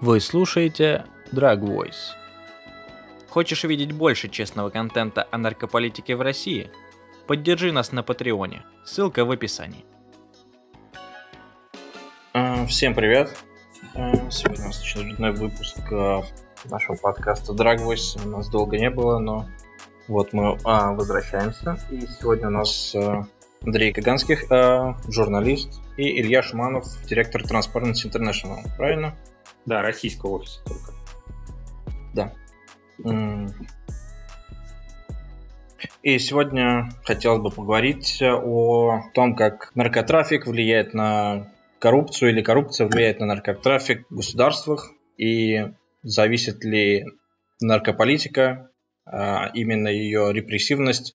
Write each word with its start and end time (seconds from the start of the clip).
Вы 0.00 0.18
слушаете 0.20 1.04
Drag 1.30 1.60
Voice. 1.60 2.14
Хочешь 3.28 3.64
видеть 3.64 3.92
больше 3.92 4.30
честного 4.30 4.70
контента 4.70 5.28
о 5.30 5.36
наркополитике 5.36 6.16
в 6.16 6.22
России? 6.22 6.70
Поддержи 7.26 7.70
нас 7.70 7.92
на 7.92 8.02
Патреоне. 8.02 8.62
Ссылка 8.82 9.26
в 9.26 9.30
описании. 9.30 9.84
А, 12.32 12.64
всем 12.64 12.94
привет. 12.94 13.36
А, 13.94 14.30
сегодня 14.30 14.64
у 14.64 14.66
нас 14.68 14.80
очередной 14.80 15.32
выпуск 15.32 15.80
а, 15.92 16.22
нашего 16.64 16.96
подкаста 16.96 17.52
Drag 17.52 17.76
Voice. 17.76 18.24
У 18.24 18.28
нас 18.30 18.48
долго 18.48 18.78
не 18.78 18.88
было, 18.88 19.18
но 19.18 19.50
вот 20.08 20.32
мы 20.32 20.56
возвращаемся. 20.64 21.78
И 21.90 22.06
сегодня 22.18 22.46
у 22.46 22.52
нас 22.52 22.96
Андрей 23.60 23.92
Каганских, 23.92 24.44
журналист, 25.10 25.78
и 25.98 26.22
Илья 26.22 26.42
Шуманов, 26.42 26.86
директор 27.04 27.42
Transparency 27.42 28.10
International. 28.10 28.62
Правильно? 28.78 29.14
Да, 29.66 29.82
российского 29.82 30.38
офиса 30.38 30.60
только. 30.64 30.92
Да. 32.14 32.32
И 36.02 36.18
сегодня 36.18 36.90
хотелось 37.04 37.42
бы 37.42 37.50
поговорить 37.50 38.22
о 38.22 39.02
том, 39.14 39.36
как 39.36 39.70
наркотрафик 39.74 40.46
влияет 40.46 40.94
на 40.94 41.52
коррупцию 41.78 42.30
или 42.30 42.42
коррупция 42.42 42.86
влияет 42.86 43.20
на 43.20 43.26
наркотрафик 43.26 44.06
в 44.10 44.16
государствах 44.16 44.92
и 45.16 45.72
зависит 46.02 46.64
ли 46.64 47.04
наркополитика, 47.60 48.70
а 49.06 49.50
именно 49.54 49.88
ее 49.88 50.32
репрессивность 50.32 51.14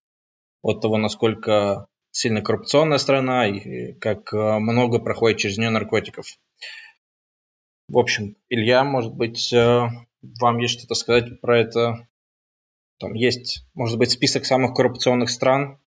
от 0.62 0.82
того, 0.82 0.98
насколько 0.98 1.88
сильно 2.12 2.42
коррупционная 2.42 2.98
страна 3.00 3.48
и 3.48 3.94
как 3.94 4.32
много 4.34 5.00
проходит 5.00 5.40
через 5.40 5.58
нее 5.58 5.70
наркотиков. 5.70 6.26
В 7.88 8.00
общем, 8.00 8.36
Илья, 8.50 8.84
может 8.84 9.14
быть, 9.14 9.54
э, 9.54 9.88
вам 10.42 10.58
есть 10.58 10.80
что-то 10.80 10.96
сказать 10.96 11.40
про 11.40 11.60
это? 11.60 12.08
Там 13.00 13.14
есть, 13.14 13.68
может 13.76 14.00
быть, 14.00 14.10
список 14.10 14.46
самых 14.46 14.74
коррупционных 14.74 15.30
стран? 15.30 15.80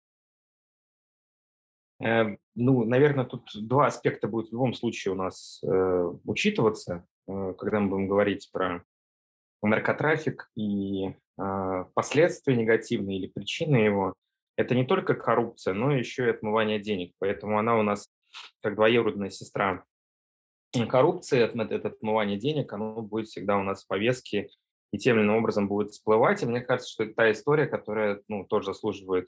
Э, 1.99 2.37
ну, 2.53 2.85
наверное, 2.85 3.25
тут 3.25 3.49
два 3.55 3.87
аспекта 3.87 4.27
будет 4.27 4.49
в 4.49 4.51
любом 4.51 4.75
случае 4.75 5.13
у 5.13 5.15
нас 5.15 5.59
э, 5.63 6.13
учитываться, 6.25 7.07
когда 7.25 7.79
мы 7.79 7.89
будем 7.89 8.07
говорить 8.07 8.49
про 8.53 8.83
наркотрафик 9.61 10.49
и 10.55 11.13
последствия 11.93 12.55
негативные 12.55 13.19
или 13.19 13.27
причины 13.27 13.75
его. 13.77 14.13
Это 14.55 14.75
не 14.75 14.85
только 14.85 15.13
коррупция, 15.13 15.73
но 15.73 15.91
еще 15.91 16.25
и 16.25 16.29
отмывание 16.29 16.79
денег. 16.79 17.13
Поэтому 17.19 17.59
она 17.59 17.77
у 17.77 17.83
нас 17.83 18.07
как 18.61 18.75
двоюродная 18.75 19.29
сестра 19.29 19.83
коррупции, 20.85 21.39
это 21.39 21.87
отмывание 21.87 22.37
денег, 22.37 22.71
оно 22.73 23.01
будет 23.01 23.27
всегда 23.27 23.57
у 23.57 23.63
нас 23.63 23.83
в 23.83 23.87
повестке 23.87 24.49
и 24.91 24.97
тем 24.97 25.17
или 25.17 25.23
иным 25.23 25.37
образом 25.37 25.67
будет 25.67 25.91
всплывать. 25.91 26.43
И 26.43 26.45
мне 26.45 26.61
кажется, 26.61 26.91
что 26.91 27.03
это 27.03 27.13
та 27.13 27.31
история, 27.31 27.65
которая 27.65 28.21
ну, 28.27 28.45
тоже 28.45 28.67
заслуживает, 28.67 29.27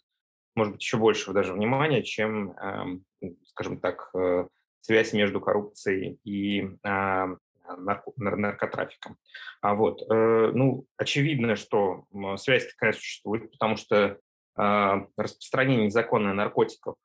может 0.56 0.74
быть, 0.74 0.82
еще 0.82 0.98
большего 0.98 1.34
даже 1.34 1.54
внимания, 1.54 2.04
чем, 2.04 2.52
э, 2.52 3.28
скажем 3.48 3.80
так, 3.80 4.10
э, 4.14 4.48
связь 4.82 5.14
между 5.14 5.42
коррупцией 5.42 6.20
и 6.24 6.62
э, 6.62 7.36
нарко 7.78 8.12
наркотрафиком. 8.18 9.18
А 9.62 9.76
вот, 9.76 10.02
э, 10.10 10.52
ну, 10.54 10.86
очевидно, 10.98 11.56
что 11.56 12.06
связь 12.38 12.68
такая 12.72 12.94
существует, 12.94 13.52
потому 13.52 13.76
что 13.76 14.18
э, 14.58 15.06
распространение 15.18 15.86
незаконных 15.86 16.36
наркотиков 16.36 16.96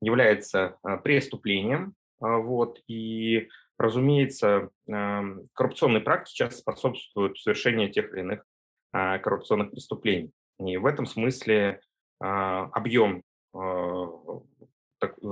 является 0.00 0.78
преступлением, 1.04 1.90
а, 1.90 2.05
вот, 2.20 2.80
и, 2.88 3.48
разумеется, 3.78 4.70
коррупционные 4.86 6.00
практики 6.00 6.36
часто 6.36 6.58
способствуют 6.58 7.38
совершению 7.38 7.90
тех 7.90 8.12
или 8.12 8.20
иных 8.20 8.44
а, 8.92 9.18
коррупционных 9.18 9.72
преступлений. 9.72 10.32
И 10.58 10.76
в 10.78 10.86
этом 10.86 11.04
смысле 11.06 11.80
а, 12.20 12.64
объем 12.72 13.22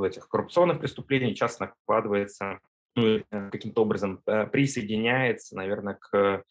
этих 0.04 0.28
коррупционных 0.28 0.80
преступлений 0.80 1.34
часто 1.34 1.66
накладывается, 1.66 2.60
ну, 2.96 3.22
каким-то 3.30 3.82
образом 3.82 4.20
э, 4.26 4.46
присоединяется, 4.46 5.56
наверное, 5.56 5.94
к 5.94 6.14
а, 6.14 6.42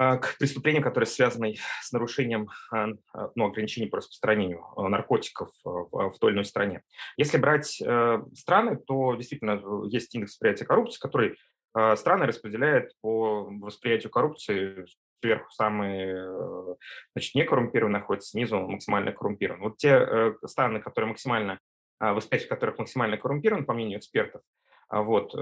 к 0.00 0.36
преступлениям, 0.38 0.82
которые 0.82 1.06
связаны 1.06 1.56
с 1.82 1.92
нарушением 1.92 2.48
а, 2.72 2.86
а, 3.12 3.30
ну, 3.34 3.46
ограничений 3.46 3.86
по 3.86 3.98
распространению 3.98 4.64
наркотиков 4.76 5.50
в 5.62 6.14
той 6.18 6.30
или 6.30 6.36
иной 6.36 6.46
стране. 6.46 6.82
Если 7.18 7.36
брать 7.36 7.82
э, 7.82 8.22
страны, 8.34 8.78
то 8.78 9.14
действительно 9.14 9.60
э, 9.62 9.88
есть 9.88 10.14
индекс 10.14 10.32
восприятия 10.32 10.64
коррупции, 10.64 11.00
который 11.00 11.36
страны 11.96 12.26
распределяет 12.26 12.94
по 13.00 13.44
восприятию 13.44 14.10
коррупции 14.10 14.86
сверху 15.22 15.52
самые 15.52 16.16
э, 16.16 16.74
значит, 17.14 17.34
некоррумпированные 17.36 18.00
находятся, 18.00 18.30
снизу 18.30 18.58
максимально 18.58 19.12
коррумпированы. 19.12 19.62
Вот 19.64 19.76
те 19.76 20.34
страны, 20.46 20.80
которые 20.80 21.10
максимально, 21.10 21.60
восприятие 22.00 22.48
которых 22.48 22.78
максимально 22.78 23.18
коррумпировано, 23.18 23.66
по 23.66 23.74
мнению 23.74 23.98
экспертов, 23.98 24.40
вот, 24.88 25.32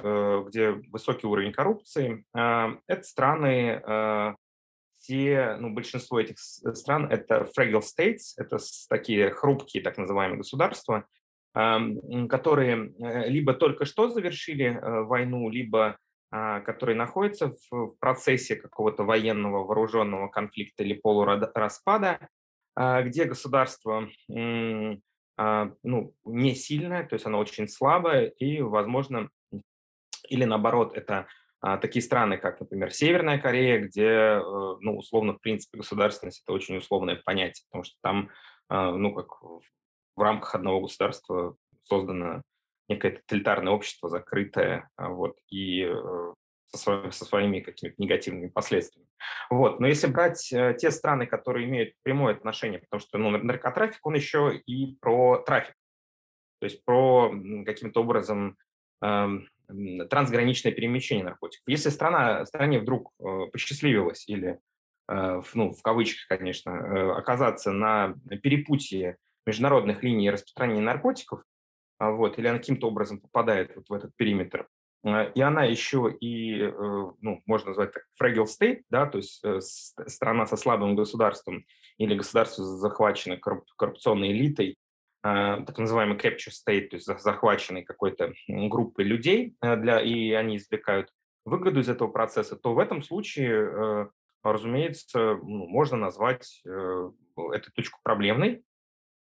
где 0.48 0.72
высокий 0.90 1.26
уровень 1.26 1.52
коррупции, 1.52 2.26
это 2.34 3.02
страны 3.02 4.36
все, 5.08 5.56
ну, 5.58 5.70
большинство 5.70 6.20
этих 6.20 6.38
стран– 6.38 7.06
это 7.10 7.48
fragile 7.56 7.80
states, 7.80 8.34
это 8.36 8.58
такие 8.90 9.30
хрупкие 9.30 9.82
так 9.82 9.96
называемые 9.96 10.38
государства, 10.38 11.06
которые 11.54 12.92
э, 13.00 13.28
либо 13.28 13.54
только 13.54 13.86
что 13.86 14.08
завершили 14.08 14.66
э, 14.66 15.02
войну, 15.04 15.48
либо 15.48 15.96
а, 16.30 16.60
которые 16.60 16.94
находятся 16.94 17.54
в 17.70 17.96
процессе 18.00 18.54
какого-то 18.54 19.02
военного 19.02 19.64
вооруженного 19.64 20.28
конфликта 20.28 20.84
или 20.84 20.92
полураспада, 20.92 22.28
а, 22.76 23.02
где 23.02 23.24
государство 23.24 24.08
а, 25.38 25.72
ну, 25.82 26.14
не 26.26 26.54
сильное, 26.54 27.06
то 27.06 27.14
есть 27.14 27.24
оно 27.24 27.38
очень 27.38 27.66
слабое, 27.66 28.26
и, 28.26 28.60
возможно, 28.60 29.30
или 30.28 30.44
наоборот, 30.44 30.94
это 30.94 31.28
такие 31.60 32.02
страны, 32.02 32.38
как, 32.38 32.60
например, 32.60 32.92
Северная 32.92 33.38
Корея, 33.38 33.80
где, 33.80 34.06
э, 34.06 34.40
ну, 34.80 34.96
условно, 34.96 35.34
в 35.34 35.40
принципе, 35.40 35.78
государственность– 35.78 36.42
это 36.46 36.52
очень 36.52 36.76
условное 36.76 37.16
понятие, 37.16 37.64
потому 37.70 37.84
что 37.84 37.96
там, 38.00 38.30
а, 38.68 38.92
ну, 38.92 39.14
как 39.14 39.42
в 39.42 40.20
рамках 40.20 40.54
одного 40.54 40.82
государства 40.82 41.56
создано 41.82 42.42
некое 42.88 43.12
тоталитарное 43.12 43.72
общество, 43.72 44.08
закрытое, 44.08 44.88
а, 44.96 45.08
вот, 45.08 45.36
и 45.48 45.82
э, 45.82 46.32
со, 46.68 47.10
со 47.10 47.24
своими 47.24 47.60
какими-то 47.60 48.00
негативными 48.00 48.48
последствиями. 48.48 49.08
Вот. 49.50 49.80
Но 49.80 49.86
если 49.86 50.06
брать 50.06 50.52
э, 50.52 50.76
те 50.78 50.90
страны, 50.90 51.26
которые 51.26 51.66
имеют 51.66 51.94
прямое 52.02 52.34
отношение, 52.34 52.80
потому 52.80 53.00
что 53.00 53.18
ну, 53.18 53.30
наркотрафик, 53.30 54.04
он 54.06 54.14
еще 54.14 54.56
и 54.66 54.96
про 55.00 55.38
трафик, 55.38 55.74
то 56.60 56.64
есть 56.64 56.84
про 56.84 57.32
каким-то 57.64 58.00
образом 58.00 58.56
эм, 59.02 59.48
трансграничное 60.08 60.72
перемещение 60.72 61.24
наркотиков. 61.24 61.62
Если 61.66 61.90
страна, 61.90 62.44
стране 62.46 62.78
вдруг 62.78 63.12
э, 63.20 63.46
посчастливилось 63.52 64.28
или, 64.28 64.58
э, 65.08 65.42
ну, 65.54 65.72
в 65.72 65.82
кавычках, 65.82 66.26
конечно, 66.28 66.70
э, 66.70 67.12
оказаться 67.12 67.72
на 67.72 68.14
перепутье 68.42 69.18
международных 69.46 70.02
линий 70.02 70.30
распространения 70.30 70.82
наркотиков, 70.82 71.42
а, 71.98 72.10
вот, 72.10 72.38
или 72.38 72.46
она 72.46 72.58
каким-то 72.58 72.88
образом 72.88 73.20
попадает 73.20 73.74
вот 73.76 73.88
в 73.88 73.92
этот 73.92 74.14
периметр, 74.16 74.68
и 75.04 75.40
она 75.40 75.64
еще 75.64 76.14
и, 76.20 76.60
ну, 77.20 77.40
можно 77.46 77.68
назвать 77.68 77.92
так, 77.92 78.04
fragile 78.20 78.46
state, 78.46 78.82
да, 78.90 79.06
то 79.06 79.18
есть 79.18 79.42
страна 80.08 80.44
со 80.46 80.56
слабым 80.56 80.96
государством 80.96 81.64
или 81.98 82.16
государство 82.16 82.64
захвачено 82.64 83.36
коррупционной 83.36 84.32
элитой, 84.32 84.76
так 85.22 85.78
называемый 85.78 86.16
capture 86.16 86.52
state, 86.52 86.88
то 86.88 86.96
есть 86.96 87.06
захваченной 87.06 87.82
какой-то 87.82 88.32
группой 88.46 89.04
людей, 89.04 89.56
э, 89.60 89.76
для, 89.76 90.00
и 90.00 90.32
они 90.32 90.56
извлекают 90.56 91.12
выгоду 91.44 91.80
из 91.80 91.88
этого 91.88 92.08
процесса, 92.08 92.56
то 92.56 92.74
в 92.74 92.78
этом 92.78 93.02
случае, 93.02 93.50
э, 93.52 94.06
разумеется, 94.42 95.36
ну, 95.42 95.66
можно 95.66 95.96
назвать 95.96 96.62
эту 96.64 97.72
точку 97.74 97.98
проблемной. 98.02 98.62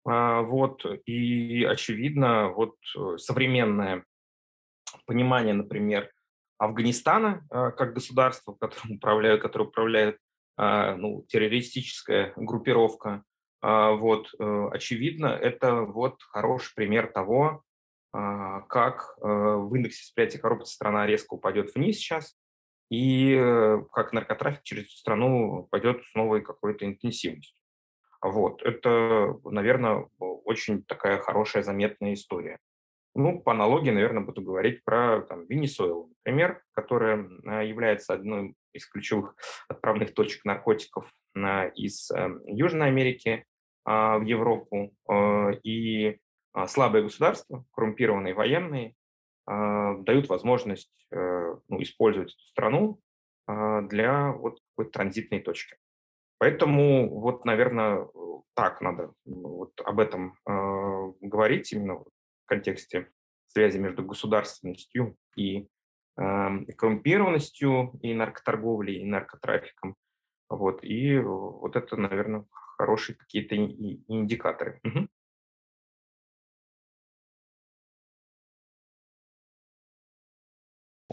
А, 0.06 0.42
вот, 0.42 0.86
и, 1.06 1.64
очевидно, 1.64 2.48
вот 2.48 2.76
современное 3.16 4.04
понимание, 5.06 5.54
например, 5.54 6.10
Афганистана 6.58 7.46
как 7.50 7.94
государства, 7.94 8.54
которым 8.54 8.96
управляют, 8.96 9.42
которое 9.42 9.64
управляет 9.66 10.18
ну, 10.56 11.24
террористическая 11.28 12.32
группировка, 12.36 13.10
а, 13.10 13.29
вот, 13.62 14.28
э, 14.38 14.68
очевидно, 14.72 15.26
это 15.26 15.82
вот 15.82 16.22
хороший 16.22 16.74
пример 16.74 17.12
того, 17.12 17.62
а, 18.12 18.62
как 18.62 19.16
э, 19.20 19.24
в 19.24 19.72
индексе 19.74 20.02
восприятия 20.02 20.38
коррупции 20.38 20.74
страна 20.74 21.06
резко 21.06 21.34
упадет 21.34 21.74
вниз 21.74 21.96
сейчас, 21.96 22.36
и 22.90 23.36
э, 23.38 23.82
как 23.92 24.12
наркотрафик 24.12 24.62
через 24.64 24.90
страну 24.96 25.68
пойдет 25.70 26.04
с 26.04 26.14
новой 26.14 26.40
какой-то 26.40 26.86
интенсивностью. 26.86 27.56
Вот, 28.20 28.62
это, 28.62 29.38
наверное, 29.44 30.08
очень 30.18 30.82
такая 30.82 31.18
хорошая, 31.18 31.62
заметная 31.62 32.14
история. 32.14 32.58
Ну, 33.14 33.40
по 33.40 33.52
аналогии, 33.52 33.90
наверное, 33.90 34.24
буду 34.24 34.42
говорить 34.42 34.84
про 34.84 35.22
там, 35.22 35.46
Венесуэлу, 35.46 36.12
например, 36.24 36.62
которая 36.72 37.28
а, 37.46 37.62
является 37.62 38.12
одной 38.12 38.54
из 38.72 38.86
ключевых 38.86 39.36
отправных 39.68 40.14
точек 40.14 40.44
наркотиков 40.44 41.10
а, 41.36 41.66
из 41.74 42.10
Южной 42.46 42.88
Америки 42.88 43.44
а, 43.44 43.49
в 43.84 44.22
Европу. 44.24 44.92
И 45.62 46.18
слабые 46.66 47.04
государства, 47.04 47.64
коррумпированные 47.72 48.34
военные, 48.34 48.94
дают 49.46 50.28
возможность 50.28 50.92
э, 51.10 51.56
ну, 51.68 51.82
использовать 51.82 52.34
эту 52.34 52.44
страну 52.46 53.00
для 53.46 54.32
вот 54.32 54.60
какой-то 54.70 54.92
транзитной 54.92 55.40
точки. 55.40 55.76
Поэтому 56.38 57.20
вот, 57.20 57.44
наверное, 57.44 58.06
так 58.54 58.80
надо 58.80 59.12
вот 59.24 59.72
об 59.84 59.98
этом 59.98 60.36
говорить 60.44 61.72
именно 61.72 62.04
контексте 62.46 63.10
связи 63.48 63.78
между 63.78 64.04
государственностью 64.04 65.16
и 65.36 65.66
коррумпированностью, 66.16 67.98
и 68.02 68.14
наркоторговлей, 68.14 69.00
и 69.00 69.04
наркотрафиком. 69.04 69.96
Вот, 70.48 70.84
и 70.84 71.18
вот 71.18 71.76
это, 71.76 71.96
наверное, 71.96 72.44
хорошие 72.80 73.14
какие-то 73.16 73.56
индикаторы. 73.56 74.80
Угу. 74.84 75.08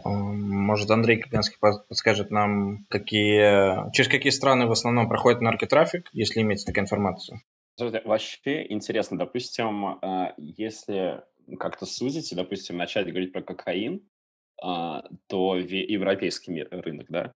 Может, 0.04 0.90
Андрей 0.90 1.20
Капинский 1.20 1.58
подскажет 1.60 2.30
нам, 2.30 2.86
какие, 2.88 3.90
через 3.92 4.08
какие 4.08 4.30
страны 4.30 4.66
в 4.66 4.72
основном 4.72 5.08
проходит 5.08 5.40
наркотрафик, 5.42 6.08
если 6.12 6.40
имеется 6.40 6.66
такая 6.66 6.84
информация? 6.84 7.42
Вообще 7.78 8.66
интересно, 8.72 9.18
допустим, 9.18 9.86
а, 9.86 10.34
если 10.36 11.22
как-то 11.58 11.84
сузить 11.84 12.32
и, 12.32 12.36
допустим, 12.36 12.76
начать 12.76 13.08
говорить 13.08 13.32
про 13.32 13.42
кокаин, 13.42 14.08
а, 14.62 15.04
то 15.26 15.56
европейский 15.56 16.62
рынок, 16.70 17.06
да, 17.08 17.32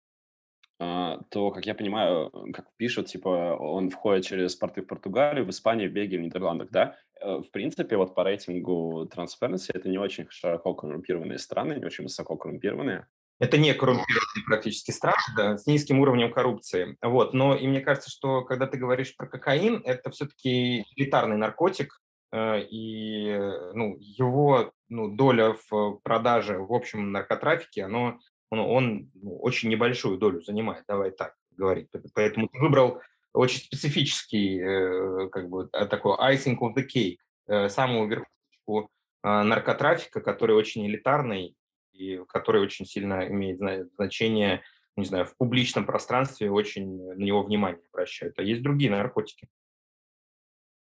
то, 1.29 1.51
как 1.51 1.65
я 1.67 1.75
понимаю, 1.75 2.31
как 2.53 2.65
пишут, 2.75 3.07
типа, 3.07 3.55
он 3.59 3.91
входит 3.91 4.25
через 4.25 4.55
порты 4.55 4.81
в 4.81 4.87
Португалию, 4.87 5.45
в 5.45 5.49
Испанию, 5.51 5.89
в 5.89 5.93
Бельгию, 5.93 6.21
в 6.21 6.23
Нидерландах, 6.23 6.69
да. 6.71 6.95
Э, 7.21 7.37
в 7.37 7.51
принципе, 7.51 7.97
вот 7.97 8.15
по 8.15 8.23
рейтингу 8.23 9.07
Transparency 9.13 9.71
это 9.73 9.89
не 9.89 9.97
очень 9.97 10.27
широко 10.29 10.73
коррумпированные 10.73 11.37
страны, 11.37 11.73
не 11.73 11.85
очень 11.85 12.03
высоко 12.03 12.35
коррумпированные. 12.35 13.05
Это 13.39 13.57
не 13.57 13.73
коррумпированные 13.73 14.45
практически 14.45 14.91
страны, 14.91 15.17
да, 15.35 15.57
с 15.57 15.65
низким 15.67 15.99
уровнем 15.99 16.31
коррупции. 16.31 16.97
Вот. 17.01 17.33
Но 17.33 17.55
и 17.55 17.67
мне 17.67 17.81
кажется, 17.81 18.09
что 18.09 18.43
когда 18.43 18.67
ты 18.67 18.77
говоришь 18.77 19.15
про 19.15 19.27
кокаин, 19.27 19.81
это 19.85 20.09
все-таки 20.09 20.85
элитарный 20.95 21.37
наркотик, 21.37 22.01
э, 22.31 22.63
и 22.69 23.35
ну, 23.73 23.97
его 23.99 24.73
ну, 24.89 25.15
доля 25.15 25.55
в 25.69 25.99
продаже 26.03 26.59
в 26.59 26.73
общем 26.73 27.11
наркотрафике, 27.11 27.83
оно, 27.83 28.19
он, 28.51 28.59
он 28.59 29.11
ну, 29.15 29.37
очень 29.39 29.69
небольшую 29.69 30.17
долю 30.17 30.41
занимает, 30.41 30.83
давай 30.87 31.11
так 31.11 31.35
говорить. 31.51 31.89
Поэтому 32.13 32.47
ты 32.47 32.59
выбрал 32.59 33.01
очень 33.33 33.59
специфический 33.59 34.59
э, 34.59 35.29
как 35.29 35.49
бы 35.49 35.69
э, 35.71 35.85
такой 35.87 36.17
icing 36.17 36.57
of 36.59 36.75
the 36.75 36.85
cake, 36.85 37.69
самую 37.69 38.07
верхушку 38.07 38.91
наркотрафика, 39.23 40.21
который 40.21 40.55
очень 40.55 40.87
элитарный 40.87 41.55
и 41.91 42.21
который 42.29 42.61
очень 42.61 42.85
сильно 42.85 43.27
имеет 43.27 43.59
значение, 43.95 44.61
не 44.95 45.05
знаю, 45.05 45.25
в 45.25 45.35
публичном 45.35 45.85
пространстве, 45.85 46.49
очень 46.49 47.13
на 47.13 47.21
него 47.21 47.43
внимание 47.43 47.81
обращают. 47.91 48.37
А 48.39 48.43
есть 48.43 48.61
другие 48.61 48.89
наркотики. 48.89 49.49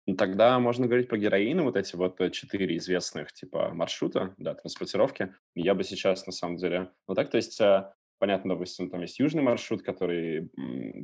Ну, 0.07 0.17
тогда 0.17 0.59
можно 0.59 0.87
говорить 0.87 1.09
про 1.09 1.17
героин, 1.17 1.63
вот 1.63 1.77
эти 1.77 1.95
вот 1.95 2.21
э, 2.21 2.31
четыре 2.31 2.77
известных 2.77 3.33
типа 3.33 3.71
маршрута, 3.73 4.35
да, 4.37 4.55
транспортировки. 4.55 5.35
Я 5.55 5.75
бы 5.75 5.85
сейчас, 5.85 6.27
на 6.27 6.33
самом 6.33 6.57
деле, 6.57 6.91
ну 7.07 7.15
так, 7.15 7.31
то 7.31 7.37
есть, 7.37 7.61
э, 7.61 7.93
понятно, 8.19 8.55
допустим, 8.55 8.91
там 8.91 9.03
есть 9.03 9.21
южный 9.21 9.43
маршрут, 9.43 9.83
который, 9.83 10.51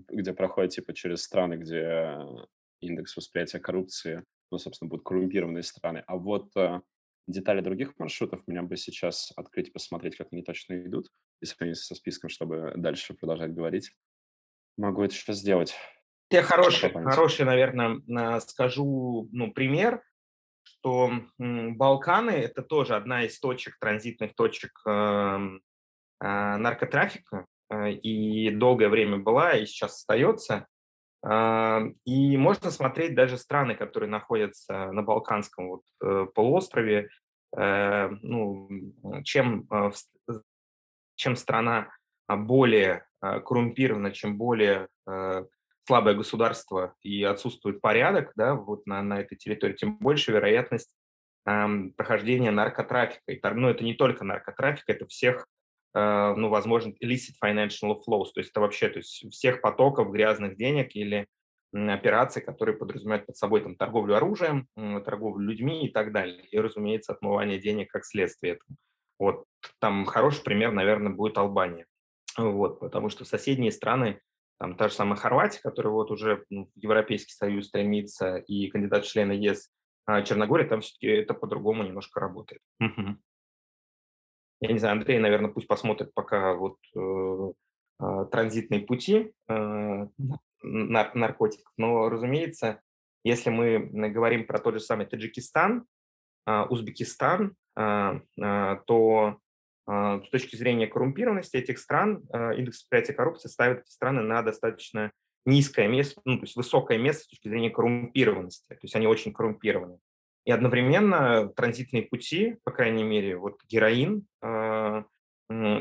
где 0.08 0.32
проходит 0.32 0.72
типа 0.72 0.94
через 0.94 1.22
страны, 1.22 1.54
где 1.54 2.18
индекс 2.80 3.16
восприятия 3.16 3.60
коррупции, 3.60 4.24
ну, 4.50 4.58
собственно, 4.58 4.88
будут 4.88 5.04
коррумпированные 5.04 5.62
страны. 5.62 6.02
А 6.08 6.16
вот 6.16 6.50
э, 6.56 6.80
детали 7.28 7.60
других 7.60 7.96
маршрутов 7.98 8.48
меня 8.48 8.62
бы 8.62 8.76
сейчас 8.76 9.32
открыть 9.36 9.68
и 9.68 9.72
посмотреть, 9.72 10.16
как 10.16 10.28
они 10.32 10.42
точно 10.42 10.74
идут, 10.84 11.08
и 11.40 11.46
сравнить 11.46 11.76
со 11.76 11.94
списком, 11.94 12.30
чтобы 12.30 12.72
дальше 12.76 13.14
продолжать 13.14 13.54
говорить. 13.54 13.92
Могу 14.76 15.02
это 15.02 15.14
сейчас 15.14 15.38
сделать. 15.38 15.74
Я 16.30 16.42
хороший, 16.42 16.92
хороший, 16.92 17.46
наверное, 17.46 18.40
скажу 18.40 19.28
ну, 19.32 19.50
пример, 19.52 20.02
что 20.62 21.10
Балканы– 21.38 22.30
это 22.32 22.62
тоже 22.62 22.96
одна 22.96 23.24
из 23.24 23.38
точек, 23.40 23.78
транзитных 23.80 24.34
точек 24.34 24.72
эм, 24.86 25.62
э, 26.20 26.56
наркотрафика, 26.56 27.46
э, 27.70 27.92
и 27.92 28.50
долгое 28.50 28.88
время 28.88 29.16
была, 29.16 29.54
и 29.54 29.64
сейчас 29.64 29.96
остается. 29.96 30.66
Э, 31.26 31.80
и 32.04 32.36
можно 32.36 32.70
смотреть 32.70 33.14
даже 33.14 33.38
страны, 33.38 33.74
которые 33.74 34.10
находятся 34.10 34.92
на 34.92 35.02
Балканском 35.02 35.68
вот, 35.68 35.82
э, 36.02 36.26
полуострове, 36.34 37.08
э, 37.56 38.08
ну, 38.22 38.68
чем, 39.24 39.68
чем 41.16 41.36
страна 41.36 41.90
более 42.28 43.06
коррумпирована, 43.20 44.12
чем 44.12 44.36
более 44.36 44.88
слабое 45.88 46.14
государство 46.14 46.94
и 47.02 47.22
отсутствует 47.22 47.80
порядок 47.80 48.32
да, 48.36 48.54
вот 48.54 48.86
на, 48.86 49.02
на 49.02 49.20
этой 49.20 49.36
территории, 49.36 49.74
тем 49.74 49.96
больше 49.98 50.32
вероятность 50.32 50.94
эм, 51.46 51.92
прохождения 51.92 52.50
наркотрафика. 52.50 53.32
И, 53.32 53.40
ну, 53.54 53.68
это 53.68 53.82
не 53.84 53.94
только 53.94 54.24
наркотрафик, 54.24 54.84
это 54.86 55.06
всех 55.06 55.46
Э, 55.94 56.34
ну, 56.36 56.48
возможен 56.48 56.94
illicit 57.00 57.34
financial 57.42 58.00
flows, 58.06 58.30
то 58.34 58.40
есть 58.40 58.50
это 58.50 58.60
вообще 58.60 58.88
то 58.88 58.98
есть 58.98 59.24
всех 59.32 59.60
потоков 59.60 60.12
грязных 60.12 60.56
денег 60.56 60.94
или 60.94 61.26
операций, 61.72 62.40
которые 62.40 62.76
подразумевают 62.76 63.26
под 63.26 63.36
собой 63.36 63.60
там, 63.60 63.76
торговлю 63.76 64.16
оружием, 64.16 64.68
торговлю 64.74 65.46
людьми 65.46 65.86
и 65.86 65.90
так 65.90 66.12
далее. 66.12 66.46
И, 66.46 66.58
разумеется, 66.58 67.12
отмывание 67.12 67.58
денег 67.58 67.90
как 67.90 68.06
следствие 68.06 68.54
этого. 68.54 68.76
Вот 69.18 69.44
там 69.78 70.06
хороший 70.06 70.42
пример, 70.44 70.72
наверное, 70.72 71.12
будет 71.12 71.36
Албания. 71.36 71.84
Вот, 72.38 72.80
потому 72.80 73.10
что 73.10 73.26
соседние 73.26 73.70
страны, 73.70 74.20
там 74.58 74.76
та 74.76 74.88
же 74.88 74.94
самая 74.94 75.16
Хорватия, 75.16 75.60
которая 75.62 75.92
вот 75.92 76.10
уже 76.10 76.44
ну, 76.50 76.70
в 76.74 76.78
Европейский 76.78 77.32
Союз 77.32 77.68
стремится, 77.68 78.36
и 78.36 78.68
кандидат 78.68 79.04
в 79.04 79.08
члены 79.08 79.32
ЕС, 79.32 79.70
а 80.06 80.22
Черногория, 80.22 80.66
там 80.66 80.80
все-таки 80.80 81.06
это 81.06 81.34
по-другому 81.34 81.84
немножко 81.84 82.20
работает. 82.20 82.62
Угу. 82.80 83.16
Я 84.60 84.72
не 84.72 84.78
знаю, 84.78 84.94
Андрей, 84.94 85.18
наверное, 85.18 85.50
пусть 85.50 85.68
посмотрит 85.68 86.12
пока 86.14 86.54
вот 86.54 86.78
э, 86.96 87.52
э, 88.00 88.26
транзитные 88.32 88.80
пути 88.80 89.32
э, 89.48 90.06
нар 90.62 91.14
наркотиков. 91.14 91.72
Но, 91.76 92.08
разумеется, 92.08 92.80
если 93.22 93.50
мы 93.50 93.78
говорим 94.10 94.46
про 94.46 94.58
тот 94.58 94.74
же 94.74 94.80
самый 94.80 95.06
Таджикистан, 95.06 95.84
э, 96.46 96.62
Узбекистан, 96.70 97.54
э, 97.76 98.20
э, 98.40 98.76
то 98.86 99.38
с 99.88 100.28
точки 100.30 100.54
зрения 100.56 100.86
коррумпированности 100.86 101.56
этих 101.56 101.78
стран 101.78 102.22
э, 102.32 102.58
индекс 102.58 102.80
восприятия 102.80 103.14
коррупции 103.14 103.48
ставит 103.48 103.80
эти 103.80 103.90
страны 103.90 104.22
на 104.22 104.42
достаточно 104.42 105.12
низкое 105.46 105.88
место, 105.88 106.20
ну, 106.26 106.36
то 106.36 106.44
есть 106.44 106.56
высокое 106.56 106.98
место 106.98 107.24
с 107.24 107.28
точки 107.28 107.48
зрения 107.48 107.70
коррумпированности. 107.70 108.66
То 108.68 108.78
есть 108.82 108.94
они 108.94 109.06
очень 109.06 109.32
коррумпированы. 109.32 109.98
И 110.44 110.50
одновременно 110.50 111.48
транзитные 111.56 112.02
пути, 112.02 112.56
по 112.64 112.70
крайней 112.70 113.02
мере, 113.02 113.36
вот 113.36 113.62
героин, 113.66 114.26
а, 114.42 115.04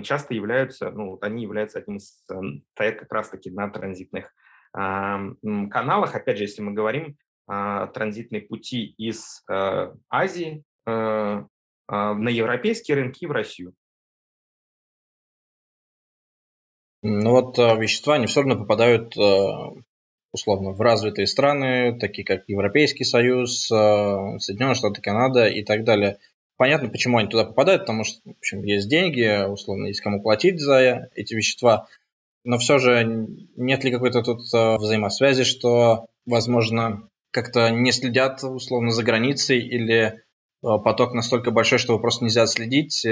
часто 0.04 0.34
являются, 0.34 0.90
ну, 0.92 1.12
вот 1.12 1.24
они 1.26 1.44
являются 1.44 1.80
одним 1.80 1.98
из, 1.98 2.24
стоят 2.74 3.00
как 3.00 3.12
раз-таки 3.12 3.50
на 3.52 3.70
транзитных 3.70 4.34
а, 4.74 5.20
каналах. 5.70 6.16
Опять 6.16 6.38
же, 6.38 6.44
если 6.44 6.62
мы 6.62 6.72
говорим 6.72 7.18
транзитные 7.46 8.42
пути 8.42 8.94
из 8.98 9.42
Азии 9.48 10.64
а, 11.90 12.14
на 12.14 12.30
европейские 12.30 12.96
рынки 12.96 13.26
в 13.26 13.32
Россию. 13.32 13.74
Ну 17.04 17.32
вот 17.32 17.58
э, 17.60 17.78
вещества, 17.78 18.16
они 18.16 18.28
все 18.28 18.42
равно 18.42 18.58
попадают 18.58 19.16
условно 20.38 20.72
в 20.72 20.82
развитые 20.82 21.28
страны, 21.28 21.98
такие 22.00 22.26
как 22.26 22.44
Европейский 22.48 23.04
Союз, 23.04 23.72
э, 23.72 24.40
Соединенные 24.40 24.76
Штаты, 24.76 25.02
Канада 25.02 25.48
и 25.48 25.64
так 25.64 25.84
далее. 25.84 26.20
Понятно, 26.58 26.90
почему 26.90 27.18
они 27.18 27.30
туда 27.30 27.46
попадают, 27.46 27.84
потому 27.84 28.04
что 28.04 28.20
в 28.26 28.38
общем, 28.38 28.64
есть 28.64 28.90
деньги, 28.90 29.48
условно, 29.48 29.88
есть 29.88 30.02
кому 30.02 30.22
платить 30.22 30.60
за 30.60 31.10
эти 31.16 31.34
вещества. 31.34 31.88
Но 32.44 32.58
все 32.58 32.78
же 32.78 33.28
нет 33.56 33.84
ли 33.84 33.92
какой-то 33.92 34.24
тут 34.24 34.42
э, 34.54 34.78
взаимосвязи, 34.78 35.44
что, 35.44 36.08
возможно, 36.26 37.10
как-то 37.32 37.70
не 37.70 37.92
следят 37.92 38.44
условно 38.44 38.92
за 38.92 39.04
границей 39.04 39.60
или 39.60 40.02
э, 40.04 40.14
поток 40.62 41.14
настолько 41.14 41.52
большой, 41.52 41.80
что 41.80 41.94
его 41.94 42.02
просто 42.02 42.24
нельзя 42.24 42.48
следить. 42.48 43.06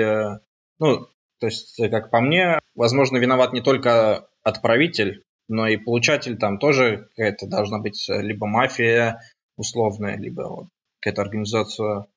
Ну, 0.77 1.07
то 1.39 1.47
есть, 1.47 1.77
как 1.89 2.11
по 2.11 2.21
мне, 2.21 2.59
возможно, 2.75 3.17
виноват 3.17 3.53
не 3.53 3.61
только 3.61 4.27
отправитель, 4.43 5.23
но 5.47 5.67
и 5.67 5.77
получатель 5.77 6.37
там 6.37 6.57
тоже 6.57 7.09
какая-то 7.15 7.47
должна 7.47 7.79
быть 7.79 8.09
э, 8.09 8.21
либо 8.21 8.47
мафия 8.47 9.21
условная, 9.57 10.17
либо 10.17 10.41
вот 10.41 10.67
какая-то 10.99 11.21
организация 11.21 12.07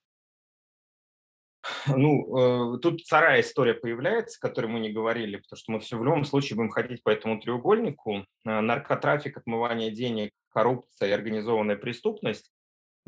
Ну, 1.86 2.76
э, 2.76 2.78
тут 2.78 3.02
вторая 3.02 3.40
история 3.40 3.74
появляется, 3.74 4.38
о 4.40 4.48
которой 4.48 4.66
мы 4.66 4.80
не 4.80 4.90
говорили, 4.90 5.36
потому 5.36 5.58
что 5.58 5.72
мы 5.72 5.80
все 5.80 5.98
в 5.98 6.04
любом 6.04 6.24
случае 6.24 6.56
будем 6.56 6.70
ходить 6.70 7.02
по 7.02 7.10
этому 7.10 7.40
треугольнику. 7.40 8.24
Э, 8.46 8.60
наркотрафик, 8.60 9.36
отмывание 9.36 9.90
денег, 9.90 10.30
коррупция 10.50 11.10
и 11.10 11.12
организованная 11.12 11.76
преступность. 11.76 12.50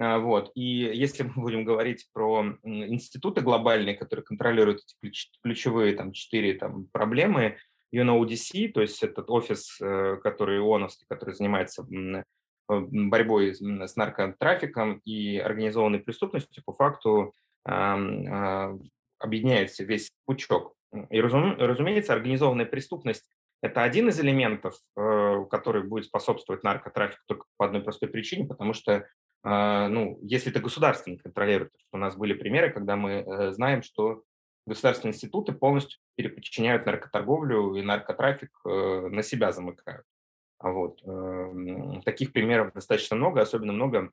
Э, 0.01 0.19
вот. 0.19 0.51
И 0.55 0.63
если 0.63 1.25
мы 1.25 1.43
будем 1.43 1.65
говорить 1.65 2.09
про 2.13 2.57
институты 2.63 3.41
глобальные, 3.43 3.97
которые 3.97 4.25
контролируют 4.25 4.81
эти 5.03 5.29
ключевые 5.43 5.95
там, 5.95 6.13
четыре 6.13 6.55
там, 6.55 6.87
проблемы, 6.93 7.59
UNODC, 7.95 8.73
то 8.73 8.81
есть 8.81 9.03
этот 9.03 9.31
офис, 9.31 9.77
который 10.23 10.61
ООНовский, 10.61 11.07
который 11.09 11.35
занимается 11.35 11.85
борьбой 12.69 13.53
с 13.53 13.97
наркотрафиком 13.97 15.01
и 15.05 15.39
организованной 15.39 15.99
преступностью, 15.99 16.63
по 16.65 16.73
факту 16.73 17.35
а, 17.65 18.75
объединяется 19.19 19.85
весь 19.85 20.11
пучок. 20.25 20.75
И, 21.11 21.21
разумеется, 21.21 22.13
организованная 22.13 22.67
преступность– 22.67 23.29
это 23.63 23.83
один 23.83 24.09
из 24.09 24.19
элементов, 24.19 24.75
э, 24.97 25.45
который 25.51 25.85
будет 25.85 26.07
способствовать 26.07 26.65
наркотрафику 26.65 27.21
только 27.27 27.47
по 27.59 27.67
одной 27.67 27.83
простой 27.83 28.09
причине, 28.09 28.47
потому 28.47 28.73
что, 28.73 28.93
а, 28.93 29.05
ну, 29.43 30.19
если 30.23 30.51
это 30.51 30.61
государство 30.61 31.11
не 31.11 31.17
контролирует, 31.17 31.73
у 31.93 31.97
нас 31.97 32.15
были 32.15 32.35
примеры, 32.35 32.71
когда 32.71 32.97
мы 32.97 33.11
э, 33.11 33.53
знаем, 33.53 33.83
что 33.83 34.23
государственные 34.67 35.15
институты 35.15 35.53
полностью 35.53 35.99
переподчиняют 36.17 36.85
наркоторговлю 36.85 37.75
и 37.75 37.83
наркотрафик 37.83 38.51
э, 38.67 39.09
на 39.09 39.23
себя 39.23 39.53
замыкают. 39.53 40.05
Вот. 40.63 41.03
Эм, 41.05 42.03
таких 42.03 42.33
примеров 42.33 42.75
достаточно 42.75 43.17
много, 43.17 43.41
особенно 43.41 43.73
много 43.73 44.13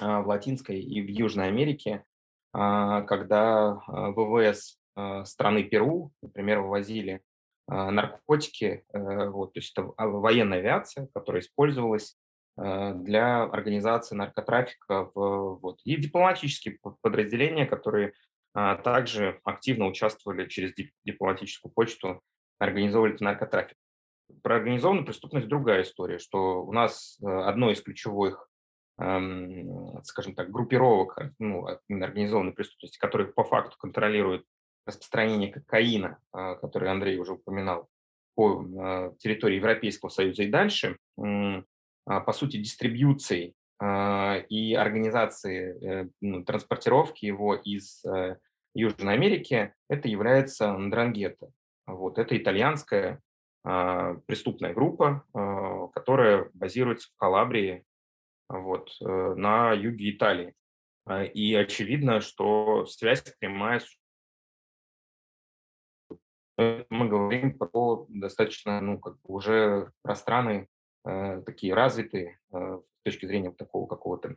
а, 0.00 0.22
в 0.22 0.28
Латинской 0.28 0.80
и 0.80 1.00
в 1.00 1.08
Южной 1.08 1.48
Америке. 1.48 2.04
А, 2.52 3.02
когда 3.02 3.80
а, 3.86 4.10
ВВС 4.10 4.78
а, 4.96 5.24
страны 5.24 5.62
Перу, 5.62 6.12
например, 6.22 6.60
вывозили 6.60 7.22
наркотики, 7.70 8.86
э, 8.94 9.28
вот, 9.28 9.52
то 9.52 9.60
есть 9.60 9.76
это 9.76 9.92
военная 9.98 10.60
авиация, 10.60 11.06
которая 11.12 11.42
использовалась 11.42 12.16
для 12.58 13.44
организации 13.44 14.16
наркотрафика, 14.16 15.10
в, 15.14 15.58
вот, 15.60 15.80
и 15.84 15.96
дипломатические 15.96 16.78
подразделения, 17.00 17.66
которые 17.66 18.14
также 18.52 19.40
активно 19.44 19.86
участвовали 19.86 20.48
через 20.48 20.72
дипломатическую 21.04 21.70
почту, 21.70 22.20
организовывали 22.58 23.16
наркотрафик. 23.20 23.76
Про 24.42 24.56
организованную 24.56 25.06
преступность 25.06 25.46
другая 25.46 25.82
история, 25.82 26.18
что 26.18 26.64
у 26.64 26.72
нас 26.72 27.18
э, 27.22 27.26
одно 27.26 27.70
из 27.70 27.80
ключевых 27.80 28.48
скажем 30.02 30.34
так, 30.34 30.50
группировок 30.50 31.18
ну, 31.38 31.68
организованной 31.68 32.52
преступности, 32.52 32.98
которые 32.98 33.28
по 33.32 33.44
факту 33.44 33.76
контролируют 33.78 34.44
распространение 34.86 35.52
кокаина, 35.52 36.18
а, 36.32 36.56
который 36.56 36.90
Андрей 36.90 37.18
уже 37.18 37.34
упоминал, 37.34 37.88
по 38.34 38.60
а, 38.60 39.14
территории 39.18 39.56
Европейского 39.56 40.08
Союза 40.08 40.42
и 40.42 40.50
дальше, 40.50 40.96
а, 41.16 41.62
по 42.20 42.32
сути, 42.32 42.56
дистрибьюцией 42.56 43.54
и 44.48 44.74
организации 44.74 46.02
э, 46.02 46.08
ну, 46.20 46.44
транспортировки 46.44 47.26
его 47.26 47.54
из 47.54 48.04
э, 48.04 48.38
Южной 48.74 49.14
Америки, 49.14 49.72
это 49.88 50.08
является 50.08 50.72
Ндрангета. 50.72 51.50
Вот, 51.86 52.18
это 52.18 52.36
итальянская 52.36 53.20
преступная 54.26 54.72
группа, 54.72 55.24
которая 55.92 56.48
базируется 56.54 57.08
в 57.08 57.16
Калабрии 57.18 57.84
вот, 58.48 58.96
э, 59.00 59.34
на 59.34 59.72
юге 59.72 60.10
Италии. 60.10 60.54
А, 61.06 61.24
и 61.24 61.54
очевидно, 61.54 62.20
что 62.20 62.86
связь 62.86 63.22
прямая 63.38 63.80
мы 66.56 67.08
говорим 67.08 67.56
про 67.56 68.06
достаточно, 68.08 68.80
ну, 68.80 68.98
как 68.98 69.14
бы 69.20 69.34
уже 69.34 69.92
про 70.02 70.16
страны 70.16 70.68
такие 71.04 71.74
развитые 71.74 72.38
э, 72.52 72.80
с 73.00 73.02
точки 73.04 73.26
зрения 73.26 73.50
такого 73.50 73.86
какого-то 73.86 74.36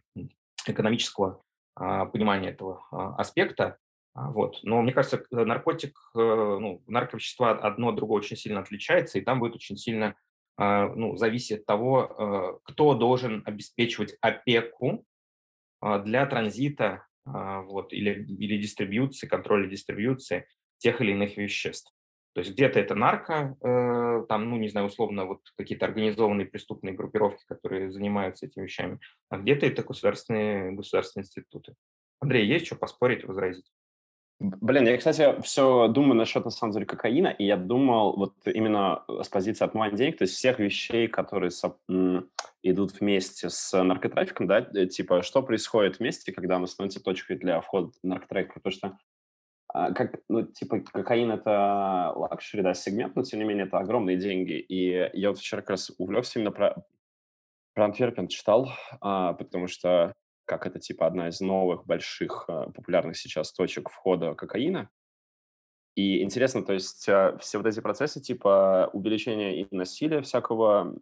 экономического 0.67 1.43
э, 1.79 2.05
понимания 2.11 2.49
этого 2.49 2.83
э, 2.91 2.95
аспекта. 3.17 3.77
Вот. 4.13 4.59
Но 4.63 4.81
мне 4.81 4.93
кажется, 4.93 5.23
наркотик, 5.31 5.97
э, 6.15 6.19
ну, 6.19 6.83
нарковещества 6.87 7.51
одно 7.51 7.89
от 7.89 7.95
другого 7.95 8.19
очень 8.19 8.37
сильно 8.37 8.59
отличается, 8.59 9.17
и 9.17 9.21
там 9.21 9.39
будет 9.39 9.55
очень 9.55 9.77
сильно 9.77 10.15
а, 10.57 10.89
ну, 10.89 11.15
зависит 11.15 11.61
от 11.61 11.65
того, 11.65 12.59
э, 12.63 12.71
кто 12.71 12.93
должен 12.93 13.41
обеспечивать 13.45 14.15
опеку 14.21 15.05
а, 15.79 15.99
для 15.99 16.25
транзита 16.25 17.07
а, 17.25 17.61
вот, 17.61 17.93
или, 17.93 18.23
или 18.25 18.61
дистрибьюции, 18.61 19.27
контроля 19.27 19.67
дистрибьюции 19.67 20.45
тех 20.77 21.01
или 21.01 21.13
иных 21.13 21.37
веществ. 21.37 21.91
То 22.33 22.39
есть 22.39 22.53
где-то 22.53 22.79
это 22.79 22.95
нарко, 22.95 23.57
э, 23.61 24.25
там, 24.29 24.49
ну, 24.49 24.57
не 24.57 24.69
знаю, 24.69 24.87
условно, 24.87 25.25
вот 25.25 25.41
какие-то 25.57 25.85
организованные 25.85 26.47
преступные 26.47 26.93
группировки, 26.93 27.43
которые 27.45 27.91
занимаются 27.91 28.45
этими 28.45 28.63
вещами, 28.63 28.99
а 29.29 29.37
где-то 29.37 29.65
это 29.65 29.83
государственные, 29.83 30.71
государственные 30.71 31.25
институты. 31.25 31.75
Андрей, 32.19 32.45
есть 32.45 32.67
что 32.67 32.75
поспорить, 32.75 33.25
возразить? 33.25 33.69
Блин, 34.39 34.87
я, 34.87 34.97
кстати, 34.97 35.39
все 35.43 35.87
думаю 35.87 36.15
насчет, 36.15 36.45
на 36.45 36.51
самом 36.51 36.73
деле, 36.73 36.85
кокаина, 36.85 37.27
и 37.27 37.45
я 37.45 37.57
думал 37.57 38.15
вот 38.15 38.33
именно 38.45 39.03
с 39.07 39.29
позиции 39.29 39.63
отмывания 39.63 39.95
денег, 39.95 40.17
то 40.17 40.23
есть 40.23 40.33
всех 40.33 40.57
вещей, 40.57 41.07
которые 41.07 41.51
со, 41.51 41.75
идут 42.63 42.99
вместе 42.99 43.49
с 43.51 43.83
наркотрафиком, 43.83 44.47
да, 44.47 44.67
э, 44.73 44.87
типа, 44.87 45.21
что 45.21 45.43
происходит 45.43 45.99
вместе, 45.99 46.31
когда 46.31 46.55
оно 46.55 46.65
становится 46.65 47.03
точкой 47.03 47.37
для 47.37 47.61
входа 47.61 47.91
в 47.91 48.03
наркотрафик, 48.03 48.55
потому 48.55 48.73
что 48.73 48.97
как, 49.73 50.21
ну, 50.27 50.43
типа, 50.43 50.81
кокаин– 50.81 51.31
это 51.33 52.13
luxury, 52.15 52.61
да, 52.61 52.73
сегмент, 52.73 53.15
но, 53.15 53.23
тем 53.23 53.39
не 53.39 53.45
менее, 53.45 53.65
это 53.65 53.77
огромные 53.77 54.17
деньги, 54.17 54.53
и 54.53 55.09
я 55.13 55.29
вот 55.29 55.39
вчера 55.39 55.61
как 55.61 55.71
раз 55.71 55.91
увлекся 55.97 56.39
именно 56.39 56.51
про, 56.51 56.75
про 57.73 57.85
Антверпен 57.85 58.27
читал, 58.27 58.69
а, 58.99 59.33
потому 59.33 59.67
что 59.67 60.13
как 60.45 60.67
это 60.67 60.79
типа 60.79 61.07
одна 61.07 61.29
из 61.29 61.39
новых 61.39 61.85
больших 61.85 62.43
э, 62.49 62.65
популярных 62.75 63.15
сейчас 63.15 63.53
точек 63.53 63.89
входа 63.89 64.33
кокаина. 64.33 64.89
И 65.95 66.21
интересно, 66.23 66.61
то 66.61 66.73
есть 66.73 67.07
э, 67.07 67.37
все 67.39 67.57
вот 67.57 67.67
эти 67.67 67.79
процессы 67.79 68.19
типа 68.19 68.89
увеличения 68.91 69.61
и 69.61 69.67
насилия 69.73 70.21
всякого, 70.21 70.93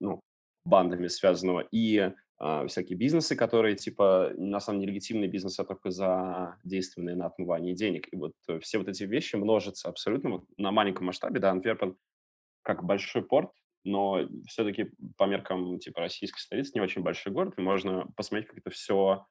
ну, 0.00 0.20
бандами 0.64 1.08
связанного, 1.08 1.60
и 1.60 2.14
э, 2.40 2.66
всякие 2.66 2.96
бизнесы, 2.96 3.36
которые 3.36 3.76
типа 3.76 4.32
на 4.36 4.60
самом 4.60 4.80
деле 4.80 4.92
легитимные 4.92 5.28
бизнесы, 5.28 5.60
а 5.60 5.64
только 5.64 5.90
задействованные 5.90 7.16
на 7.16 7.26
отмывании 7.26 7.74
денег. 7.74 8.08
И 8.12 8.16
вот 8.16 8.32
э, 8.48 8.58
все 8.60 8.78
вот 8.78 8.88
эти 8.88 9.04
вещи 9.04 9.36
множатся 9.36 9.88
абсолютно 9.88 10.30
вот, 10.30 10.44
на 10.56 10.70
маленьком 10.72 11.06
масштабе. 11.06 11.40
Да, 11.40 11.50
Антверпен 11.50 11.96
как 12.62 12.84
большой 12.84 13.22
порт, 13.22 13.52
но 13.84 14.20
все-таки 14.46 14.90
по 15.16 15.24
меркам 15.24 15.78
типа 15.78 16.00
российской 16.00 16.40
столицы 16.40 16.72
не 16.74 16.80
очень 16.80 17.02
большой 17.02 17.32
город, 17.32 17.54
и 17.56 17.62
можно 17.62 18.06
посмотреть, 18.16 18.48
как 18.48 18.58
это 18.58 18.70
все 18.70 19.26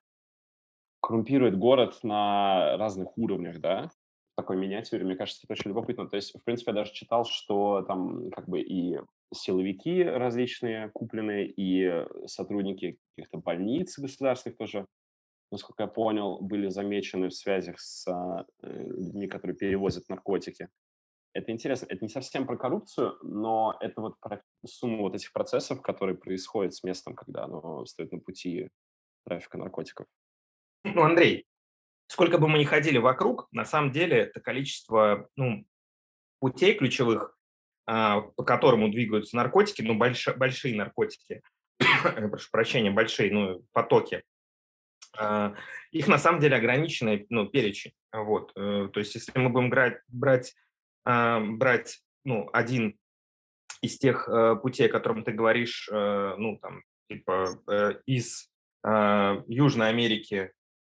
коррумпирует 1.02 1.58
город 1.58 2.00
на 2.04 2.78
разных 2.78 3.18
уровнях, 3.18 3.60
да, 3.60 3.90
такой 4.36 4.56
миниатюре. 4.58 5.04
Мне 5.04 5.16
кажется, 5.16 5.42
это 5.44 5.54
очень 5.54 5.70
любопытно. 5.70 6.08
То 6.08 6.16
есть, 6.16 6.34
в 6.34 6.44
принципе, 6.44 6.72
я 6.72 6.76
даже 6.76 6.94
читал, 6.94 7.26
что 7.26 7.84
там 7.84 8.32
как 8.32 8.48
бы 8.48 8.62
и 8.62 9.00
силовики 9.34 10.04
различные 10.04 10.90
купленные, 10.90 11.48
и 11.48 12.06
сотрудники 12.26 12.98
каких-то 13.16 13.38
больниц 13.38 13.98
государственных 14.00 14.58
тоже, 14.58 14.86
насколько 15.52 15.84
я 15.84 15.88
понял, 15.88 16.40
были 16.42 16.70
замечены 16.70 17.30
в 17.30 17.34
связях 17.34 17.80
с 17.80 18.08
э, 18.08 18.44
людьми, 18.62 19.28
которые 19.28 19.56
перевозят 19.56 20.08
наркотики 20.10 20.70
это 21.34 21.52
интересно. 21.52 21.88
Это 21.90 22.04
не 22.04 22.10
совсем 22.10 22.46
про 22.46 22.58
коррупцию, 22.58 23.18
но 23.24 23.76
это 23.82 24.02
вот 24.02 24.20
про 24.20 24.42
сумму 24.66 25.04
вот 25.04 25.16
этих 25.16 25.34
процессов, 25.34 25.82
которые 25.82 26.16
происходят 26.16 26.74
с 26.76 26.84
местом, 26.84 27.16
когда 27.16 27.44
оно 27.44 27.86
стоит 27.86 28.12
на 28.12 28.20
пути 28.20 28.70
трафика 29.26 29.58
наркотиков. 29.58 30.06
Ну, 30.84 31.02
Андрей, 31.02 31.46
сколько 32.08 32.38
бы 32.38 32.48
мы 32.48 32.60
ни 32.60 32.66
ходили 32.66 33.00
вокруг, 33.00 33.48
на 33.52 33.66
самом 33.66 33.92
деле 33.92 34.18
это 34.18 34.42
количество 34.42 35.28
ну, 35.36 35.66
путей 36.40 36.76
ключевых, 36.76 37.36
а, 37.42 37.43
по 37.86 38.44
которому 38.46 38.90
двигаются 38.90 39.36
наркотики, 39.36 39.82
ну, 39.82 39.96
больш, 39.96 40.28
большие 40.38 40.76
наркотики, 40.76 41.42
прошу 41.80 42.50
прощения, 42.52 42.92
большие 42.92 43.32
ну, 43.32 43.66
потоки, 43.74 44.24
а, 45.18 45.56
их 45.92 46.08
на 46.08 46.18
самом 46.18 46.40
деле 46.40 46.56
ограниченный 46.56 47.26
ну, 47.30 47.46
перечень. 47.46 47.94
Вот. 48.12 48.52
Э, 48.56 48.90
то 48.92 49.00
есть 49.00 49.14
если 49.16 49.38
мы 49.38 49.50
будем 49.50 49.70
брать, 49.70 50.00
брать 50.08 50.56
а, 51.06 51.40
брать 51.40 52.00
ну, 52.24 52.50
один 52.54 52.98
из 53.82 53.98
тех 53.98 54.30
э, 54.30 54.56
путей, 54.56 54.88
о 54.88 54.92
котором 54.92 55.24
ты 55.24 55.34
говоришь, 55.34 55.90
э, 55.92 56.36
ну, 56.38 56.58
там, 56.58 56.84
типа, 57.10 58.00
из 58.06 58.50
э, 58.86 59.44
Южной 59.48 59.90
Америки 59.90 60.52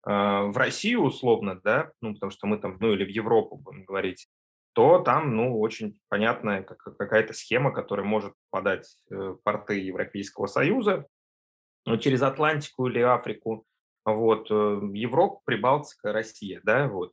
в 0.06 0.54
Россию 0.56 1.02
условно, 1.02 1.60
да, 1.62 1.92
ну, 2.00 2.14
потому 2.14 2.32
что 2.32 2.48
мы 2.48 2.58
там, 2.60 2.78
ну, 2.80 2.94
или 2.94 3.04
в 3.04 3.10
Европу 3.10 3.58
будем 3.58 3.84
говорить, 3.84 4.30
то 4.78 5.00
там, 5.00 5.36
ну, 5.36 5.60
очень 5.60 5.98
понятная 6.08 6.62
какая-то 6.62 7.34
схема, 7.34 7.72
которая 7.72 8.06
может 8.06 8.36
подать 8.52 8.96
э, 9.10 9.36
порты 9.44 9.80
Европейского 9.80 10.46
Союза, 10.46 11.08
но 11.88 11.98
через 11.98 12.22
Атлантику 12.22 12.86
или 12.86 13.00
Африку. 13.00 13.66
Вот, 14.06 14.52
э, 14.52 14.80
Европа, 14.94 15.42
Прибалтика, 15.46 16.14
Россия, 16.14 16.62
да, 16.64 16.88
вот. 16.88 17.12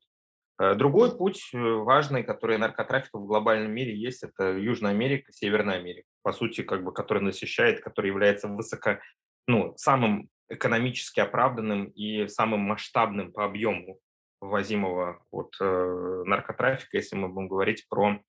Э, 0.59 0.75
другой 0.75 1.17
путь 1.17 1.49
важный, 1.55 2.23
который 2.23 2.59
наркотрафика 2.59 3.17
в 3.17 3.27
глобальном 3.27 3.73
мире 3.73 3.97
есть, 3.97 4.25
это 4.25 4.59
Южная 4.59 4.91
Америка, 4.91 5.33
Северная 5.33 5.79
Америка, 5.79 6.07
по 6.23 6.35
сути, 6.35 6.63
как 6.63 6.85
бы, 6.85 6.93
который 6.93 7.23
насыщает, 7.23 7.81
который 7.81 8.09
является 8.09 8.47
высоко, 8.47 8.99
ну, 9.47 9.73
самым 9.79 10.29
экономически 10.51 11.21
оправданным 11.21 11.87
и 11.87 12.29
самым 12.29 12.61
масштабным 12.61 13.33
по 13.33 13.47
объему 13.47 14.01
ввозимого 14.45 15.25
вот, 15.31 15.55
э, 15.61 16.23
наркотрафика, 16.27 16.97
если 16.97 17.17
мы 17.17 17.29
будем 17.29 17.49
говорить 17.49 17.87
про 17.89 18.21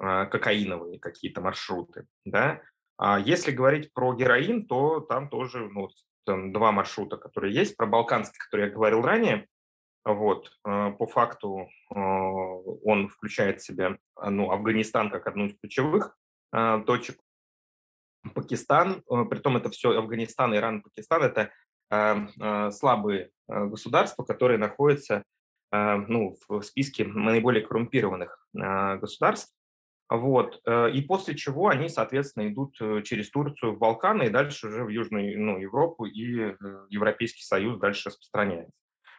э, 0.00 0.26
кокаиновые 0.26 0.98
какие-то 0.98 1.40
маршруты. 1.40 2.06
Да? 2.24 2.60
А 2.98 3.18
если 3.18 3.50
говорить 3.50 3.92
про 3.92 4.14
героин, 4.14 4.66
то 4.66 5.00
там 5.00 5.28
тоже 5.28 5.68
ну, 5.68 5.88
там 6.24 6.52
два 6.52 6.72
маршрута, 6.72 7.16
которые 7.16 7.54
есть. 7.54 7.76
Про 7.76 7.86
балканский, 7.86 8.38
который 8.38 8.66
я 8.66 8.72
говорил 8.72 9.02
ранее, 9.02 9.46
вот, 10.04 10.52
э, 10.66 10.92
по 10.92 11.06
факту 11.06 11.68
он 11.90 13.08
включает 13.08 13.60
в 13.60 13.64
себя 13.64 13.98
ну, 14.20 14.50
Афганистан 14.50 15.10
как 15.10 15.26
одну 15.26 15.46
из 15.46 15.58
ключевых 15.58 16.16
точек. 16.50 17.20
Пакистан, 18.34 19.02
притом 19.30 19.56
это 19.56 19.68
все 19.70 19.96
Афганистан, 19.98 20.54
Иран, 20.54 20.82
Пакистан, 20.82 21.22
это 21.22 22.70
слабые 22.72 23.30
государства, 23.48 24.24
которые 24.24 24.58
находятся 24.58 25.24
ну, 25.72 26.36
в 26.48 26.60
списке 26.62 27.04
наиболее 27.04 27.66
коррумпированных 27.66 28.46
государств. 28.52 29.54
Вот. 30.10 30.60
И 30.68 31.00
после 31.08 31.34
чего 31.34 31.68
они, 31.68 31.88
соответственно, 31.88 32.48
идут 32.48 32.76
через 33.04 33.30
Турцию 33.30 33.74
в 33.74 33.78
Балканы 33.78 34.24
и 34.24 34.30
дальше 34.30 34.68
уже 34.68 34.84
в 34.84 34.90
Южную 34.90 35.40
ну, 35.40 35.58
Европу 35.58 36.04
и 36.04 36.54
Европейский 36.90 37.42
Союз 37.42 37.78
дальше 37.78 38.10
распространяется. 38.10 38.74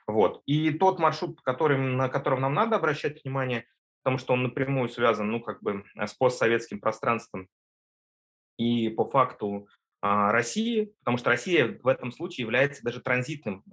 Вот. 0.07 0.41
И 0.45 0.71
тот 0.71 0.99
маршрут, 0.99 1.41
который, 1.41 1.77
на 1.77 2.09
котором 2.09 2.41
нам 2.41 2.53
надо 2.53 2.75
обращать 2.75 3.23
внимание, 3.23 3.65
потому 4.03 4.17
что 4.17 4.33
он 4.33 4.43
напрямую 4.43 4.89
связан, 4.89 5.31
ну, 5.31 5.39
как 5.39 5.61
бы 5.63 5.85
э, 5.95 6.07
с 6.07 6.13
постсоветским 6.13 6.79
пространством 6.79 7.47
и 8.57 8.89
по 8.89 9.05
факту 9.05 9.67
а, 10.01 10.31
России, 10.31 10.93
потому 10.99 11.17
что 11.17 11.29
Россия 11.29 11.79
в 11.81 11.87
этом 11.87 12.11
случае 12.11 12.43
является 12.43 12.83
даже 12.83 13.01
транзитным, 13.01 13.63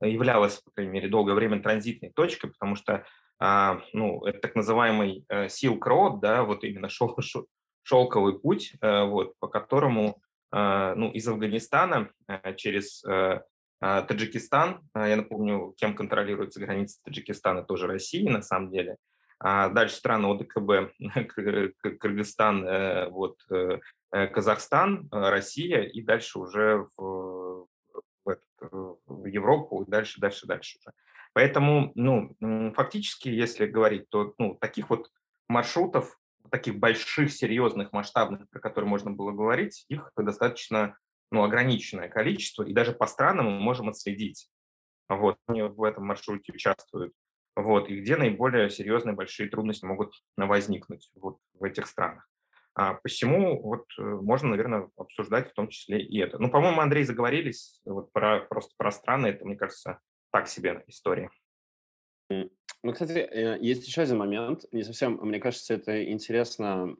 являлась, 0.00 0.60
по 0.60 0.70
крайней 0.72 0.92
мере, 0.92 1.08
долгое 1.08 1.34
время 1.34 1.62
транзитной 1.62 2.10
точкой, 2.10 2.50
потому 2.50 2.76
что, 2.76 3.04
а, 3.38 3.80
ну, 3.92 4.24
это 4.24 4.38
так 4.40 4.54
называемый 4.54 5.24
а, 5.28 5.46
Silk 5.46 5.80
Road, 5.80 6.20
да, 6.20 6.44
вот 6.44 6.64
именно 6.64 6.88
шел, 6.88 7.16
шел, 7.20 7.46
шелковый 7.82 8.38
путь, 8.38 8.74
а, 8.80 9.04
вот, 9.04 9.34
по 9.38 9.48
которому, 9.48 10.20
а, 10.50 10.94
ну, 10.94 11.10
из 11.10 11.26
Афганистана 11.28 12.10
через 12.56 13.02
Таджикистан, 13.80 14.80
я 14.96 15.16
напомню, 15.16 15.72
кем 15.76 15.94
контролируется 15.94 16.58
граница 16.58 16.98
Таджикистана, 17.04 17.62
тоже 17.62 17.86
Россия 17.86 18.28
на 18.28 18.42
самом 18.42 18.72
деле. 18.72 18.96
А 19.40 19.68
дальше 19.68 19.96
страны 19.96 20.26
ОДКБ, 20.26 20.92
Кыргызстан, 22.00 22.66
э, 22.66 23.08
вот, 23.08 23.38
э, 23.50 23.78
э, 24.10 24.26
Казахстан, 24.26 25.08
Россия 25.12 25.82
и 25.82 26.02
дальше 26.02 26.40
уже 26.40 26.86
в, 26.96 27.00
в, 28.70 29.24
Европу 29.26 29.82
и 29.82 29.90
дальше, 29.90 30.20
дальше, 30.20 30.46
дальше 30.46 30.78
уже. 30.78 30.92
Поэтому, 31.32 31.92
ну, 31.94 32.34
фактически, 32.74 33.28
если 33.28 33.66
говорить, 33.66 34.08
то 34.08 34.34
ну, 34.38 34.54
таких 34.54 34.90
вот 34.90 35.10
маршрутов, 35.48 36.18
таких 36.50 36.78
больших, 36.78 37.32
серьезных, 37.32 37.92
масштабных, 37.92 38.48
про 38.48 38.60
которые 38.60 38.88
можно 38.88 39.10
было 39.10 39.32
говорить, 39.32 39.84
их 39.88 40.10
достаточно 40.16 40.96
ну, 41.30 41.42
ограниченное 41.42 42.08
количество, 42.08 42.62
и 42.62 42.72
даже 42.72 42.92
по 42.92 43.06
странам 43.06 43.46
мы 43.46 43.60
можем 43.60 43.88
отследить, 43.88 44.48
вот, 45.08 45.36
они 45.46 45.62
в 45.62 45.82
этом 45.82 46.06
маршруте 46.06 46.52
участвуют, 46.52 47.12
вот, 47.54 47.88
и 47.88 48.00
где 48.00 48.16
наиболее 48.16 48.70
серьезные 48.70 49.14
большие 49.14 49.48
трудности 49.48 49.84
могут 49.84 50.14
возникнуть 50.36 51.10
вот 51.14 51.38
в 51.54 51.64
этих 51.64 51.86
странах. 51.86 52.28
А 52.78 52.94
посему 52.94 53.60
вот 53.60 53.86
э, 53.98 54.02
можно, 54.02 54.50
наверное, 54.50 54.88
обсуждать 54.96 55.50
в 55.50 55.54
том 55.54 55.66
числе 55.68 56.00
и 56.00 56.18
это. 56.20 56.38
Ну, 56.38 56.48
по-моему, 56.48 56.80
Андрей, 56.80 57.02
заговорились 57.02 57.80
вот 57.84 58.12
про, 58.12 58.40
просто 58.40 58.72
про 58.76 58.92
страны, 58.92 59.26
это, 59.26 59.44
мне 59.44 59.56
кажется, 59.56 59.98
так 60.30 60.46
себе 60.46 60.84
история. 60.86 61.28
Ну, 62.30 62.92
кстати, 62.92 63.18
э, 63.18 63.58
есть 63.60 63.84
еще 63.84 64.02
один 64.02 64.18
момент, 64.18 64.64
не 64.70 64.84
совсем, 64.84 65.18
мне 65.20 65.40
кажется, 65.40 65.74
это 65.74 66.08
интересно 66.08 66.94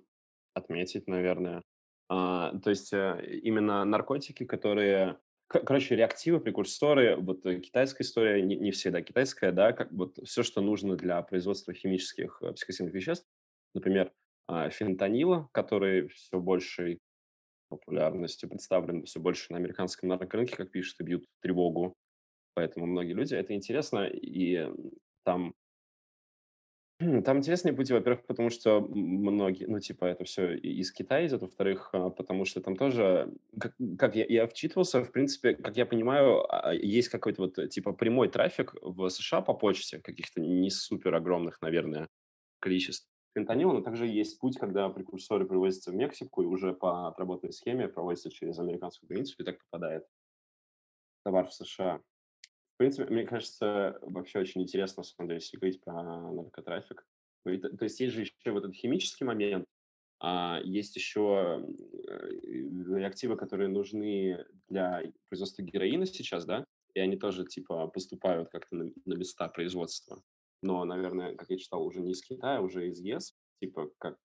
отметить, 0.53 1.07
наверное. 1.07 1.63
А, 2.09 2.59
то 2.59 2.71
есть 2.71 2.93
э, 2.93 3.25
именно 3.45 3.85
наркотики, 3.85 4.45
которые 4.45 5.21
Короче, 5.49 5.97
реактивы, 5.97 6.41
прекурсоры, 6.41 7.17
вот 7.17 7.47
э, 7.47 7.61
китайская 7.61 8.03
история, 8.03 8.43
не, 8.43 8.57
не 8.57 8.71
всегда 8.71 9.01
китайская, 9.01 9.51
да, 9.51 9.73
как 9.73 9.91
вот 9.93 10.19
все, 10.25 10.43
что 10.43 10.61
нужно 10.61 10.95
для 10.95 11.23
производства 11.23 11.73
химических 11.73 12.43
э, 12.43 12.53
психоактивных 12.53 12.93
веществ, 12.93 13.27
например, 13.75 14.13
фентанила, 14.71 15.49
который 15.53 16.09
все 16.09 16.41
большей 16.41 17.01
популярностью 17.69 18.49
представлен, 18.49 19.05
все 19.05 19.21
больше 19.21 19.53
на 19.53 19.59
американском 19.59 20.09
наркорынке, 20.09 20.57
как 20.57 20.71
пишут, 20.71 21.01
и 21.01 21.05
бьют 21.05 21.27
тревогу. 21.41 21.95
Поэтому 22.55 22.87
многие 22.87 23.13
люди, 23.13 23.35
это 23.35 23.55
интересно, 23.55 24.07
и 24.07 24.69
там 25.25 25.55
там 27.25 27.39
интересные 27.39 27.73
пути, 27.75 27.93
во-первых, 27.93 28.27
потому 28.27 28.51
что 28.51 28.81
многие, 28.81 29.67
ну, 29.67 29.79
типа, 29.79 30.07
это 30.07 30.25
все 30.25 30.57
из 30.57 30.91
Китая 30.91 31.27
идет, 31.27 31.43
во-вторых, 31.43 31.91
а, 31.93 32.11
потому 32.11 32.45
что 32.45 32.61
там 32.61 32.75
тоже, 32.75 33.33
как, 33.61 33.75
как 33.97 34.17
я, 34.17 34.25
я 34.29 34.47
вчитывался, 34.49 35.05
в 35.05 35.13
принципе, 35.13 35.55
как 35.55 35.77
я 35.77 35.87
понимаю, 35.87 36.45
а, 36.49 36.75
есть 36.75 37.09
какой-то 37.09 37.43
вот, 37.43 37.71
типа, 37.71 37.93
прямой 37.93 38.29
трафик 38.29 38.75
в 38.83 39.09
США 39.11 39.43
по 39.43 39.55
почте, 39.55 40.01
каких-то 40.01 40.41
не 40.41 40.71
супер 40.71 41.15
огромных, 41.15 41.63
наверное, 41.63 42.09
количеств 42.59 43.09
фентанила, 43.35 43.73
но 43.73 43.81
также 43.81 44.07
есть 44.07 44.39
путь, 44.39 44.59
когда 44.59 44.89
прекурсоры 44.89 45.47
привозятся 45.47 45.91
в 45.91 45.95
Мексику 45.95 46.43
и 46.43 46.47
уже 46.47 46.73
по 46.73 47.09
отработанной 47.09 47.53
схеме 47.53 47.89
проводятся 47.89 48.31
через 48.31 48.59
американскую 48.59 49.09
границу 49.09 49.35
и 49.39 49.45
так 49.45 49.59
попадает 49.59 50.07
товар 51.25 51.47
в 51.49 51.55
США. 51.55 52.01
В 52.75 52.79
принципе, 52.79 53.13
мне 53.13 53.25
кажется, 53.25 53.99
вообще 54.03 54.39
очень 54.39 54.63
интересно, 54.63 55.01
на 55.01 55.05
самом 55.05 55.29
деле, 55.29 55.41
если 55.41 55.57
говорить 55.57 55.81
про 55.81 56.03
наркотрафик. 56.03 57.05
То 57.45 57.85
есть 57.85 58.01
есть 58.01 58.15
же 58.15 58.23
еще 58.23 58.53
вот 58.53 58.65
этот 58.65 58.75
химический 58.75 59.27
момент, 59.27 59.65
а 60.21 60.61
есть 60.65 60.97
еще 60.97 61.65
э, 62.09 62.31
реактивы, 62.49 63.37
которые 63.37 63.69
нужны 63.69 64.45
для 64.69 65.03
производства 65.29 65.63
героина 65.63 66.07
сейчас, 66.07 66.45
да, 66.45 66.65
и 66.95 67.01
они 67.01 67.17
тоже, 67.17 67.45
типа, 67.45 67.87
поступают 67.89 68.49
как-то 68.51 68.75
на, 68.75 68.91
на 69.05 69.15
места 69.15 69.49
производства. 69.49 70.21
Но, 70.63 70.85
наверное, 70.85 71.35
как 71.37 71.51
я 71.51 71.59
читал, 71.59 71.85
уже 71.85 72.01
не 72.01 72.13
из 72.13 72.23
Китая, 72.23 72.61
уже 72.61 72.89
из 72.89 72.99
ЕС, 73.01 73.35
типа, 73.61 73.91
как 73.99 74.17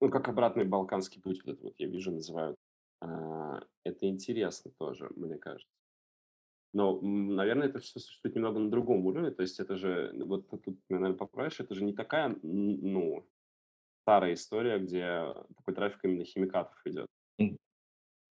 ну, 0.00 0.10
как 0.10 0.28
обратный 0.28 0.64
балканский 0.64 1.20
путь, 1.20 1.42
вот 1.44 1.54
это 1.54 1.62
вот 1.62 1.74
я 1.78 1.86
вижу, 1.86 2.10
называют. 2.10 2.56
А, 3.00 3.60
это 3.84 4.08
интересно 4.08 4.72
тоже, 4.78 5.10
мне 5.14 5.36
кажется. 5.36 5.72
Но, 6.72 7.00
наверное, 7.00 7.68
это 7.68 7.80
все 7.80 7.98
существует 7.98 8.36
немного 8.36 8.60
на 8.60 8.70
другом 8.70 9.04
уровне. 9.04 9.30
То 9.30 9.42
есть 9.42 9.58
это 9.58 9.76
же, 9.76 10.12
вот 10.24 10.48
тут, 10.48 10.78
наверное, 10.88 11.16
поправишь, 11.16 11.60
это 11.60 11.74
же 11.74 11.84
не 11.84 11.92
такая, 11.92 12.36
ну, 12.42 13.28
старая 14.02 14.34
история, 14.34 14.78
где 14.78 15.34
такой 15.56 15.74
трафик 15.74 16.04
именно 16.04 16.24
химикатов 16.24 16.80
идет. 16.84 17.06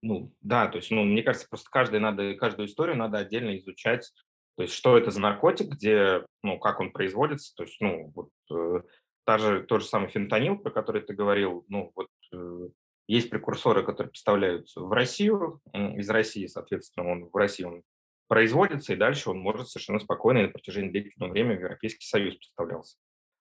Ну, 0.01 0.33
да, 0.39 0.67
то 0.69 0.77
есть, 0.77 0.91
ну, 0.91 1.03
мне 1.03 1.23
кажется, 1.23 1.49
просто 1.49 1.69
каждый 1.69 1.99
надо, 1.99 2.33
каждую 2.35 2.67
историю 2.67 2.95
надо 2.95 3.17
отдельно 3.17 3.57
изучать. 3.57 4.13
То 4.59 4.63
есть, 4.63 4.75
что 4.75 4.97
это 4.97 5.09
за 5.09 5.21
наркотик, 5.21 5.69
где, 5.69 6.25
ну, 6.43 6.59
как 6.59 6.81
он 6.81 6.91
производится. 6.91 7.55
То 7.55 7.63
есть, 7.63 7.79
ну, 7.79 8.11
вот 8.13 8.29
э, 8.51 8.81
та 9.23 9.37
же, 9.37 9.63
тот 9.63 9.83
же 9.83 9.87
самый 9.87 10.09
фентанил, 10.09 10.57
про 10.57 10.69
который 10.69 11.01
ты 11.01 11.13
говорил, 11.13 11.63
ну, 11.69 11.93
вот 11.95 12.09
э, 12.33 12.67
есть 13.07 13.29
прекурсоры, 13.29 13.85
которые 13.85 14.11
поставляются 14.11 14.81
в 14.81 14.91
Россию, 14.91 15.61
из 15.73 16.09
России, 16.09 16.45
соответственно, 16.47 17.09
он 17.09 17.29
в 17.29 17.35
России 17.37 17.63
он 17.63 17.83
производится, 18.27 18.91
и 18.91 18.97
дальше 18.97 19.29
он 19.29 19.39
может 19.39 19.69
совершенно 19.69 19.99
спокойно 19.99 20.39
и 20.39 20.47
на 20.47 20.49
протяжении 20.49 20.89
длительного 20.89 21.31
времени 21.31 21.55
в 21.55 21.61
Европейский 21.61 22.05
Союз 22.05 22.35
поставлялся. 22.35 22.97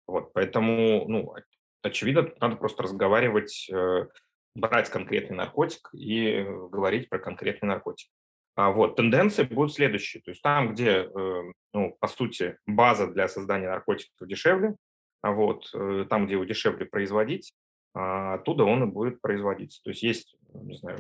Вот, 0.07 0.33
поэтому, 0.33 1.05
ну, 1.09 1.35
очевидно, 1.83 2.33
надо 2.39 2.55
просто 2.55 2.85
разговаривать, 2.85 3.69
э, 3.73 4.07
брать 4.55 4.89
конкретный 4.89 5.37
наркотик 5.37 5.91
и 5.95 6.45
говорить 6.71 7.09
про 7.09 7.19
конкретный 7.19 7.67
наркотик. 7.67 8.09
А 8.59 8.73
вот 8.73 8.97
тенденции 8.97 9.45
будут 9.45 9.73
следующие. 9.73 10.21
То 10.21 10.33
есть 10.33 10.43
там, 10.43 10.73
где, 10.73 11.05
э, 11.05 11.43
ну, 11.73 11.97
по 12.01 12.09
сути, 12.09 12.59
база 12.67 13.07
для 13.07 13.29
создания 13.29 13.69
наркотиков 13.69 14.27
дешевле, 14.27 14.75
а 15.23 15.31
вот 15.31 15.71
э, 15.73 16.07
там, 16.11 16.27
где 16.27 16.35
его 16.35 16.43
дешевле 16.43 16.85
производить, 16.85 17.53
а, 17.95 18.35
оттуда 18.35 18.65
он 18.65 18.83
и 18.83 18.87
будет 18.87 19.21
производиться. 19.21 19.81
То 19.85 19.91
есть 19.91 20.03
есть, 20.03 20.37
не 20.53 20.75
знаю, 20.75 20.99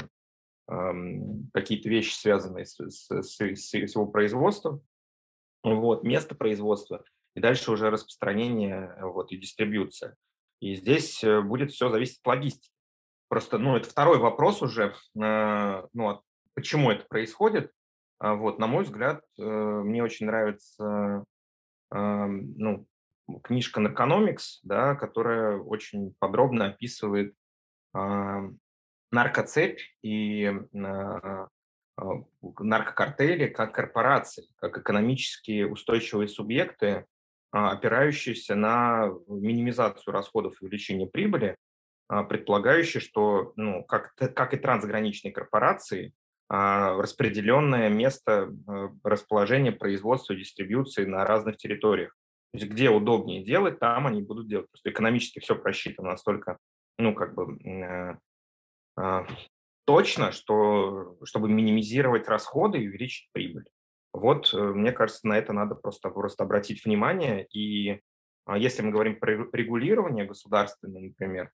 какие-то 1.52 1.88
вещи, 1.88 2.14
связанные 2.14 2.64
с, 2.64 2.78
с, 2.78 3.08
с, 3.10 3.40
с 3.40 3.74
его 3.74 4.06
производством, 4.06 4.82
вот, 5.64 6.04
место 6.04 6.36
производства, 6.36 7.02
и 7.34 7.40
дальше 7.40 7.72
уже 7.72 7.90
распространение 7.90 8.94
вот, 9.00 9.32
и 9.32 9.36
дистрибьюция. 9.36 10.14
И 10.60 10.76
здесь 10.76 11.24
э, 11.24 11.40
будет 11.40 11.72
все 11.72 11.88
зависеть 11.88 12.20
от 12.20 12.26
логистики. 12.26 12.70
Просто, 13.28 13.58
ну, 13.58 13.76
это 13.76 13.90
второй 13.90 14.18
вопрос 14.18 14.62
уже, 14.62 14.94
э, 15.20 15.82
ну, 15.92 16.22
почему 16.58 16.90
это 16.90 17.06
происходит. 17.06 17.70
А, 18.18 18.34
вот, 18.34 18.58
на 18.58 18.66
мой 18.66 18.82
взгляд, 18.82 19.22
э, 19.38 19.42
мне 19.42 20.02
очень 20.02 20.26
нравится 20.26 21.24
ну, 21.90 22.86
книжка 23.44 23.80
Narconomics, 23.80 24.58
да, 24.62 24.94
которая 24.94 25.56
очень 25.56 26.14
подробно 26.18 26.66
описывает 26.66 27.34
наркоцепь 27.94 29.80
и 30.02 30.52
наркокартели 31.96 33.46
как 33.46 33.74
корпорации, 33.74 34.48
как 34.56 34.76
экономически 34.76 35.62
устойчивые 35.62 36.28
субъекты, 36.28 37.06
опирающиеся 37.52 38.54
на 38.54 39.10
минимизацию 39.28 40.12
расходов 40.12 40.60
и 40.60 40.66
увеличение 40.66 41.08
прибыли, 41.08 41.56
предполагающие, 42.06 43.00
что, 43.00 43.54
ну, 43.56 43.82
как, 43.84 44.14
как 44.14 44.52
и 44.52 44.58
трансграничные 44.58 45.32
корпорации, 45.32 46.08
а, 46.08 46.12
распределенное 46.48 47.88
место 47.90 48.50
э, 48.66 48.88
расположения 49.04 49.72
производства 49.72 50.34
дистрибьюции 50.34 51.04
на 51.04 51.24
разных 51.24 51.56
территориях. 51.56 52.16
То 52.52 52.58
есть 52.58 52.72
где 52.72 52.88
удобнее 52.88 53.44
делать, 53.44 53.78
там 53.78 54.06
они 54.06 54.22
будут 54.22 54.48
делать. 54.48 54.68
Просто 54.70 54.90
экономически 54.90 55.40
все 55.40 55.54
просчитано 55.54 56.10
настолько, 56.10 56.58
ну, 56.98 57.14
как 57.14 57.34
бы 57.34 57.58
э, 57.64 58.16
э, 58.98 59.26
точно, 59.84 60.32
что, 60.32 61.18
чтобы 61.24 61.48
минимизировать 61.48 62.28
расходы 62.28 62.78
и 62.78 62.88
увеличить 62.88 63.28
прибыль. 63.32 63.68
Вот, 64.14 64.52
э, 64.54 64.58
мне 64.58 64.92
кажется, 64.92 65.26
на 65.26 65.36
это 65.36 65.52
надо 65.52 65.74
просто, 65.74 66.08
просто 66.08 66.44
обратить 66.44 66.84
внимание. 66.84 67.46
И 67.52 68.00
а, 68.48 68.56
если 68.56 68.82
мы 68.82 68.90
говорим 68.90 69.20
про 69.20 69.32
регулирование 69.52 70.24
государственное, 70.24 71.02
например, 71.02 71.52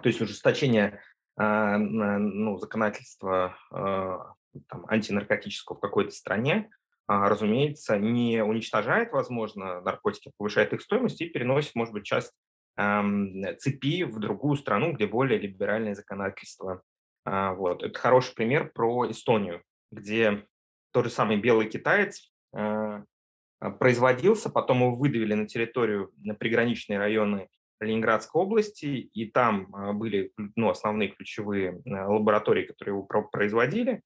то 0.00 0.08
есть 0.08 0.20
ужесточение 0.20 0.86
а, 0.94 0.98
ну, 1.36 2.58
законодательства 2.58 3.56
а, 3.70 4.34
там, 4.68 4.86
антинаркотического 4.88 5.76
в 5.76 5.80
какой-то 5.80 6.12
стране, 6.12 6.70
а, 7.06 7.28
разумеется, 7.28 7.98
не 7.98 8.42
уничтожает, 8.42 9.12
возможно, 9.12 9.80
наркотики, 9.80 10.32
повышает 10.36 10.72
их 10.72 10.80
стоимость 10.80 11.20
и 11.20 11.28
переносит, 11.28 11.74
может 11.74 11.92
быть, 11.92 12.04
часть 12.04 12.32
цепи 12.76 14.02
в 14.02 14.18
другую 14.18 14.56
страну, 14.56 14.92
где 14.94 15.06
более 15.06 15.38
либеральное 15.38 15.94
законодательство. 15.94 16.82
Вот. 17.24 17.84
Это 17.84 17.96
хороший 17.96 18.34
пример 18.34 18.72
про 18.72 19.08
Эстонию, 19.08 19.62
где 19.92 20.44
тот 20.90 21.04
же 21.04 21.10
самый 21.12 21.36
белый 21.36 21.68
китаец 21.68 22.32
производился, 23.78 24.50
потом 24.50 24.78
его 24.78 24.96
выдавили 24.96 25.34
на 25.34 25.46
территорию, 25.46 26.10
на 26.16 26.34
приграничные 26.34 26.98
районы 26.98 27.48
Ленинградской 27.80 28.40
области, 28.40 28.86
и 28.86 29.30
там 29.30 29.74
а, 29.74 29.92
были 29.92 30.32
ну, 30.56 30.70
основные 30.70 31.10
ключевые 31.10 31.82
а, 31.86 32.08
лаборатории, 32.08 32.66
которые 32.66 32.94
его 32.94 33.02
производили. 33.30 34.02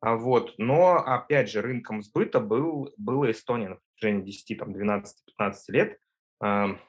А 0.00 0.16
вот. 0.16 0.54
Но, 0.58 0.96
опять 0.96 1.50
же, 1.50 1.62
рынком 1.62 2.02
сбыта 2.02 2.40
был, 2.40 2.92
была 2.96 3.30
Эстония 3.30 3.68
на 3.68 3.78
протяжении 3.94 4.24
10, 4.24 4.58
там, 4.58 4.72
12, 4.72 5.24
15 5.26 5.68
лет. 5.68 5.98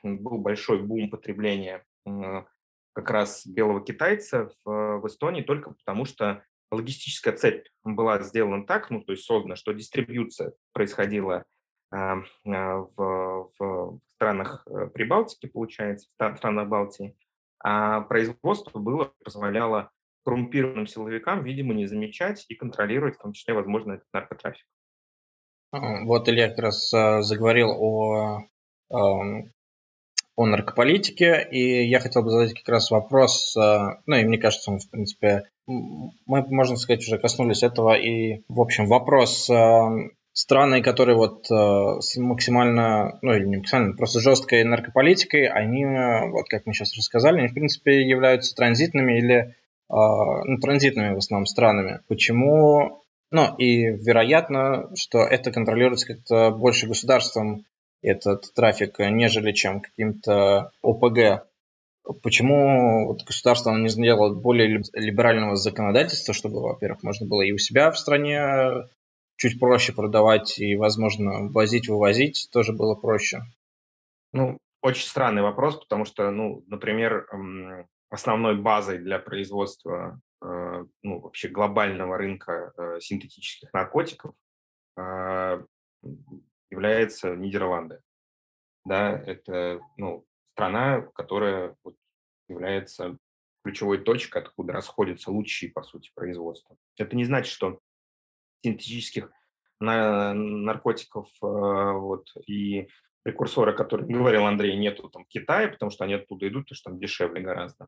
Был 0.01 0.39
большой 0.39 0.81
бум 0.81 1.11
потребления 1.11 1.85
как 2.93 3.09
раз 3.09 3.45
белого 3.45 3.83
китайца 3.83 4.49
в, 4.65 4.99
в 4.99 5.07
Эстонии 5.07 5.43
только 5.43 5.71
потому, 5.71 6.05
что 6.05 6.43
логистическая 6.71 7.35
цепь 7.35 7.67
была 7.83 8.19
сделана 8.21 8.65
так, 8.65 8.89
ну, 8.89 9.01
то 9.01 9.11
есть 9.11 9.25
создана, 9.25 9.55
что 9.55 9.73
дистрибьюция 9.73 10.53
происходила 10.73 11.35
а, 11.35 11.43
в, 11.93 13.49
в 13.59 13.99
странах 14.15 14.65
э, 14.67 14.87
Прибалтики, 14.87 15.47
получается, 15.47 16.07
в 16.09 16.37
странах 16.37 16.67
Балтии, 16.67 17.15
а 17.59 18.01
производство 18.01 18.79
было, 18.79 19.13
позволяло 19.23 19.91
коррумпированным 20.25 20.87
силовикам, 20.87 21.43
видимо, 21.43 21.73
не 21.73 21.85
замечать 21.85 22.45
и 22.47 22.55
контролировать, 22.55 23.15
в 23.15 23.21
том 23.21 23.33
числе, 23.33 23.53
возможно, 23.53 23.93
этот 23.93 24.07
наркотрафик. 24.13 24.65
Вот 25.71 26.29
Илья 26.29 26.49
как 26.49 26.59
раз 26.59 26.93
э, 26.93 27.21
заговорил 27.21 27.71
о, 27.71 28.47
о 28.89 30.45
наркополитике, 30.45 31.47
и 31.51 31.87
я 31.87 31.99
хотел 31.99 32.23
бы 32.23 32.29
задать 32.29 32.53
как 32.53 32.69
раз 32.69 32.91
вопрос, 32.91 33.55
э, 33.57 33.99
ну 34.05 34.15
и 34.15 34.23
мне 34.23 34.37
кажется, 34.37 34.71
он, 34.71 34.79
в 34.79 34.89
принципе, 34.89 35.49
мы, 35.67 36.45
можно 36.47 36.75
сказать, 36.75 37.01
уже 37.01 37.17
коснулись 37.17 37.63
этого, 37.63 37.95
и, 37.95 38.43
в 38.47 38.61
общем, 38.61 38.87
вопрос 38.87 39.49
эм, 39.49 40.11
страны, 40.33 40.81
которые 40.81 41.15
вот 41.15 41.45
э, 41.49 42.01
с 42.01 42.17
максимально, 42.17 43.19
ну 43.21 43.33
или 43.33 43.45
не 43.45 43.57
максимально, 43.57 43.95
просто 43.95 44.19
жесткой 44.19 44.63
наркополитикой, 44.63 45.47
они, 45.47 45.85
вот 46.31 46.49
как 46.49 46.65
мы 46.65 46.73
сейчас 46.73 46.97
рассказали, 46.97 47.39
они 47.39 47.47
в 47.47 47.53
принципе 47.53 48.01
являются 48.01 48.55
транзитными 48.55 49.17
или 49.19 49.35
э, 49.35 49.53
ну, 49.89 50.57
транзитными 50.59 51.13
в 51.13 51.17
основном 51.17 51.45
странами. 51.45 52.01
Почему? 52.07 53.03
Ну 53.31 53.55
и 53.57 53.85
вероятно, 53.85 54.89
что 54.95 55.19
это 55.19 55.51
контролируется 55.51 56.07
как-то 56.07 56.51
больше 56.51 56.87
государством, 56.87 57.65
этот 58.03 58.53
трафик, 58.53 58.99
нежели 58.99 59.53
чем 59.53 59.79
каким-то 59.79 60.71
ОПГ. 60.83 61.47
Почему 62.21 63.07
вот 63.07 63.23
государство 63.23 63.71
не 63.71 63.87
сделало 63.87 64.33
более 64.35 64.83
либерального 64.91 65.55
законодательства, 65.55 66.33
чтобы, 66.33 66.61
во-первых, 66.61 67.01
можно 67.01 67.25
было 67.25 67.43
и 67.43 67.53
у 67.53 67.57
себя 67.57 67.91
в 67.91 67.97
стране 67.97 68.89
чуть 69.43 69.59
проще 69.59 69.91
продавать 69.91 70.57
и, 70.57 70.77
возможно, 70.77 71.49
возить, 71.49 71.89
вывозить 71.89 72.47
тоже 72.53 72.71
было 72.71 72.95
проще? 72.95 73.41
Ну, 74.31 74.57
очень 74.81 75.05
странный 75.05 75.41
вопрос, 75.41 75.75
потому 75.75 76.05
что, 76.05 76.31
ну, 76.31 76.63
например, 76.67 77.27
основной 78.09 78.55
базой 78.55 78.99
для 78.99 79.19
производства 79.19 80.21
э, 80.41 80.85
ну, 81.03 81.19
вообще 81.19 81.49
глобального 81.49 82.17
рынка 82.17 82.71
э, 82.77 82.99
синтетических 83.01 83.73
наркотиков 83.73 84.33
э, 84.97 85.61
является 86.69 87.35
Нидерланды. 87.35 87.99
Да, 88.85 89.11
это 89.11 89.81
ну, 89.97 90.25
страна, 90.51 91.01
которая 91.15 91.75
является 92.47 93.17
ключевой 93.65 93.97
точкой, 93.97 94.43
откуда 94.43 94.71
расходятся 94.71 95.31
лучшие, 95.31 95.69
по 95.69 95.83
сути, 95.83 96.11
производства. 96.15 96.77
Это 96.97 97.13
не 97.17 97.25
значит, 97.25 97.51
что 97.51 97.81
синтетических 98.63 99.31
наркотиков 99.79 101.27
э, 101.41 101.45
вот, 101.45 102.27
и 102.47 102.87
прекурсоры, 103.23 103.73
которые 103.73 104.07
говорил 104.07 104.45
Андрей, 104.45 104.77
нету 104.77 105.09
там 105.09 105.25
в 105.25 105.27
Китае, 105.27 105.67
потому 105.69 105.91
что 105.91 106.03
они 106.05 106.13
оттуда 106.13 106.47
идут, 106.47 106.65
потому 106.65 106.75
что 106.75 106.89
там 106.89 106.99
дешевле 106.99 107.41
гораздо. 107.41 107.87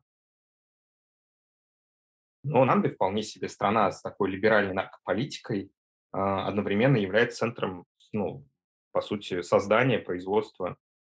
Но 2.42 2.64
Нанды 2.64 2.90
вполне 2.90 3.22
себе 3.22 3.48
страна 3.48 3.90
с 3.90 4.02
такой 4.02 4.30
либеральной 4.30 4.72
наркополитикой 4.72 5.72
а, 6.12 6.46
одновременно 6.46 6.96
является 6.96 7.38
центром, 7.38 7.86
ну, 8.12 8.46
по 8.92 9.00
сути, 9.00 9.42
создания, 9.42 9.98
производства 9.98 10.76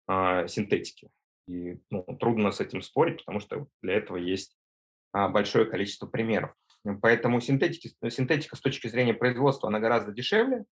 а, 0.06 0.46
синтетики. 0.46 1.10
И 1.48 1.80
ну, 1.90 2.04
трудно 2.20 2.52
с 2.52 2.60
этим 2.60 2.80
спорить, 2.80 3.18
потому 3.18 3.40
что 3.40 3.66
для 3.82 3.94
этого 3.94 4.16
есть 4.16 4.56
а, 5.12 5.28
большое 5.28 5.66
количество 5.66 6.06
примеров. 6.06 6.54
Поэтому 7.02 7.40
синтетики, 7.40 7.94
синтетика 8.10 8.56
с 8.56 8.60
точки 8.60 8.88
зрения 8.88 9.14
производства, 9.14 9.68
она 9.68 9.80
гораздо 9.80 10.12
дешевле. 10.12 10.64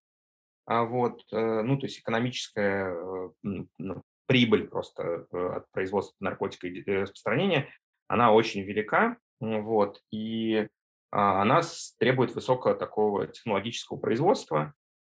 А 0.65 0.83
вот, 0.83 1.21
э, 1.31 1.61
ну, 1.61 1.77
то 1.77 1.85
есть 1.85 1.99
экономическая 1.99 2.91
э, 2.91 3.29
ну, 3.77 4.03
прибыль 4.25 4.67
просто 4.67 5.27
э, 5.31 5.47
от 5.57 5.71
производства 5.71 6.15
наркотика 6.19 6.67
и 6.67 6.83
распространения, 6.83 7.69
она 8.07 8.33
очень 8.33 8.61
велика. 8.61 9.17
Вот, 9.41 9.99
и 10.11 10.69
а, 11.11 11.41
она 11.41 11.61
требует 11.99 12.33
высокого 12.33 12.73
такого 12.73 13.27
технологического 13.27 13.97
производства. 13.97 14.73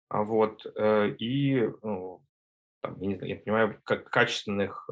А 0.08 0.24
вот, 0.24 0.66
и, 1.20 1.70
ну, 1.82 2.24
там, 2.82 2.98
я, 3.00 3.08
не 3.08 3.16
знаю, 3.16 3.30
я 3.30 3.36
понимаю, 3.38 3.82
как 3.84 4.10
качественных, 4.10 4.90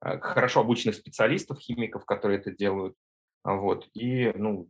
хорошо 0.00 0.60
обученных 0.60 0.96
специалистов, 0.96 1.58
химиков, 1.58 2.06
которые 2.06 2.38
это 2.38 2.52
делают. 2.52 2.96
А 3.48 3.54
вот, 3.54 3.88
и 3.94 4.30
ну, 4.36 4.68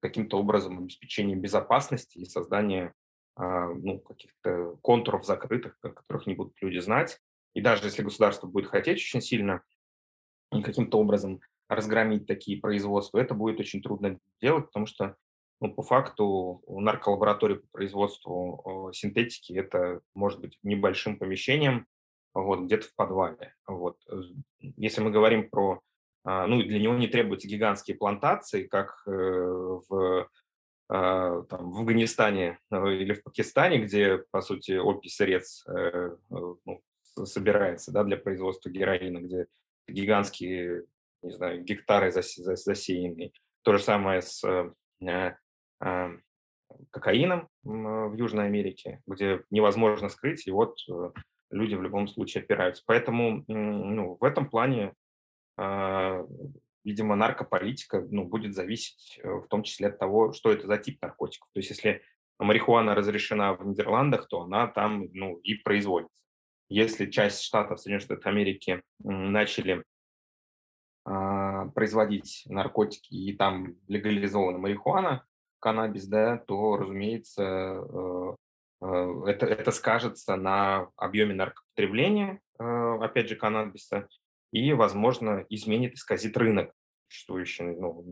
каким-то 0.00 0.38
образом 0.38 0.78
обеспечение 0.78 1.36
безопасности 1.36 2.16
и 2.16 2.24
создание 2.24 2.94
а, 3.36 3.68
ну, 3.74 3.98
каких-то 3.98 4.78
контуров 4.80 5.26
закрытых, 5.26 5.76
о 5.82 5.90
которых 5.90 6.26
не 6.26 6.32
будут 6.32 6.54
люди 6.62 6.78
знать. 6.78 7.20
И 7.52 7.60
даже 7.60 7.84
если 7.84 8.00
государство 8.00 8.46
будет 8.46 8.70
хотеть 8.70 8.96
очень 8.96 9.20
сильно 9.20 9.60
каким-то 10.50 10.98
образом 10.98 11.40
разгромить 11.68 12.26
такие 12.26 12.58
производства, 12.58 13.18
это 13.18 13.34
будет 13.34 13.60
очень 13.60 13.82
трудно 13.82 14.18
делать, 14.40 14.64
потому 14.68 14.86
что 14.86 15.16
ну, 15.60 15.70
по 15.74 15.82
факту 15.82 16.62
нарколаборатория 16.66 17.56
по 17.56 17.66
производству 17.70 18.90
синтетики 18.94 19.52
это 19.52 20.00
может 20.14 20.40
быть 20.40 20.58
небольшим 20.62 21.18
помещением, 21.18 21.86
вот, 22.32 22.60
где-то 22.60 22.86
в 22.86 22.94
подвале. 22.94 23.54
Вот. 23.66 23.98
Э, 24.08 24.22
если 24.78 25.02
мы 25.02 25.10
говорим 25.10 25.50
про 25.50 25.82
ну, 26.24 26.62
для 26.62 26.78
него 26.78 26.94
не 26.94 27.08
требуются 27.08 27.48
гигантские 27.48 27.96
плантации, 27.96 28.64
как 28.64 29.02
э, 29.06 29.10
в, 29.10 30.28
а, 30.88 31.42
там, 31.42 31.70
в 31.70 31.78
Афганистане 31.78 32.58
э, 32.70 32.92
или 32.94 33.14
в 33.14 33.22
Пакистане, 33.22 33.78
где, 33.78 34.18
по 34.30 34.40
сути, 34.40 34.72
опий-сырец 34.72 35.64
э, 35.68 36.16
ну, 36.28 36.82
собирается 37.24 37.92
да, 37.92 38.04
для 38.04 38.16
производства 38.16 38.70
героина, 38.70 39.18
где 39.18 39.46
гигантские, 39.88 40.84
не 41.22 41.30
знаю, 41.30 41.62
гектары 41.62 42.10
засеянные. 42.10 43.32
То 43.62 43.72
же 43.72 43.78
самое 43.78 44.20
с 44.22 44.42
а, 45.80 46.10
кокаином 46.90 47.48
в 47.62 48.14
Южной 48.14 48.46
Америке, 48.46 49.00
где 49.06 49.42
невозможно 49.50 50.08
скрыть, 50.08 50.46
и 50.46 50.50
вот 50.50 50.78
э, 50.88 51.10
люди 51.50 51.74
в 51.74 51.82
любом 51.82 52.08
случае 52.08 52.42
опираются. 52.42 52.82
Поэтому 52.86 53.44
ну, 53.48 54.16
в 54.20 54.24
этом 54.24 54.48
плане, 54.48 54.86
а, 54.86 54.92
видимо, 56.84 57.14
наркополитика 57.16 58.06
ну, 58.10 58.24
будет 58.24 58.54
зависеть 58.54 59.20
э, 59.22 59.28
в 59.28 59.46
том 59.48 59.62
числе 59.62 59.88
от 59.88 59.98
того, 59.98 60.32
что 60.32 60.52
это 60.52 60.66
за 60.66 60.78
тип 60.78 61.00
наркотиков. 61.02 61.48
То 61.52 61.60
есть 61.60 61.70
если 61.70 62.02
марихуана 62.38 62.94
разрешена 62.94 63.54
в 63.54 63.66
Нидерландах, 63.66 64.28
то 64.28 64.42
она 64.42 64.66
там 64.66 65.08
ну, 65.12 65.36
и 65.36 65.54
производится. 65.54 66.22
Если 66.68 67.10
часть 67.10 67.42
штатов 67.42 67.80
Соединенных 67.80 68.04
Штатов 68.04 68.26
Америки 68.26 68.82
начали 69.00 69.84
а, 71.04 71.66
производить 71.70 72.44
наркотики 72.46 73.12
и 73.12 73.36
там 73.36 73.74
легализована 73.88 74.58
марихуана, 74.58 75.26
каннабис, 75.58 76.06
да, 76.06 76.38
то, 76.38 76.76
разумеется, 76.76 77.42
э, 77.42 78.34
э, 78.82 79.22
это, 79.26 79.46
это 79.46 79.70
скажется 79.72 80.36
на 80.36 80.88
объеме 80.96 81.34
наркопотребления, 81.34 82.40
э, 82.58 82.98
опять 83.00 83.28
же, 83.28 83.36
каннабиса, 83.36 84.08
и, 84.52 84.72
возможно, 84.72 85.44
изменит, 85.48 85.94
исказит 85.94 86.36
рынок 86.36 86.72
существующий 87.08 87.64
ну, 87.64 88.04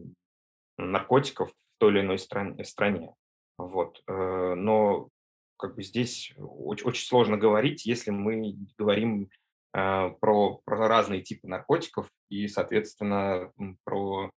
наркотиков 0.76 1.50
в 1.50 1.78
той 1.78 1.92
или 1.92 2.00
иной 2.00 2.18
стране. 2.18 2.64
стране. 2.64 3.14
Вот. 3.56 4.02
Но 4.06 5.08
как 5.56 5.74
бы 5.74 5.82
здесь 5.82 6.32
очень, 6.36 6.86
очень 6.86 7.06
сложно 7.06 7.36
говорить, 7.36 7.86
если 7.86 8.10
мы 8.10 8.56
говорим 8.76 9.30
про, 9.72 10.60
про 10.64 10.88
разные 10.88 11.22
типы 11.22 11.48
наркотиков 11.48 12.08
и, 12.28 12.48
соответственно, 12.48 13.52
про 13.84 14.30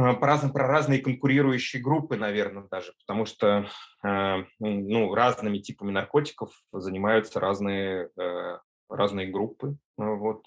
Э, 0.00 0.14
по 0.14 0.26
разным, 0.26 0.52
про 0.52 0.66
разные 0.66 1.00
конкурирующие 1.00 1.82
группы, 1.82 2.16
наверное, 2.16 2.66
даже, 2.70 2.94
потому 3.00 3.26
что 3.26 3.68
э, 4.02 4.44
ну, 4.58 5.14
разными 5.14 5.58
типами 5.58 5.90
наркотиков 5.90 6.50
занимаются 6.72 7.38
разные, 7.38 8.08
э, 8.18 8.58
разные 8.90 9.28
группы. 9.28 9.76
Вот, 9.96 10.46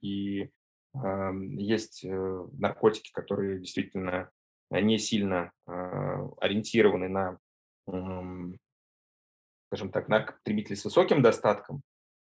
и 0.00 0.50
есть 0.94 2.04
наркотики, 2.04 3.12
которые 3.12 3.60
действительно 3.60 4.30
не 4.70 4.98
сильно 4.98 5.52
ориентированы 5.66 7.08
на, 7.08 7.38
скажем 9.68 9.92
так, 9.92 10.08
наркопотребителей 10.08 10.76
с 10.76 10.84
высоким 10.84 11.22
достатком, 11.22 11.82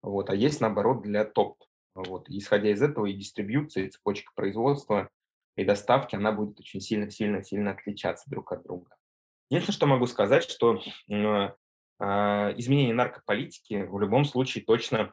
вот, 0.02 0.30
а 0.30 0.36
есть, 0.36 0.62
наоборот, 0.62 1.02
для 1.02 1.26
топ. 1.26 1.58
Вот. 1.96 2.30
исходя 2.30 2.70
из 2.70 2.82
этого 2.82 3.08
и 3.08 3.14
дистрибьюция, 3.14 3.86
и 3.86 3.90
цепочка 3.90 4.32
производства 4.36 5.10
и 5.58 5.66
доставки, 5.66 6.16
она 6.16 6.32
будет 6.32 6.60
очень 6.60 6.80
сильно-сильно-сильно 6.80 7.72
отличаться 7.72 8.30
друг 8.30 8.54
от 8.54 8.64
друга. 8.64 8.96
Единственное, 9.50 9.76
что 9.76 9.88
могу 9.88 10.06
сказать, 10.06 10.44
что 10.44 10.80
э, 11.10 11.50
изменение 12.00 12.94
наркополитики 12.94 13.86
в 13.90 14.00
любом 14.00 14.24
случае 14.24 14.64
точно 14.64 14.98
э, 14.98 15.12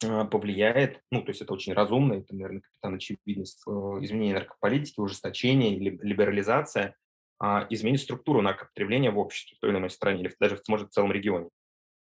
повлияет, 0.00 1.00
ну, 1.10 1.22
то 1.22 1.30
есть 1.30 1.40
это 1.40 1.54
очень 1.54 1.72
разумно, 1.72 2.14
это, 2.14 2.34
наверное, 2.34 2.60
капитан 2.60 2.94
очевидность, 2.94 3.62
э, 3.66 3.70
изменение 3.70 4.34
наркополитики, 4.34 5.00
ужесточение, 5.00 5.78
либерализация 5.78 6.96
э, 7.42 7.46
изменит 7.70 8.00
структуру 8.00 8.42
наркопотребления 8.42 9.10
в 9.10 9.18
обществе 9.18 9.56
в 9.56 9.60
той 9.60 9.70
или 9.70 9.78
иной 9.78 9.90
стране 9.90 10.22
или 10.22 10.34
даже, 10.38 10.60
может, 10.68 10.90
в 10.90 10.92
целом 10.92 11.12
регионе. 11.12 11.48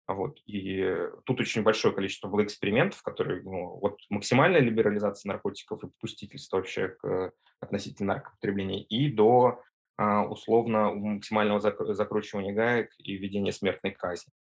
Вот. 0.07 0.41
И 0.47 0.85
тут 1.25 1.41
очень 1.41 1.63
большое 1.63 1.95
количество 1.95 2.29
было 2.29 2.45
экспериментов, 2.45 3.01
которые, 3.03 3.43
ну, 3.43 3.79
вот 3.81 4.01
максимальная 4.09 4.61
либерализация 4.61 5.31
наркотиков 5.31 5.85
и 5.85 5.87
попустительство 5.87 6.57
вообще 6.57 6.89
к, 6.89 7.33
относительно 7.61 8.15
наркопотребления 8.15 8.83
и 8.83 9.09
до 9.09 9.61
а, 9.97 10.25
условно 10.25 10.95
максимального 10.95 11.61
закручивания 11.61 12.55
гаек 12.55 12.91
и 12.99 13.17
введения 13.17 13.53
смертной 13.53 13.93
казни. 13.93 14.33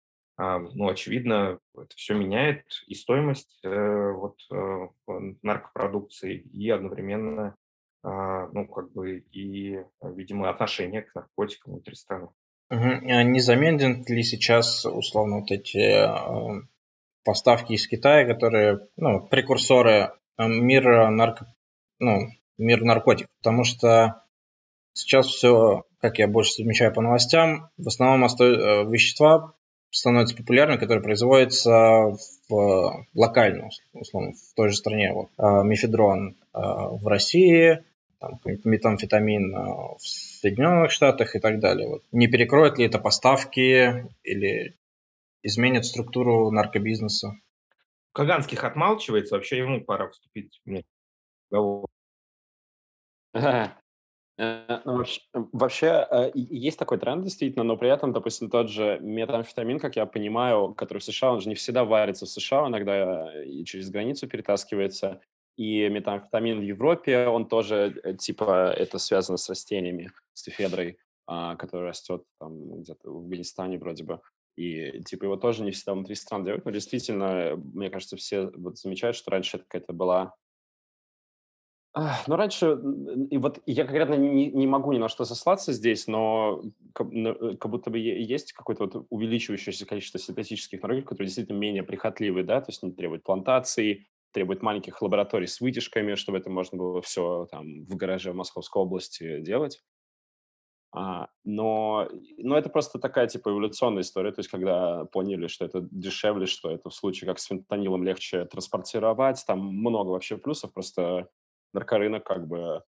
А, 0.41 0.61
ну, 0.61 0.89
очевидно, 0.89 1.59
это 1.75 1.97
все 1.97 2.15
меняет 2.15 2.63
и 2.87 2.95
стоимость 2.95 3.59
э, 3.65 4.13
вот, 4.13 4.37
э, 4.53 4.89
наркопродукции, 5.43 6.37
и 6.37 6.71
одновременно, 6.71 7.57
а, 8.05 8.47
ну, 8.53 8.69
как 8.69 8.93
бы, 8.93 9.19
и, 9.33 9.81
видимо, 10.01 10.49
отношение 10.49 11.03
к 11.03 11.13
наркотикам 11.13 11.73
внутри 11.73 11.97
страны. 11.97 12.29
Угу. 12.71 12.81
Не 12.81 13.41
заменят 13.41 14.09
ли 14.09 14.23
сейчас, 14.23 14.85
условно, 14.85 15.41
вот 15.41 15.51
эти 15.51 15.79
э, 15.79 16.63
поставки 17.25 17.73
из 17.73 17.89
Китая, 17.89 18.25
которые, 18.25 18.87
ну, 18.97 19.27
прекурсоры 19.27 20.13
э, 20.39 20.47
мира 20.47 21.11
нарко... 21.11 21.53
ну, 21.99 22.29
мир 22.59 22.85
наркотиков? 22.85 23.33
Потому 23.43 23.65
что 23.65 24.23
сейчас 24.93 25.27
все, 25.27 25.83
как 26.01 26.19
я 26.19 26.29
больше 26.29 26.63
замечаю 26.63 26.95
по 26.95 27.01
новостям, 27.01 27.71
в 27.77 27.89
основном 27.89 28.25
э, 28.25 28.85
вещества 28.89 29.55
становятся 29.91 30.37
популярными, 30.37 30.79
которые 30.79 31.03
производятся 31.03 32.17
в 32.49 33.07
локально, 33.15 33.71
условно, 33.93 34.33
в 34.33 34.55
той 34.55 34.69
же 34.69 34.77
стране. 34.77 35.13
Вот, 35.13 35.31
мифедрон 35.65 36.37
в 36.53 37.07
России, 37.07 37.83
там, 38.19 38.41
метамфетамин 38.45 39.55
в 39.97 40.01
Соединенных 40.01 40.91
Штатах 40.91 41.37
и 41.37 41.41
так 41.41 41.61
далее. 41.61 41.89
Вот. 41.89 42.05
Не 42.13 42.29
перекроет 42.29 42.79
ли 42.79 42.87
это 42.87 42.99
поставки 42.99 44.07
или 44.25 44.77
изменит 45.43 45.85
структуру 45.85 46.51
наркобизнеса? 46.51 47.33
Каганских 48.13 48.65
отмалчивается, 48.65 49.37
вообще 49.37 49.59
ему 49.59 49.85
пора 49.85 50.11
вступить 50.11 50.61
в 50.65 50.83
разговор. 51.51 51.87
Э, 53.35 53.69
вообще, 54.39 56.07
э, 56.11 56.31
есть 56.35 56.79
такой 56.79 56.99
тренд, 56.99 57.25
действительно, 57.25 57.65
но 57.65 57.77
при 57.77 57.91
этом, 57.91 58.13
допустим, 58.13 58.51
тот 58.51 58.71
же 58.71 58.99
метамфетамин, 59.01 59.81
как 59.81 59.97
я 59.97 60.07
понимаю, 60.07 60.75
который 60.75 60.99
в 60.99 61.05
США, 61.05 61.33
он 61.33 61.41
же 61.41 61.49
не 61.49 61.57
всегда 61.57 61.85
варится 61.85 62.25
в 62.25 62.29
США, 62.29 62.69
иногда 62.69 63.43
и 63.43 63.65
через 63.65 63.91
границу 63.91 64.29
перетаскивается. 64.29 65.21
И 65.57 65.89
метамфетамин 65.89 66.61
в 66.61 66.63
Европе, 66.63 67.27
он 67.27 67.49
тоже, 67.49 68.01
э, 68.05 68.15
типа, 68.15 68.73
это 68.77 68.99
связано 68.99 69.39
с 69.39 69.49
растениями, 69.49 70.13
с 70.35 70.47
эфедрой, 70.47 70.99
а, 71.27 71.57
который 71.57 71.89
растет 71.89 72.23
там 72.39 72.81
где-то 72.81 73.11
в 73.11 73.17
Афганистане 73.17 73.79
вроде 73.79 74.05
бы. 74.05 74.21
И, 74.57 75.03
типа, 75.03 75.25
его 75.25 75.37
тоже 75.37 75.65
не 75.65 75.73
всегда 75.73 75.95
внутри 75.95 76.15
стран 76.15 76.45
делают, 76.45 76.65
но 76.65 76.71
действительно, 76.71 77.57
мне 77.57 77.91
кажется, 77.91 78.17
все 78.17 78.51
вот 78.57 78.79
замечают, 78.79 79.17
что 79.17 79.33
раньше 79.33 79.57
это 79.57 79.67
какая-то 79.69 79.93
была 79.93 80.35
ну, 82.27 82.37
раньше, 82.37 82.79
и 83.31 83.39
вот 83.39 83.61
я 83.67 83.85
конкретно 83.85 84.15
не, 84.15 84.51
не 84.51 84.67
могу 84.67 84.93
ни 84.93 84.99
на 84.99 85.09
что 85.09 85.25
сослаться 85.25 85.73
здесь, 85.73 86.07
но 86.07 86.63
как, 86.93 87.13
э, 87.13 87.57
как 87.59 87.71
будто 87.71 87.91
бы 87.91 87.99
есть 87.99 88.53
какое-то 88.53 88.85
вот 88.85 89.07
увеличивающееся 89.11 89.87
количество 89.87 90.21
синтетических 90.21 90.83
наркотиков, 90.83 91.11
которые 91.11 91.27
действительно 91.27 91.57
менее 91.57 91.83
прихотливые, 91.83 92.45
да, 92.45 92.61
то 92.61 92.71
есть 92.71 92.83
не 92.83 92.93
требуют 92.93 93.25
плантаций, 93.25 94.07
требует 94.33 94.63
маленьких 94.63 95.01
лабораторий 95.01 95.47
с 95.47 95.61
вытяжками, 95.61 96.15
чтобы 96.15 96.39
это 96.39 96.51
можно 96.51 96.77
было 96.77 97.01
все 97.03 97.47
там 97.51 97.85
в 97.85 97.97
гараже 97.97 98.33
в 98.33 98.37
Московской 98.37 98.83
области 98.83 99.41
делать. 99.41 99.83
А, 100.91 101.29
но, 101.45 102.09
но 102.39 102.57
это 102.57 102.71
просто 102.71 102.99
такая 102.99 103.27
типа 103.27 103.51
эволюционная 103.51 104.03
история, 104.03 104.33
то 104.33 104.41
есть 104.41 104.51
когда 104.51 105.05
поняли, 105.07 105.47
что 105.47 105.65
это 105.65 105.87
дешевле, 105.91 106.47
что 106.47 106.71
это 106.71 106.89
в 106.89 106.95
случае 106.95 107.29
как 107.29 107.39
с 107.39 107.45
фентанилом 107.45 108.05
легче 108.05 108.47
транспортировать, 108.47 109.45
там 109.47 109.61
много 109.61 110.11
вообще 110.11 110.39
плюсов, 110.39 110.73
просто 110.73 111.29
наркорынок 111.73 112.25
как 112.25 112.47
бы 112.47 112.83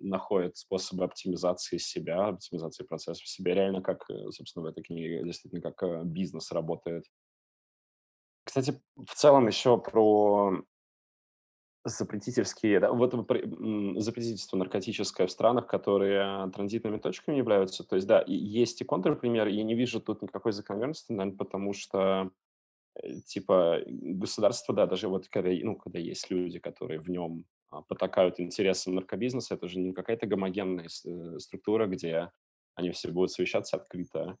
находит 0.00 0.56
способы 0.56 1.04
оптимизации 1.04 1.78
себя, 1.78 2.28
оптимизации 2.28 2.84
процессов 2.84 3.26
себя, 3.26 3.54
реально 3.54 3.82
как, 3.82 4.08
э, 4.10 4.30
собственно, 4.30 4.64
в 4.64 4.68
этой 4.68 4.82
книге 4.82 5.22
действительно 5.24 5.60
как 5.60 5.82
э, 5.82 6.02
бизнес 6.04 6.52
работает. 6.52 7.04
Кстати, 8.44 8.80
в 8.96 9.14
целом 9.14 9.46
еще 9.46 9.78
про 9.78 10.64
запретительские, 11.84 12.80
да, 12.80 12.92
вот 12.92 13.12
запретительство 13.12 14.56
наркотическое 14.56 15.26
в 15.26 15.30
странах, 15.30 15.66
которые 15.66 16.50
транзитными 16.52 16.98
точками 16.98 17.36
являются. 17.36 17.84
То 17.84 17.96
есть, 17.96 18.08
да, 18.08 18.24
есть 18.26 18.80
и 18.80 18.84
контрпример, 18.84 19.48
я 19.48 19.62
не 19.62 19.74
вижу 19.74 20.00
тут 20.00 20.22
никакой 20.22 20.52
закономерности, 20.52 21.12
наверное, 21.12 21.36
потому 21.36 21.74
что 21.74 22.30
э, 22.94 23.20
типа 23.26 23.80
государство, 23.86 24.74
да, 24.74 24.86
даже 24.86 25.08
вот 25.08 25.28
когда, 25.28 25.50
ну, 25.50 25.76
когда 25.76 25.98
есть 25.98 26.30
люди, 26.30 26.58
которые 26.58 27.00
в 27.00 27.10
нем 27.10 27.44
потакают 27.82 28.40
интересам 28.40 28.94
наркобизнеса, 28.94 29.54
это 29.54 29.68
же 29.68 29.78
не 29.78 29.92
какая-то 29.92 30.26
гомогенная 30.26 30.86
э, 30.86 31.38
структура, 31.38 31.86
где 31.86 32.30
они 32.74 32.90
все 32.90 33.08
будут 33.10 33.30
совещаться 33.30 33.76
открыто 33.76 34.36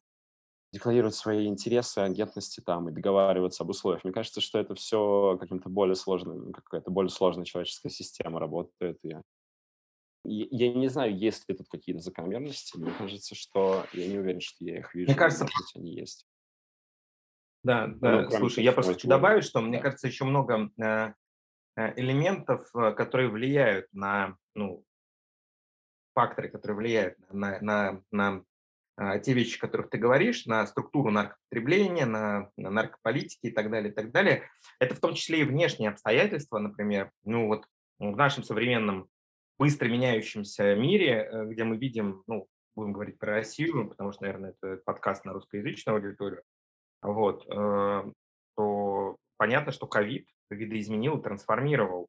декларировать 0.74 1.14
свои 1.14 1.46
интересы, 1.46 2.00
агентности 2.00 2.60
там 2.60 2.88
и 2.88 2.92
договариваться 2.92 3.62
об 3.62 3.70
условиях. 3.70 4.02
Мне 4.02 4.12
кажется, 4.12 4.40
что 4.40 4.58
это 4.58 4.74
все 4.74 5.38
каким-то 5.40 5.68
более 5.68 5.94
сложным, 5.94 6.52
какая-то 6.52 6.90
более 6.90 7.10
сложная 7.10 7.44
человеческая 7.44 7.90
система 7.90 8.40
работает. 8.40 8.98
И 9.04 9.16
я 10.24 10.72
не 10.72 10.88
знаю, 10.88 11.16
есть 11.16 11.48
ли 11.48 11.54
тут 11.54 11.68
какие-то 11.68 12.02
закономерности. 12.02 12.76
Мне 12.76 12.90
кажется, 12.90 13.36
что 13.36 13.86
я 13.92 14.08
не 14.08 14.18
уверен, 14.18 14.40
что 14.40 14.64
я 14.64 14.78
их 14.78 14.94
вижу. 14.94 15.10
Мне 15.10 15.18
кажется, 15.18 15.46
что 15.46 15.78
они 15.78 15.94
есть. 15.94 16.26
Да, 17.62 17.86
да. 17.86 18.22
Ну, 18.22 18.30
Слушай, 18.30 18.64
я 18.64 18.72
просто 18.72 18.94
хочу 18.94 19.06
добавить, 19.06 19.44
что 19.44 19.60
да. 19.60 19.66
мне 19.66 19.78
кажется, 19.78 20.08
еще 20.08 20.24
много 20.24 20.70
э, 20.76 21.14
элементов, 21.76 22.68
э, 22.74 22.92
которые 22.92 23.28
влияют 23.28 23.86
на, 23.92 24.36
ну, 24.54 24.84
факторы, 26.14 26.48
которые 26.48 26.76
влияют 26.76 27.18
на, 27.32 27.60
на, 27.60 28.02
на 28.12 28.44
а, 28.96 29.18
те 29.18 29.32
вещи, 29.32 29.56
о 29.56 29.60
которых 29.60 29.90
ты 29.90 29.98
говоришь, 29.98 30.46
на 30.46 30.64
структуру 30.66 31.10
наркопотребления, 31.10 32.06
на, 32.06 32.50
на 32.56 32.70
наркополитики 32.70 33.46
и 33.46 33.50
так 33.50 33.70
далее, 33.70 33.90
и 33.90 33.94
так 33.94 34.12
далее. 34.12 34.48
Это 34.78 34.94
в 34.94 35.00
том 35.00 35.14
числе 35.14 35.40
и 35.40 35.44
внешние 35.44 35.90
обстоятельства, 35.90 36.58
например, 36.58 37.10
ну 37.24 37.48
вот 37.48 37.66
в 37.98 38.16
нашем 38.16 38.44
современном 38.44 39.08
быстро 39.58 39.88
меняющемся 39.88 40.76
мире, 40.76 41.28
э, 41.30 41.44
где 41.46 41.64
мы 41.64 41.76
видим, 41.76 42.22
ну, 42.28 42.46
будем 42.76 42.92
говорить 42.92 43.18
про 43.18 43.32
Россию, 43.32 43.88
потому 43.88 44.12
что, 44.12 44.22
наверное, 44.22 44.54
это 44.60 44.80
подкаст 44.84 45.24
на 45.24 45.32
русскоязычную 45.32 45.96
аудиторию, 45.96 46.42
вот, 47.02 47.44
э, 47.48 48.12
то 48.56 49.16
понятно, 49.44 49.72
что 49.72 49.86
ковид 49.86 50.26
видоизменил 50.48 51.18
и 51.18 51.22
трансформировал 51.22 52.08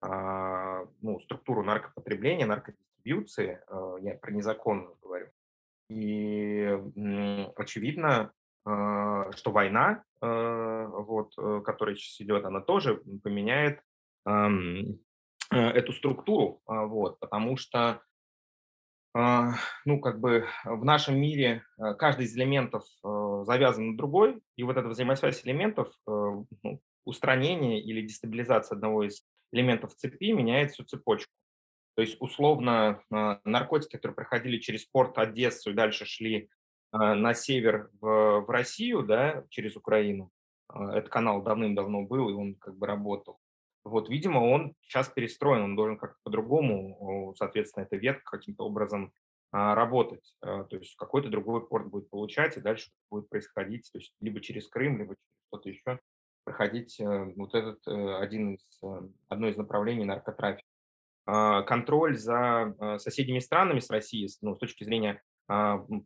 а, 0.00 0.86
ну, 1.02 1.20
структуру 1.20 1.62
наркопотребления, 1.62 2.46
наркодистрибьюции, 2.46 3.60
э, 3.68 3.96
я 4.00 4.14
про 4.14 4.30
незаконную 4.30 4.96
говорю. 5.02 5.28
И 5.90 6.78
очевидно, 7.56 8.32
что 8.64 9.50
война, 9.50 10.04
вот, 10.20 11.34
которая 11.64 11.96
сейчас 11.96 12.20
идет, 12.20 12.44
она 12.44 12.60
тоже 12.60 13.02
поменяет 13.24 13.82
эту 14.24 15.92
структуру, 15.92 16.62
вот, 16.64 17.18
потому 17.18 17.56
что 17.56 17.78
а, 17.88 18.00
ну, 19.14 20.00
как 20.00 20.20
бы 20.20 20.46
в 20.64 20.84
нашем 20.84 21.20
мире 21.20 21.64
э, 21.78 21.94
каждый 21.94 22.24
из 22.24 22.34
элементов 22.34 22.84
завязан 23.02 23.90
на 23.90 23.96
другой, 23.96 24.40
и 24.56 24.62
вот 24.62 24.76
эта 24.76 24.88
взаимосвязь 24.88 25.44
элементов, 25.44 25.92
ну, 26.06 26.80
устранение 27.04 27.80
или 27.82 28.06
дестабилизация 28.06 28.76
одного 28.76 29.04
из 29.04 29.22
элементов 29.52 29.94
цепи 29.94 30.32
меняет 30.32 30.72
всю 30.72 30.84
цепочку. 30.84 31.32
То 31.94 32.02
есть, 32.02 32.16
условно, 32.20 33.02
наркотики, 33.44 33.96
которые 33.96 34.14
проходили 34.14 34.58
через 34.58 34.86
порт 34.86 35.18
Одессу 35.18 35.70
и 35.70 35.74
дальше 35.74 36.06
шли 36.06 36.48
на 36.92 37.34
север 37.34 37.90
в, 38.00 38.40
в 38.46 38.50
Россию, 38.50 39.02
да, 39.02 39.44
через 39.50 39.76
Украину, 39.76 40.30
этот 40.72 41.10
канал 41.10 41.42
давным-давно 41.42 42.02
был, 42.02 42.30
и 42.30 42.32
он 42.32 42.54
как 42.54 42.78
бы 42.78 42.86
работал. 42.86 43.41
Вот, 43.84 44.08
видимо, 44.08 44.38
он 44.38 44.74
сейчас 44.82 45.08
перестроен, 45.08 45.62
он 45.62 45.76
должен 45.76 45.98
как-то 45.98 46.18
по-другому, 46.22 47.34
соответственно, 47.36 47.84
эта 47.84 47.96
ветка 47.96 48.38
каким-то 48.38 48.64
образом 48.64 49.12
а, 49.52 49.74
работать. 49.74 50.34
А, 50.40 50.64
то 50.64 50.76
есть 50.76 50.96
какой-то 50.96 51.28
другой 51.28 51.66
порт 51.66 51.88
будет 51.88 52.08
получать, 52.08 52.56
и 52.56 52.60
дальше 52.60 52.90
будет 53.10 53.28
происходить, 53.28 53.90
то 53.92 53.98
есть 53.98 54.14
либо 54.20 54.40
через 54.40 54.66
Крым, 54.68 54.98
либо 54.98 55.14
через 55.14 55.46
что-то 55.48 55.68
еще, 55.68 56.00
проходить 56.44 56.98
э, 56.98 57.24
вот 57.36 57.54
этот 57.54 57.86
э, 57.86 58.16
один 58.16 58.54
из, 58.54 58.82
э, 58.82 59.08
одно 59.28 59.48
из 59.48 59.56
направлений 59.56 60.04
наркотрафика. 60.04 60.66
А, 61.26 61.62
контроль 61.62 62.16
за 62.16 62.74
соседними 62.98 63.38
странами 63.38 63.78
с 63.78 63.90
Россией, 63.90 64.28
ну, 64.40 64.56
с 64.56 64.58
точки 64.58 64.84
зрения 64.84 65.22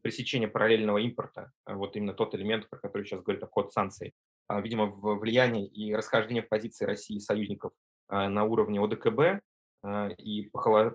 пресечения 0.03 0.49
параллельного 0.49 0.99
импорта, 0.99 1.53
вот 1.67 1.95
именно 1.95 2.15
тот 2.15 2.35
элемент, 2.35 2.69
про 2.69 2.79
который 2.79 3.05
сейчас 3.05 3.21
говорит 3.21 3.43
о 3.45 3.47
код 3.47 3.73
санкций, 3.73 4.13
видимо, 4.49 4.87
влияние 4.87 5.67
и 5.67 5.95
расхождение 5.95 6.43
позиции 6.43 6.85
России 6.85 7.17
и 7.17 7.21
союзников 7.21 7.73
а, 8.09 8.29
на 8.29 8.45
уровне 8.45 8.81
ОДКБ 8.81 9.43
а, 9.83 10.09
и 10.19 10.51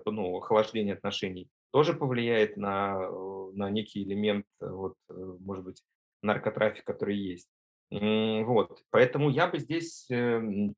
ну, 0.05 0.37
охлаждение 0.37 0.93
отношений 0.93 1.49
тоже 1.71 1.93
повлияет 1.93 2.57
на, 2.57 2.97
э, 3.01 3.51
на 3.53 3.69
некий 3.69 4.03
элемент, 4.03 4.45
э, 4.61 4.69
вот, 4.69 4.95
э, 5.09 5.13
может 5.13 5.63
быть, 5.63 5.83
наркотрафик, 6.21 6.83
который 6.85 7.17
есть. 7.17 7.49
Вот. 7.89 8.81
Поэтому 8.89 9.29
я 9.29 9.47
бы 9.47 9.59
здесь 9.59 10.05
эм, 10.09 10.75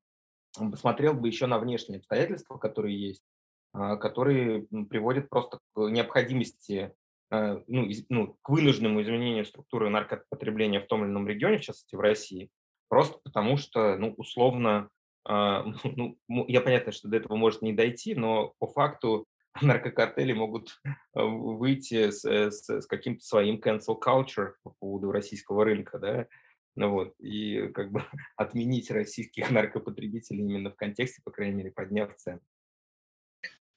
посмотрел 0.57 1.13
бы 1.13 1.27
еще 1.27 1.45
на 1.45 1.59
внешние 1.59 1.99
обстоятельства, 1.99 2.57
которые 2.57 2.99
есть, 2.99 3.23
которые 3.71 4.65
приводят 4.89 5.29
просто 5.29 5.59
к 5.75 5.79
необходимости 5.89 6.91
ну, 7.29 7.87
ну, 8.09 8.35
к 8.41 8.49
вынужденному 8.49 9.03
изменению 9.03 9.45
структуры 9.45 9.91
наркопотребления 9.91 10.81
в 10.81 10.87
том 10.87 11.03
или 11.03 11.11
ином 11.11 11.27
регионе, 11.27 11.59
в 11.59 11.61
частности 11.61 11.95
в 11.95 11.99
России, 11.99 12.49
Просто 12.93 13.17
потому 13.23 13.57
что, 13.57 13.97
ну, 13.97 14.13
условно, 14.17 14.87
а, 15.25 15.65
ну, 15.83 16.15
я 16.47 16.61
понятно, 16.61 16.91
что 16.91 17.07
до 17.07 17.17
этого 17.17 17.35
может 17.35 17.63
не 17.63 17.73
дойти, 17.73 18.13
но 18.13 18.53
по 18.59 18.67
факту 18.67 19.25
наркокартели 19.63 20.31
могут 20.31 20.79
а, 21.15 21.25
выйти 21.25 22.11
с, 22.11 22.23
э, 22.23 22.51
с, 22.51 22.69
с 22.69 22.85
каким-то 22.85 23.25
своим 23.25 23.55
cancel 23.55 23.97
culture 23.99 24.51
по 24.61 24.75
поводу 24.79 25.11
российского 25.11 25.65
рынка, 25.65 25.97
да, 25.97 26.27
ну 26.75 26.91
вот, 26.91 27.15
и 27.17 27.67
как 27.69 27.91
бы 27.91 28.03
отменить 28.37 28.91
российских 28.91 29.49
наркопотребителей 29.49 30.41
именно 30.41 30.69
в 30.69 30.75
контексте, 30.75 31.23
по 31.25 31.31
крайней 31.31 31.55
мере, 31.55 31.71
подняв 31.71 32.15
цены. 32.15 32.41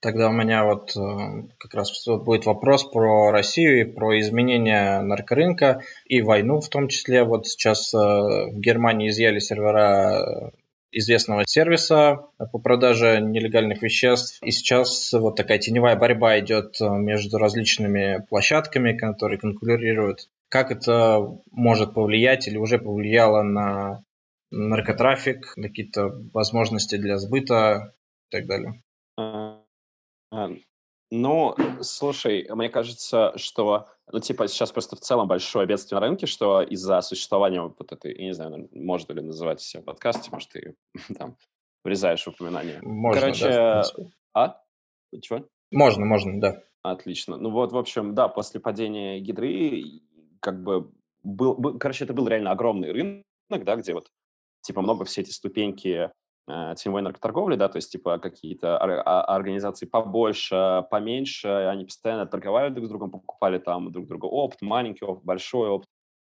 Тогда 0.06 0.28
у 0.28 0.32
меня 0.32 0.64
вот 0.64 0.96
э, 0.96 1.48
как 1.58 1.74
раз 1.74 2.06
будет 2.06 2.46
вопрос 2.46 2.84
про 2.84 3.32
Россию 3.32 3.80
и 3.80 3.92
про 3.92 4.20
изменения 4.20 5.00
наркорынка 5.00 5.82
и 6.04 6.22
войну 6.22 6.60
в 6.60 6.68
том 6.68 6.86
числе. 6.86 7.24
Вот 7.24 7.48
сейчас 7.48 7.92
э, 7.92 7.98
в 7.98 8.60
Германии 8.60 9.08
изъяли 9.08 9.40
сервера 9.40 10.52
известного 10.92 11.42
сервиса 11.44 12.20
по 12.52 12.58
продаже 12.60 13.18
нелегальных 13.20 13.82
веществ. 13.82 14.40
И 14.44 14.52
сейчас 14.52 15.12
вот 15.12 15.34
такая 15.34 15.58
теневая 15.58 15.96
борьба 15.96 16.38
идет 16.38 16.80
э, 16.80 16.88
между 16.88 17.38
различными 17.38 18.24
площадками, 18.28 18.96
которые 18.96 19.40
конкурируют. 19.40 20.28
Как 20.48 20.70
это 20.70 21.36
может 21.50 21.94
повлиять 21.94 22.46
или 22.46 22.58
уже 22.58 22.78
повлияло 22.78 23.42
на 23.42 24.04
наркотрафик, 24.52 25.52
какие-то 25.56 26.12
возможности 26.32 26.94
для 26.94 27.18
сбыта 27.18 27.92
и 28.30 28.36
так 28.36 28.46
далее? 28.46 28.80
А, 30.36 30.50
ну, 31.10 31.54
слушай, 31.80 32.46
мне 32.50 32.68
кажется, 32.68 33.32
что, 33.36 33.88
ну, 34.12 34.20
типа, 34.20 34.48
сейчас 34.48 34.70
просто 34.70 34.96
в 34.96 35.00
целом 35.00 35.28
большое 35.28 35.66
бедствие 35.66 35.98
на 35.98 36.06
рынке, 36.06 36.26
что 36.26 36.60
из-за 36.60 37.00
существования 37.00 37.62
вот 37.62 37.90
этой, 37.90 38.14
я 38.18 38.26
не 38.26 38.34
знаю, 38.34 38.68
можно 38.72 39.14
ли 39.14 39.22
называть 39.22 39.60
все 39.60 39.80
подкасте, 39.80 40.30
может, 40.30 40.50
ты 40.50 40.76
там 41.18 41.36
врезаешь 41.84 42.26
упоминание. 42.26 42.80
Можно, 42.82 43.20
Короче, 43.20 43.48
да, 43.48 43.84
а? 44.34 44.60
Чего? 45.22 45.48
Можно, 45.70 46.04
можно, 46.04 46.38
да. 46.38 46.62
Отлично. 46.82 47.38
Ну 47.38 47.50
вот, 47.50 47.72
в 47.72 47.78
общем, 47.78 48.14
да, 48.14 48.28
после 48.28 48.60
падения 48.60 49.18
Гидры, 49.20 49.84
как 50.40 50.62
бы, 50.62 50.92
был, 51.22 51.54
был, 51.54 51.78
короче, 51.78 52.04
это 52.04 52.12
был 52.12 52.28
реально 52.28 52.50
огромный 52.50 52.92
рынок, 52.92 53.24
да, 53.64 53.76
где 53.76 53.94
вот, 53.94 54.10
типа, 54.60 54.82
много 54.82 55.06
все 55.06 55.22
эти 55.22 55.30
ступеньки 55.30 56.10
теневой 56.46 57.02
наркоторговли, 57.02 57.56
да, 57.56 57.68
то 57.68 57.76
есть 57.76 57.90
типа 57.90 58.18
какие-то 58.18 58.78
а, 58.78 59.22
организации 59.34 59.86
побольше, 59.86 60.84
поменьше, 60.90 61.48
они 61.48 61.84
постоянно 61.84 62.26
торговали 62.26 62.72
друг 62.72 62.86
с 62.86 62.88
другом, 62.88 63.10
покупали 63.10 63.58
там 63.58 63.90
друг 63.90 64.06
друга 64.06 64.26
опыт, 64.26 64.62
маленький 64.62 65.04
опыт, 65.04 65.24
большой 65.24 65.68
опыт. 65.68 65.88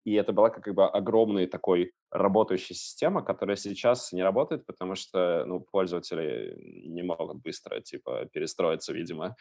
И 0.05 0.14
это 0.14 0.33
была 0.33 0.51
как 0.51 0.75
бы 0.75 0.87
огромная 0.87 1.46
такой 1.46 1.92
работающая 2.11 2.75
система, 2.75 3.22
которая 3.22 3.57
сейчас 3.57 4.12
не 4.12 4.22
работает, 4.22 4.66
потому 4.66 4.96
что 4.96 5.44
ну, 5.46 5.61
пользователи 5.61 6.57
не 6.87 7.03
могут 7.03 7.40
быстро 7.40 7.81
типа 7.81 8.27
перестроиться, 8.33 8.92
видимо. 8.92 9.37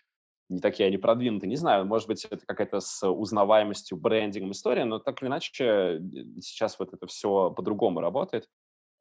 Не 0.50 0.60
такие 0.60 0.88
они 0.88 0.98
продвинутые. 0.98 1.50
Не 1.50 1.56
знаю, 1.56 1.86
может 1.86 2.08
быть, 2.08 2.26
это 2.26 2.46
какая-то 2.46 2.80
с 2.80 3.10
узнаваемостью, 3.10 3.98
брендингом 3.98 4.52
история, 4.52 4.86
но 4.86 5.00
так 5.00 5.22
или 5.22 5.30
иначе 5.30 6.02
сейчас 6.42 6.78
вот 6.78 6.94
это 6.94 7.08
все 7.08 7.52
по-другому 7.52 8.00
работает. 8.00 8.48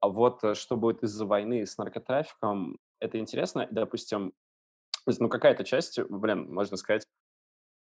А 0.00 0.08
вот 0.08 0.42
э, 0.44 0.54
что 0.54 0.76
будет 0.76 1.02
из-за 1.02 1.26
войны 1.26 1.66
с 1.66 1.78
наркотрафиком, 1.78 2.78
это 3.00 3.18
интересно. 3.18 3.68
Допустим, 3.70 4.32
ну 5.06 5.28
какая-то 5.28 5.64
часть, 5.64 6.00
блин, 6.08 6.52
можно 6.52 6.76
сказать, 6.76 7.04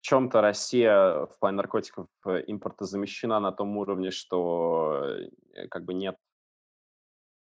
в 0.01 0.05
чем-то 0.05 0.41
Россия 0.41 1.25
в 1.25 1.39
плане 1.39 1.57
наркотиков 1.57 2.07
э, 2.25 2.41
импорта 2.43 2.85
замещена 2.85 3.39
на 3.39 3.51
том 3.51 3.77
уровне, 3.77 4.11
что 4.11 5.03
э, 5.53 5.67
как 5.69 5.85
бы 5.85 5.93
нет 5.93 6.17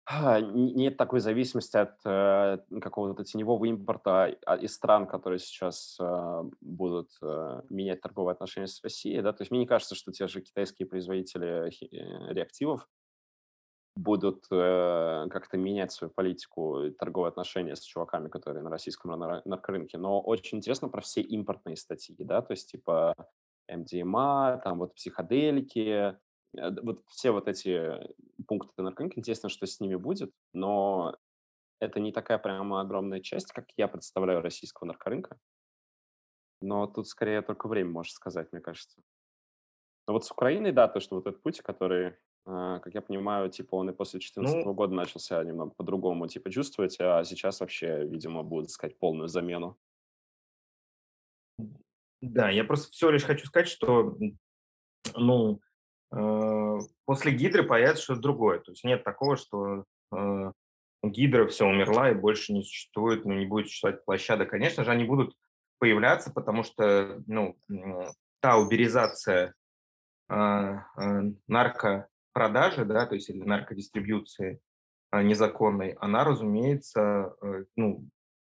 а, 0.06 0.42
нет 0.42 0.98
такой 0.98 1.20
зависимости 1.20 1.78
от 1.78 1.96
э, 2.06 2.58
какого-то 2.82 3.24
теневого 3.24 3.64
импорта 3.66 4.36
а, 4.46 4.58
из 4.58 4.74
стран, 4.74 5.08
которые 5.08 5.40
сейчас 5.40 5.98
э, 6.02 6.44
будут 6.60 7.12
э, 7.22 7.62
менять 7.70 8.02
торговые 8.02 8.34
отношения 8.34 8.68
с 8.68 8.84
Россией. 8.84 9.22
Да? 9.22 9.32
То 9.32 9.44
есть 9.44 9.52
мне 9.52 9.62
не 9.62 9.68
кажется, 9.68 9.96
что 9.96 10.12
те 10.12 10.28
же 10.28 10.42
китайские 10.42 10.88
производители 10.88 11.72
реактивов 12.34 12.88
будут 13.96 14.46
э, 14.52 15.28
как-то 15.30 15.58
менять 15.58 15.92
свою 15.92 16.12
политику 16.12 16.84
и 16.84 16.92
торговые 16.92 17.30
отношения 17.30 17.76
с 17.76 17.82
чуваками, 17.82 18.30
которые 18.30 18.64
на 18.64 18.70
российском 18.70 19.12
наркорынке. 19.46 19.98
Но 19.98 20.22
очень 20.22 20.60
интересно 20.60 20.88
про 20.88 21.02
все 21.02 21.22
импортные 21.22 21.76
статьи, 21.76 22.16
да, 22.20 22.42
то 22.42 22.52
есть 22.52 22.72
типа 22.72 23.16
МДМА, 23.70 24.62
там 24.64 24.80
вот 24.80 24.96
психоделики, 24.96 26.18
э, 26.58 26.82
вот 26.82 27.04
все 27.08 27.32
вот 27.32 27.48
эти 27.48 28.00
пункты 28.48 28.82
наркорынка, 28.82 29.20
интересно, 29.20 29.50
что 29.50 29.66
с 29.66 29.80
ними 29.80 29.96
будет, 29.96 30.32
но 30.54 31.18
это 31.80 32.00
не 32.00 32.12
такая 32.12 32.38
прямо 32.38 32.82
огромная 32.82 33.20
часть, 33.20 33.52
как 33.52 33.66
я 33.76 33.88
представляю 33.88 34.42
российского 34.42 34.88
наркорынка. 34.88 35.38
Но 36.62 36.86
тут 36.88 37.08
скорее 37.08 37.42
только 37.42 37.68
время 37.68 37.90
может 37.90 38.14
сказать, 38.14 38.52
мне 38.52 38.62
кажется. 38.62 39.02
Но 40.08 40.14
вот 40.14 40.26
с 40.26 40.32
Украиной, 40.32 40.72
да, 40.72 40.88
то, 40.88 41.00
что 41.00 41.16
вот 41.16 41.28
этот 41.28 41.42
путь, 41.42 41.60
который 41.62 42.16
как 42.46 42.94
я 42.94 43.02
понимаю, 43.02 43.50
типа 43.50 43.76
он 43.76 43.90
и 43.90 43.94
после 43.94 44.20
2014 44.20 44.66
Ну, 44.66 44.74
года 44.74 44.94
начался 44.94 45.44
немного 45.44 45.72
по-другому, 45.72 46.28
типа 46.28 46.50
чувствовать, 46.50 46.98
а 47.00 47.24
сейчас 47.24 47.60
вообще, 47.60 48.06
видимо, 48.06 48.44
будут 48.44 48.70
искать 48.70 48.98
полную 48.98 49.28
замену. 49.28 49.78
да, 52.22 52.50
я 52.50 52.64
просто 52.64 52.92
все 52.92 53.10
лишь 53.10 53.24
хочу 53.24 53.46
сказать, 53.48 53.68
что 53.68 54.16
ну, 55.16 55.60
э, 56.12 56.78
после 57.06 57.32
гидры 57.32 57.64
появится 57.64 58.04
что-то 58.04 58.22
другое. 58.22 58.60
То 58.60 58.72
есть 58.72 58.84
нет 58.84 59.04
такого, 59.04 59.36
что 59.38 59.86
э, 60.16 60.52
гидра 61.04 61.48
все 61.48 61.66
умерла 61.66 62.12
и 62.12 62.16
больше 62.16 62.54
не 62.54 62.64
существует, 62.64 63.26
ну, 63.26 63.34
не 63.34 63.46
будет 63.46 63.68
существовать 63.68 64.06
площадок. 64.06 64.52
Конечно 64.52 64.84
же, 64.84 64.92
они 64.92 65.04
будут 65.04 65.36
появляться, 65.80 66.32
потому 66.32 66.64
что 66.64 67.24
ну, 67.26 67.58
та 68.40 68.58
уберизация 68.58 69.56
э, 70.30 70.36
э, 70.36 71.22
наркопродажи, 72.34 72.86
да, 72.86 73.06
то 73.06 73.16
есть 73.16 73.30
или 73.30 73.44
наркодистрибьюции 73.44 74.60
э, 75.12 75.22
незаконной, 75.22 75.92
она, 76.00 76.24
разумеется, 76.24 77.36
э, 77.42 77.66
ну, 77.76 78.08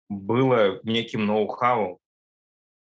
было 0.09 0.80
неким 0.84 1.26
ноу-хау 1.26 1.99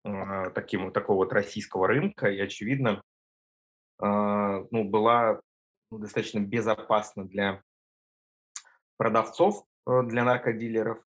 э, 0.03 0.49
таким, 0.53 0.91
такого 0.91 1.17
вот 1.17 1.33
российского 1.33 1.87
рынка, 1.87 2.29
и, 2.29 2.39
очевидно, 2.39 3.01
э, 4.01 4.05
ну, 4.71 4.83
была 4.83 5.39
достаточно 5.91 6.39
безопасна 6.39 7.25
для 7.25 7.61
продавцов, 8.97 9.65
э, 9.87 10.03
для 10.03 10.23
наркодилеров, 10.23 11.03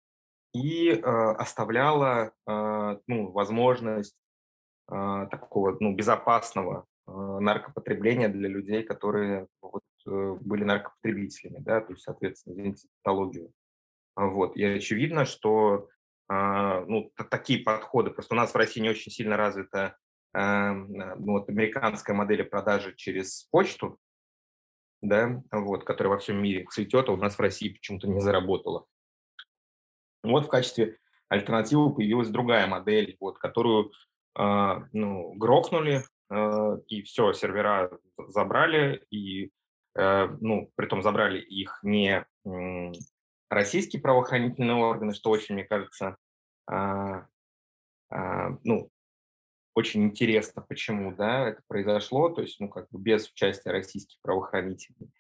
и 0.54 0.90
оставляла 0.90 2.32
ну, 2.46 3.30
возможность 3.30 4.16
такого 4.86 5.76
ну, 5.78 5.94
безопасного 5.94 6.86
наркопотребления 7.06 8.28
для 8.28 8.48
людей, 8.48 8.82
которые 8.82 9.46
были 10.08 10.64
наркопотребителями, 10.64 11.58
да, 11.58 11.80
то 11.80 11.92
есть, 11.92 12.02
соответственно, 12.02 12.54
извините, 12.54 12.88
патологию. 13.02 13.52
Вот. 14.16 14.56
И 14.56 14.64
очевидно, 14.64 15.24
что 15.24 15.88
э, 16.28 16.84
ну, 16.86 17.12
такие 17.30 17.62
подходы, 17.62 18.10
просто 18.10 18.34
у 18.34 18.36
нас 18.36 18.52
в 18.52 18.56
России 18.56 18.80
не 18.80 18.90
очень 18.90 19.12
сильно 19.12 19.36
развита 19.36 19.96
э, 20.34 20.72
ну, 20.72 21.32
вот, 21.32 21.48
американская 21.48 22.16
модель 22.16 22.44
продажи 22.44 22.94
через 22.96 23.44
почту, 23.50 23.98
да, 25.02 25.42
вот, 25.52 25.84
которая 25.84 26.14
во 26.14 26.18
всем 26.18 26.42
мире 26.42 26.66
цветет, 26.70 27.08
а 27.08 27.12
у 27.12 27.16
нас 27.16 27.36
в 27.36 27.40
России 27.40 27.70
почему-то 27.70 28.08
не 28.08 28.20
заработала. 28.20 28.86
Вот 30.24 30.46
в 30.46 30.48
качестве 30.48 30.98
альтернативы 31.28 31.94
появилась 31.94 32.28
другая 32.28 32.66
модель, 32.66 33.16
вот, 33.20 33.38
которую 33.38 33.92
э, 34.38 34.74
ну, 34.92 35.32
грохнули, 35.34 36.02
э, 36.30 36.78
и 36.88 37.02
все, 37.02 37.32
сервера 37.32 37.90
забрали, 38.28 39.04
и, 39.10 39.44
э, 39.46 39.50
ну, 40.40 40.70
притом 40.76 41.02
забрали 41.02 41.40
их 41.40 41.78
не 41.82 42.24
э, 42.44 42.92
российские 43.50 44.02
правоохранительные 44.02 44.76
органы, 44.76 45.14
что 45.14 45.30
очень, 45.30 45.54
мне 45.54 45.64
кажется, 45.64 46.16
э, 46.70 47.22
э, 48.10 48.48
ну, 48.64 48.90
очень 49.74 50.04
интересно, 50.04 50.62
почему, 50.62 51.14
да, 51.14 51.48
это 51.48 51.62
произошло, 51.68 52.28
то 52.30 52.42
есть, 52.42 52.58
ну, 52.60 52.68
как 52.68 52.88
бы 52.90 52.98
без 52.98 53.30
участия 53.30 53.70
российских 53.70 54.18
правоохранителей. 54.22 55.10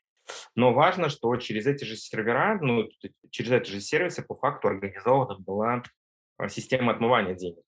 Но 0.54 0.74
важно, 0.74 1.08
что 1.08 1.34
через 1.36 1.66
эти 1.66 1.84
же 1.84 1.96
сервера, 1.96 2.58
ну, 2.60 2.88
через 3.30 3.52
эти 3.52 3.70
же 3.70 3.80
сервисы 3.80 4.22
по 4.22 4.34
факту 4.34 4.68
организована 4.68 5.38
была 5.38 5.82
а, 6.36 6.48
система 6.48 6.92
отмывания 6.92 7.34
денег. 7.34 7.64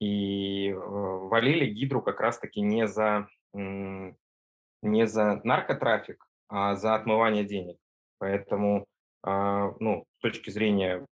И 0.00 0.70
э, 0.70 0.74
валили 0.76 1.66
Гидру 1.66 2.02
как 2.02 2.20
раз-таки 2.20 2.60
не 2.60 2.86
за, 2.86 3.28
не 3.54 5.06
за 5.06 5.40
наркотрафик, 5.44 6.24
а 6.24 6.27
за 6.50 6.94
отмывание 6.94 7.44
денег. 7.44 7.78
Поэтому, 8.18 8.86
э, 9.26 9.72
ну, 9.80 10.04
с 10.18 10.20
точки 10.20 10.50
зрения, 10.50 11.06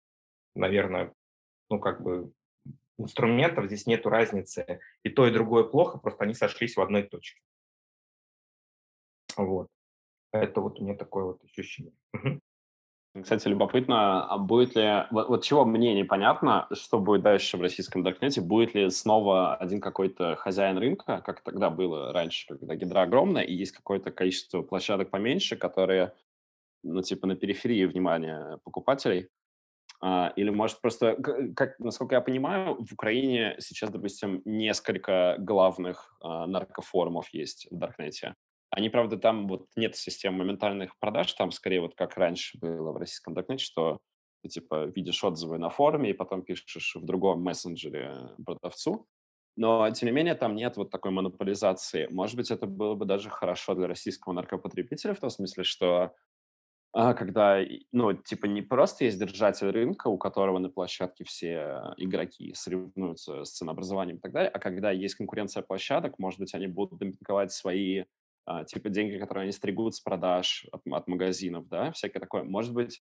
наверное, 0.54 1.12
ну, 1.70 1.78
как 1.78 2.02
бы 2.02 2.32
инструментов 2.98 3.66
здесь 3.66 3.86
нету 3.86 4.08
разницы. 4.08 4.80
И 5.02 5.10
то, 5.10 5.26
и 5.26 5.32
другое 5.32 5.64
плохо, 5.64 5.98
просто 5.98 6.24
они 6.24 6.34
сошлись 6.34 6.76
в 6.76 6.80
одной 6.80 7.02
точке. 7.04 7.40
Вот. 9.36 9.68
Это 10.32 10.60
вот 10.60 10.80
у 10.80 10.84
меня 10.84 10.96
такое 10.96 11.24
вот 11.24 11.44
ощущение. 11.44 11.92
Кстати, 13.22 13.48
любопытно, 13.48 14.26
а 14.26 14.38
будет 14.38 14.74
ли... 14.74 15.04
Вот, 15.10 15.28
вот 15.28 15.44
чего 15.44 15.64
мне 15.64 15.94
непонятно, 15.94 16.66
что 16.72 16.98
будет 16.98 17.22
дальше 17.22 17.56
в 17.56 17.62
российском 17.62 18.02
Даркнете, 18.02 18.40
будет 18.40 18.74
ли 18.74 18.90
снова 18.90 19.54
один 19.54 19.80
какой-то 19.80 20.36
хозяин 20.36 20.76
рынка, 20.78 21.22
как 21.24 21.40
тогда 21.42 21.70
было 21.70 22.12
раньше, 22.12 22.46
когда 22.48 22.74
гидра 22.74 23.02
огромная, 23.02 23.42
и 23.42 23.54
есть 23.54 23.72
какое-то 23.72 24.10
количество 24.10 24.62
площадок 24.62 25.10
поменьше, 25.10 25.56
которые, 25.56 26.12
ну, 26.82 27.00
типа 27.02 27.26
на 27.26 27.36
периферии 27.36 27.84
внимания 27.84 28.58
покупателей, 28.64 29.28
а, 30.00 30.32
или, 30.36 30.50
может, 30.50 30.80
просто, 30.80 31.16
как, 31.54 31.78
насколько 31.78 32.16
я 32.16 32.20
понимаю, 32.20 32.76
в 32.84 32.92
Украине 32.92 33.56
сейчас, 33.60 33.90
допустим, 33.90 34.42
несколько 34.44 35.36
главных 35.38 36.14
а, 36.20 36.46
наркофорумов 36.46 37.28
есть 37.32 37.68
в 37.70 37.76
Даркнете. 37.76 38.34
Они, 38.76 38.90
правда, 38.90 39.16
там 39.16 39.48
вот 39.48 39.68
нет 39.74 39.96
системы 39.96 40.44
моментальных 40.44 40.98
продаж, 40.98 41.32
там 41.32 41.50
скорее 41.50 41.80
вот 41.80 41.94
как 41.94 42.18
раньше 42.18 42.58
было 42.58 42.92
в 42.92 42.98
российском 42.98 43.32
Даркнете, 43.32 43.64
что 43.64 44.00
ты 44.42 44.50
типа 44.50 44.84
видишь 44.94 45.24
отзывы 45.24 45.56
на 45.56 45.70
форуме 45.70 46.10
и 46.10 46.12
потом 46.12 46.42
пишешь 46.42 46.94
в 46.94 47.02
другом 47.02 47.40
мессенджере 47.40 48.34
продавцу. 48.44 49.06
Но, 49.56 49.90
тем 49.92 50.08
не 50.08 50.12
менее, 50.12 50.34
там 50.34 50.54
нет 50.54 50.76
вот 50.76 50.90
такой 50.90 51.10
монополизации. 51.10 52.06
Может 52.10 52.36
быть, 52.36 52.50
это 52.50 52.66
было 52.66 52.94
бы 52.94 53.06
даже 53.06 53.30
хорошо 53.30 53.74
для 53.74 53.86
российского 53.86 54.34
наркопотребителя 54.34 55.14
в 55.14 55.20
том 55.20 55.30
смысле, 55.30 55.64
что 55.64 56.12
а, 56.92 57.14
когда, 57.14 57.64
ну, 57.92 58.12
типа, 58.12 58.44
не 58.44 58.60
просто 58.60 59.06
есть 59.06 59.18
держатель 59.18 59.70
рынка, 59.70 60.08
у 60.08 60.18
которого 60.18 60.58
на 60.58 60.68
площадке 60.68 61.24
все 61.24 61.94
игроки 61.96 62.52
соревнуются 62.52 63.42
с 63.46 63.52
ценообразованием 63.52 64.18
и 64.18 64.20
так 64.20 64.32
далее, 64.32 64.50
а 64.50 64.58
когда 64.58 64.90
есть 64.90 65.14
конкуренция 65.14 65.62
площадок, 65.62 66.18
может 66.18 66.38
быть, 66.38 66.52
они 66.54 66.66
будут 66.66 66.98
демпинговать 66.98 67.52
свои 67.52 68.04
типа 68.66 68.88
деньги, 68.88 69.18
которые 69.18 69.44
они 69.44 69.52
стригут 69.52 69.94
с 69.94 70.00
продаж 70.00 70.66
от, 70.72 70.82
от 70.86 71.08
магазинов, 71.08 71.68
да, 71.68 71.92
всякое 71.92 72.20
такое. 72.20 72.44
Может 72.44 72.72
быть, 72.72 73.02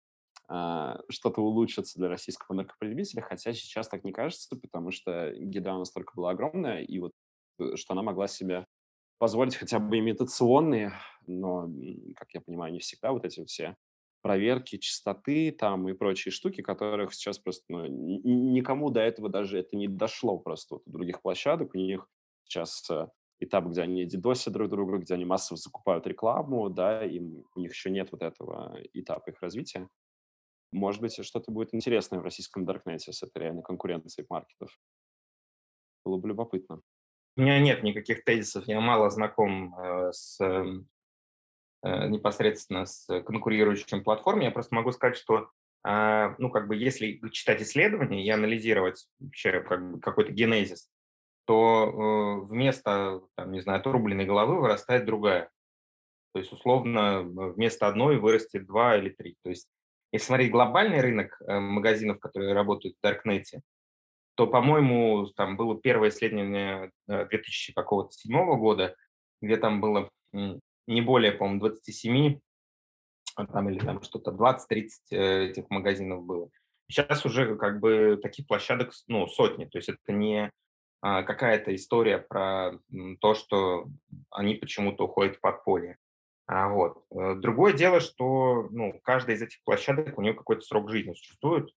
а, 0.48 1.00
что-то 1.08 1.40
улучшится 1.40 1.98
для 1.98 2.08
российского 2.08 2.54
наркопотребителя, 2.54 3.22
хотя 3.22 3.52
сейчас 3.52 3.88
так 3.88 4.04
не 4.04 4.12
кажется, 4.12 4.56
потому 4.56 4.90
что 4.90 5.32
гидра 5.36 5.78
настолько 5.78 6.12
была 6.14 6.30
огромная, 6.30 6.82
и 6.82 6.98
вот 6.98 7.12
э, 7.58 7.76
что 7.76 7.94
она 7.94 8.02
могла 8.02 8.28
себе 8.28 8.66
позволить 9.18 9.56
хотя 9.56 9.78
бы 9.78 9.98
имитационные, 9.98 10.92
но, 11.26 11.68
как 12.16 12.34
я 12.34 12.40
понимаю, 12.40 12.72
не 12.72 12.80
всегда 12.80 13.12
вот 13.12 13.24
эти 13.24 13.44
все 13.44 13.76
проверки 14.20 14.78
чистоты 14.78 15.50
там 15.52 15.88
и 15.88 15.94
прочие 15.94 16.32
штуки, 16.32 16.62
которых 16.62 17.12
сейчас 17.12 17.38
просто 17.38 17.64
ну, 17.68 17.86
никому 17.86 18.90
до 18.90 19.00
этого 19.00 19.28
даже 19.28 19.58
это 19.58 19.76
не 19.76 19.88
дошло 19.88 20.38
просто 20.38 20.76
вот 20.76 20.82
у 20.86 20.90
других 20.90 21.20
площадок. 21.22 21.74
У 21.74 21.78
них 21.78 22.08
сейчас 22.44 22.88
э, 22.90 23.08
этап, 23.44 23.66
где 23.66 23.82
они 23.82 24.04
дидосят 24.04 24.52
друг 24.52 24.68
друга, 24.68 24.98
где 24.98 25.14
они 25.14 25.24
массово 25.24 25.58
закупают 25.58 26.06
рекламу, 26.06 26.70
да, 26.70 27.04
им, 27.04 27.44
у 27.54 27.60
них 27.60 27.72
еще 27.72 27.90
нет 27.90 28.10
вот 28.12 28.22
этого 28.22 28.78
этапа 28.92 29.30
их 29.30 29.40
развития. 29.40 29.88
Может 30.72 31.00
быть, 31.00 31.24
что-то 31.24 31.52
будет 31.52 31.74
интересное 31.74 32.18
в 32.18 32.22
российском 32.22 32.64
Даркнете 32.64 33.12
с 33.12 33.22
этой 33.22 33.42
реальной 33.42 33.62
конкуренцией 33.62 34.26
маркетов. 34.28 34.70
Было 36.04 36.16
бы 36.16 36.28
любопытно. 36.28 36.80
У 37.36 37.42
меня 37.42 37.60
нет 37.60 37.82
никаких 37.82 38.24
тезисов, 38.24 38.66
я 38.66 38.80
мало 38.80 39.08
знаком 39.08 39.74
э, 39.78 40.12
с 40.12 40.38
эм, 40.40 40.88
э, 41.82 42.08
непосредственно 42.08 42.84
с 42.84 43.06
конкурирующим 43.22 44.04
платформой. 44.04 44.44
Я 44.44 44.50
просто 44.50 44.74
могу 44.74 44.92
сказать, 44.92 45.16
что 45.16 45.48
э, 45.86 46.34
ну, 46.38 46.50
как 46.50 46.68
бы, 46.68 46.76
если 46.76 47.20
читать 47.30 47.62
исследования 47.62 48.24
и 48.24 48.28
анализировать 48.28 49.08
вообще 49.18 49.60
как 49.62 50.00
какой-то 50.00 50.32
генезис, 50.32 50.90
то 51.44 52.42
э, 52.44 52.46
вместо, 52.46 53.22
там, 53.34 53.52
не 53.52 53.60
знаю, 53.60 53.80
отрубленной 53.80 54.24
головы 54.24 54.60
вырастает 54.60 55.04
другая. 55.04 55.50
То 56.32 56.38
есть, 56.38 56.52
условно, 56.52 57.22
вместо 57.22 57.88
одной 57.88 58.18
вырастет 58.18 58.66
два 58.66 58.96
или 58.96 59.10
три. 59.10 59.36
То 59.42 59.50
есть, 59.50 59.68
если 60.12 60.26
смотреть 60.26 60.52
глобальный 60.52 61.00
рынок 61.00 61.40
э, 61.40 61.58
магазинов, 61.58 62.20
которые 62.20 62.54
работают 62.54 62.96
в 62.96 63.02
Даркнете, 63.02 63.62
то, 64.34 64.46
по-моему, 64.46 65.26
там 65.36 65.56
было 65.56 65.78
первое 65.78 66.08
исследование 66.08 66.90
2007 67.06 67.74
э, 67.76 68.56
года, 68.56 68.96
где 69.40 69.56
там 69.56 69.80
было 69.80 70.08
не 70.32 71.02
более, 71.02 71.32
по-моему, 71.32 71.60
27, 71.60 72.40
а 73.36 73.46
там, 73.46 73.68
или 73.68 73.78
там 73.78 74.02
что-то 74.02 74.30
20-30 74.30 74.88
этих 75.10 75.68
магазинов 75.70 76.24
было. 76.24 76.48
Сейчас 76.88 77.24
уже 77.24 77.56
как 77.56 77.80
бы 77.80 78.18
таких 78.20 78.46
площадок 78.46 78.92
ну, 79.06 79.26
сотни, 79.26 79.64
то 79.66 79.78
есть 79.78 79.88
это 79.88 80.12
не 80.12 80.50
какая-то 81.02 81.74
история 81.74 82.18
про 82.18 82.78
то, 83.20 83.34
что 83.34 83.88
они 84.30 84.54
почему-то 84.54 85.04
уходят 85.04 85.36
в 85.36 85.40
подполье. 85.40 85.98
А 86.46 86.68
вот. 86.68 87.04
Э, 87.10 87.34
другое 87.34 87.72
дело, 87.72 88.00
что 88.00 88.68
ну, 88.70 89.00
каждая 89.02 89.36
из 89.36 89.42
этих 89.42 89.62
площадок, 89.64 90.18
у 90.18 90.22
нее 90.22 90.34
какой-то 90.34 90.62
срок 90.62 90.90
жизни 90.90 91.14
существует. 91.14 91.70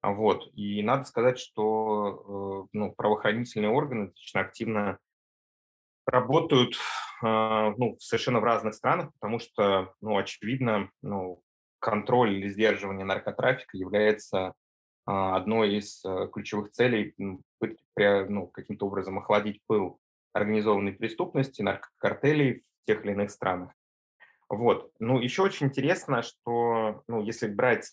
А 0.00 0.12
вот. 0.12 0.50
И 0.54 0.82
надо 0.82 1.04
сказать, 1.04 1.38
что 1.38 2.66
э, 2.66 2.68
ну, 2.72 2.92
правоохранительные 2.92 3.70
органы 3.70 4.06
достаточно 4.06 4.40
активно 4.40 4.98
работают 6.06 6.76
а, 7.22 7.74
ну, 7.76 7.96
совершенно 7.98 8.40
в 8.40 8.44
разных 8.44 8.74
странах, 8.74 9.10
потому 9.14 9.38
что, 9.38 9.94
ну, 10.00 10.16
очевидно, 10.16 10.90
ну, 11.02 11.42
контроль 11.80 12.34
или 12.34 12.48
сдерживание 12.48 13.04
наркотрафика 13.04 13.76
является 13.76 14.48
а, 14.48 14.52
одной 15.06 15.76
из 15.76 16.04
э, 16.04 16.28
ключевых 16.32 16.72
целей 16.72 17.14
ну, 17.16 17.40
каким-то 18.48 18.86
образом 18.86 19.18
охладить 19.18 19.60
пыл 19.66 20.00
организованной 20.32 20.92
преступности, 20.92 21.62
наркокартелей 21.62 22.60
в 22.60 22.86
тех 22.86 23.04
или 23.04 23.12
иных 23.12 23.30
странах. 23.30 23.72
Вот. 24.48 24.92
Ну, 24.98 25.20
еще 25.20 25.42
очень 25.42 25.66
интересно, 25.68 26.22
что, 26.22 27.02
ну, 27.08 27.22
если 27.22 27.48
брать 27.48 27.92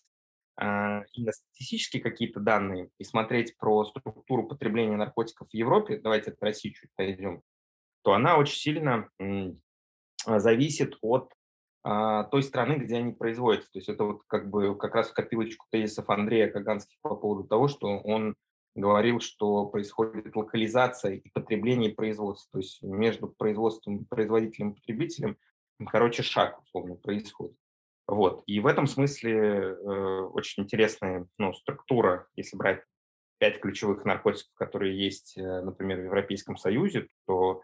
а, 0.55 1.03
именно 1.13 1.31
статистические 1.31 2.03
какие-то 2.03 2.39
данные 2.39 2.89
и 2.99 3.03
смотреть 3.03 3.57
про 3.57 3.85
структуру 3.85 4.47
потребления 4.47 4.97
наркотиков 4.97 5.49
в 5.49 5.53
Европе, 5.53 5.99
давайте 5.99 6.31
от 6.31 6.43
России 6.43 6.69
чуть 6.69 6.91
пойдем, 6.95 7.41
то 8.03 8.13
она 8.13 8.37
очень 8.37 8.57
сильно 8.57 9.09
зависит 10.25 10.97
от 11.01 11.31
а, 11.31 11.42
той 11.83 12.43
страны, 12.43 12.75
где 12.75 12.95
они 12.95 13.11
производятся. 13.11 13.71
То 13.73 13.79
есть 13.79 13.89
это 13.89 14.05
вот 14.05 14.21
как 14.27 14.49
бы 14.49 14.77
как 14.77 14.95
раз 14.95 15.09
в 15.09 15.13
копилочку 15.13 15.65
тезисов 15.69 16.09
Андрея 16.09 16.49
Каганских 16.49 16.97
по 17.01 17.15
поводу 17.15 17.43
того, 17.43 17.67
что 17.67 17.99
он 17.99 18.35
говорил, 18.75 19.19
что 19.19 19.65
происходит 19.65 20.35
локализация 20.35 21.15
и 21.15 21.29
потребление 21.29 21.91
и. 21.91 22.49
То 22.51 22.59
есть 22.59 22.81
между 22.81 23.27
производством, 23.27 24.05
производителем 24.05 24.71
и 24.71 24.75
потребителем, 24.75 25.37
короче, 25.89 26.23
шаг, 26.23 26.61
условно, 26.63 26.95
происходит. 26.95 27.57
Вот. 28.07 28.43
И 28.47 28.59
в 28.59 28.67
этом 28.67 28.87
смысле 28.87 29.33
э, 29.33 30.21
очень 30.33 30.63
интересная 30.63 31.27
ну, 31.37 31.53
структура, 31.53 32.27
если 32.35 32.57
брать 32.57 32.83
пять 33.37 33.59
ключевых 33.59 34.05
наркотиков, 34.05 34.53
которые 34.55 34.97
есть, 34.97 35.37
э, 35.37 35.61
например, 35.61 35.99
в 35.99 36.05
Европейском 36.05 36.57
Союзе, 36.57 37.07
то, 37.27 37.61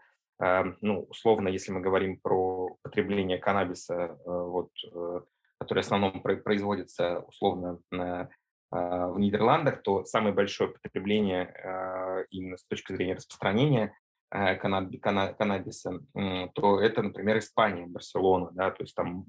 ну, 0.80 1.02
условно, 1.10 1.48
если 1.48 1.70
мы 1.70 1.80
говорим 1.80 2.18
про 2.18 2.76
потребление 2.82 3.36
каннабиса, 3.36 3.94
э, 3.94 4.16
вот, 4.24 4.70
э, 4.90 5.20
который 5.58 5.82
в 5.82 5.86
основном 5.86 6.22
производится 6.22 7.20
условно 7.20 7.78
на, 7.90 8.30
э, 8.72 8.76
в 8.76 9.18
Нидерландах, 9.18 9.82
то 9.82 10.04
самое 10.04 10.34
большое 10.34 10.70
потребление 10.70 12.26
именно 12.30 12.56
с 12.56 12.64
точки 12.64 12.94
зрения 12.94 13.14
распространения 13.14 13.94
каннабиса, 14.30 16.00
то 16.54 16.80
это, 16.80 17.02
например, 17.02 17.38
Испания, 17.38 17.86
Барселона, 17.86 18.50
да, 18.52 18.70
то 18.70 18.84
есть 18.84 18.94
там 18.94 19.26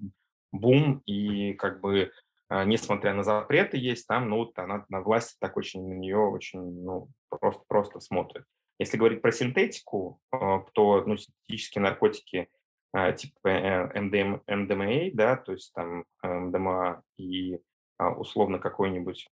бум, 0.51 1.01
и 1.05 1.53
как 1.53 1.81
бы 1.81 2.11
несмотря 2.49 3.13
на 3.15 3.23
запреты 3.23 3.77
есть, 3.77 4.07
там, 4.07 4.29
ну, 4.29 4.37
вот 4.37 4.59
она 4.59 4.85
на 4.89 5.01
власти 5.01 5.37
так 5.39 5.57
очень 5.57 5.87
на 5.87 5.93
нее 5.93 6.19
очень, 6.19 6.83
ну, 6.83 7.09
просто, 7.29 7.63
просто 7.67 7.99
смотрит. 7.99 8.45
Если 8.81 8.97
говорить 8.97 9.21
про 9.21 9.31
синтетику, 9.31 10.19
а, 10.31 10.59
то, 10.73 11.03
ну, 11.05 11.15
синтетические 11.15 11.81
наркотики 11.83 12.49
а, 12.93 13.11
типа 13.11 13.91
МДМ, 13.95 14.41
э, 14.45 14.55
МДМА, 14.55 15.11
да, 15.13 15.37
то 15.37 15.51
есть 15.51 15.71
там 15.73 16.05
МДМА 16.23 17.03
и 17.17 17.59
условно 17.99 18.57
какой-нибудь, 18.59 19.29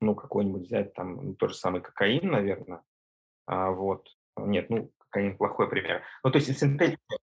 ну, 0.00 0.14
какой-нибудь 0.14 0.62
взять 0.62 0.92
там 0.92 1.16
ну, 1.16 1.34
тот 1.34 1.50
же 1.50 1.56
самый 1.56 1.80
кокаин, 1.80 2.30
наверное, 2.30 2.82
вот, 3.46 4.08
нет, 4.36 4.68
ну, 4.68 4.92
кокаин 4.98 5.36
плохой 5.38 5.70
пример. 5.70 6.02
Ну, 6.22 6.30
то 6.30 6.36
есть 6.38 6.58
синтетика, 6.58 7.16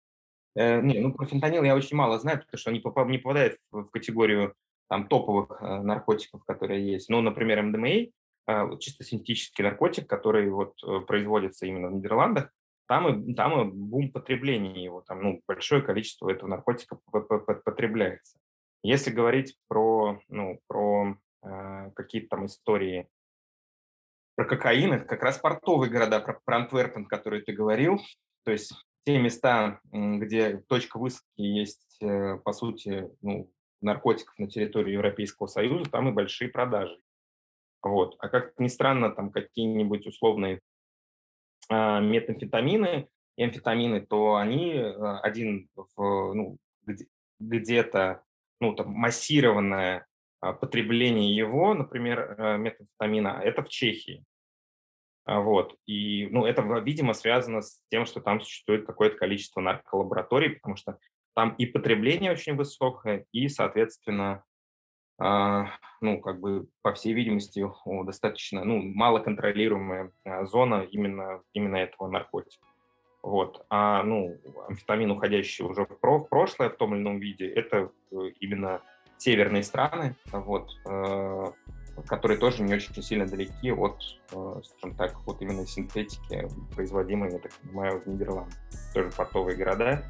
Э, 0.55 0.81
не, 0.81 0.99
ну 0.99 1.13
про 1.13 1.25
фентанил 1.25 1.63
я 1.63 1.75
очень 1.75 1.95
мало 1.97 2.19
знаю, 2.19 2.39
потому 2.39 2.57
что 2.57 2.71
попа- 2.71 3.09
не 3.09 3.17
попадают 3.17 3.57
в, 3.71 3.85
категорию 3.85 4.53
там 4.89 5.07
топовых 5.07 5.61
э, 5.61 5.81
наркотиков, 5.81 6.43
которые 6.45 6.91
есть. 6.91 7.09
Ну, 7.09 7.21
например, 7.21 7.61
МДМА, 7.63 7.87
э, 7.87 8.11
чисто 8.79 9.03
синтетический 9.03 9.63
наркотик, 9.63 10.07
который 10.07 10.49
вот 10.49 10.73
э, 10.83 10.99
производится 11.01 11.65
именно 11.65 11.89
в 11.89 11.93
Нидерландах, 11.93 12.51
там 12.87 13.23
и, 13.23 13.33
там 13.33 13.61
и 13.61 13.71
бум 13.71 14.11
потребления 14.11 14.83
его, 14.83 15.01
там 15.01 15.21
ну, 15.21 15.41
большое 15.47 15.81
количество 15.81 16.29
этого 16.29 16.49
наркотика 16.49 16.97
потребляется. 17.65 18.37
Если 18.83 19.11
говорить 19.11 19.55
про, 19.67 20.19
ну, 20.27 20.59
про 20.67 21.15
э, 21.43 21.91
какие-то 21.95 22.29
там 22.29 22.45
истории 22.47 23.07
про 24.35 24.45
кокаин, 24.45 24.93
это 24.93 25.05
как 25.05 25.23
раз 25.23 25.37
портовые 25.37 25.91
города, 25.91 26.19
про, 26.19 26.39
про 26.43 26.57
Антверпен, 26.57 27.05
который 27.05 27.41
ты 27.41 27.53
говорил, 27.53 28.01
то 28.43 28.51
есть 28.51 28.73
те 29.05 29.17
места, 29.19 29.79
где 29.91 30.57
точка 30.67 30.97
высадки 30.97 31.41
есть, 31.41 31.97
э, 32.01 32.37
по 32.37 32.53
сути, 32.53 33.09
ну, 33.21 33.51
наркотиков 33.81 34.37
на 34.37 34.47
территории 34.47 34.93
Европейского 34.93 35.47
Союза, 35.47 35.89
там 35.89 36.09
и 36.09 36.11
большие 36.11 36.49
продажи. 36.49 36.99
Вот. 37.83 38.15
А 38.19 38.29
как 38.29 38.59
ни 38.59 38.67
странно, 38.67 39.11
там 39.11 39.31
какие-нибудь 39.31 40.05
условные 40.05 40.61
а, 41.69 41.99
метамфетамины 41.99 43.07
и 43.37 43.43
амфетамины, 43.43 44.05
то 44.05 44.35
они 44.35 44.75
а, 44.75 45.19
один 45.19 45.69
в, 45.75 46.33
ну, 46.33 46.57
где-то 47.39 48.23
ну, 48.59 48.75
там, 48.75 48.91
массированное 48.91 50.05
а, 50.41 50.53
потребление 50.53 51.35
его, 51.35 51.73
например, 51.73 52.57
метамфетамина, 52.59 53.41
это 53.43 53.63
в 53.63 53.69
Чехии. 53.69 54.23
Вот. 55.25 55.75
И, 55.85 56.27
ну, 56.31 56.45
это, 56.45 56.61
видимо, 56.83 57.13
связано 57.13 57.61
с 57.61 57.79
тем, 57.89 58.05
что 58.05 58.21
там 58.21 58.41
существует 58.41 58.85
какое-то 58.85 59.17
количество 59.17 59.61
нарколабораторий, 59.61 60.55
потому 60.55 60.75
что 60.75 60.97
там 61.35 61.55
и 61.55 61.65
потребление 61.65 62.31
очень 62.31 62.55
высокое, 62.55 63.25
и, 63.31 63.47
соответственно, 63.47 64.43
ну, 66.01 66.19
как 66.19 66.39
бы, 66.39 66.67
по 66.81 66.93
всей 66.93 67.13
видимости, 67.13 67.63
достаточно, 68.05 68.65
ну, 68.65 68.81
малоконтролируемая 68.81 70.11
э, 70.25 70.45
зона 70.45 70.87
именно, 70.89 71.41
именно 71.53 71.77
этого 71.77 72.09
наркотика. 72.09 72.65
Вот. 73.21 73.63
А, 73.69 74.01
ну, 74.03 74.35
амфетамин, 74.67 75.11
уходящий 75.11 75.63
уже 75.63 75.85
в 75.85 76.27
прошлое 76.27 76.69
в 76.69 76.77
том 76.77 76.95
или 76.95 77.01
ином 77.01 77.19
виде, 77.19 77.47
это 77.47 77.91
э, 78.11 78.15
именно 78.39 78.81
северные 79.17 79.61
страны, 79.61 80.15
вот, 80.31 80.71
э, 80.89 81.45
которые 82.07 82.39
тоже 82.39 82.63
не 82.63 82.73
очень 82.73 82.99
сильно 83.03 83.27
далеки 83.27 83.71
от, 83.71 84.01
э, 84.31 84.61
скажем 84.63 84.97
так, 84.97 85.15
вот 85.27 85.39
именно 85.43 85.67
синтетики, 85.67 86.47
производимой, 86.73 87.31
я 87.31 87.37
так 87.37 87.51
понимаю, 87.61 88.01
в 88.01 88.07
Нидерландах. 88.07 88.57
Тоже 88.95 89.11
портовые 89.11 89.55
города 89.55 90.03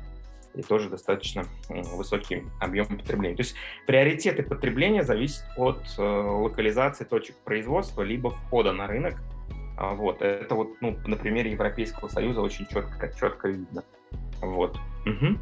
и 0.55 0.61
тоже 0.61 0.89
достаточно 0.89 1.45
высокий 1.69 2.43
объем 2.59 2.85
потребления. 2.85 3.35
То 3.35 3.43
есть 3.43 3.55
приоритеты 3.87 4.43
потребления 4.43 5.03
зависят 5.03 5.45
от 5.57 5.81
э, 5.97 6.01
локализации 6.01 7.03
точек 7.03 7.35
производства 7.37 8.01
либо 8.01 8.31
входа 8.31 8.73
на 8.73 8.87
рынок. 8.87 9.21
А 9.77 9.93
вот. 9.93 10.21
Это 10.21 10.55
вот, 10.55 10.69
ну, 10.81 10.97
на 11.05 11.15
примере 11.15 11.51
Европейского 11.51 12.07
Союза 12.07 12.41
очень 12.41 12.67
четко, 12.67 13.11
четко 13.19 13.47
видно. 13.47 13.83
Вот. 14.41 14.77
Угу. 15.05 15.37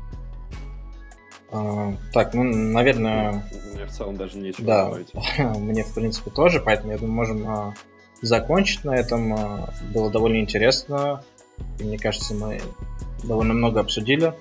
А, 1.52 1.94
так, 2.14 2.34
ну, 2.34 2.44
наверное... 2.44 3.44
Мне 3.74 3.86
в 3.86 3.92
целом 3.92 4.18
даже 4.18 4.38
нечего 4.38 4.68
да, 4.68 4.86
добавить. 4.86 5.14
мне, 5.58 5.84
в 5.84 5.94
принципе, 5.94 6.30
тоже, 6.30 6.62
поэтому, 6.62 6.92
я 6.92 6.98
думаю, 6.98 7.16
можем 7.16 7.48
а, 7.48 7.74
закончить 8.22 8.84
на 8.84 8.96
этом. 8.96 9.34
А, 9.34 9.74
было 9.94 10.12
довольно 10.12 10.40
интересно. 10.40 11.24
И, 11.80 11.84
мне 11.84 11.98
кажется, 11.98 12.34
мы 12.34 12.62
довольно 13.24 13.54
много 13.54 13.80
обсудили. 13.80 14.34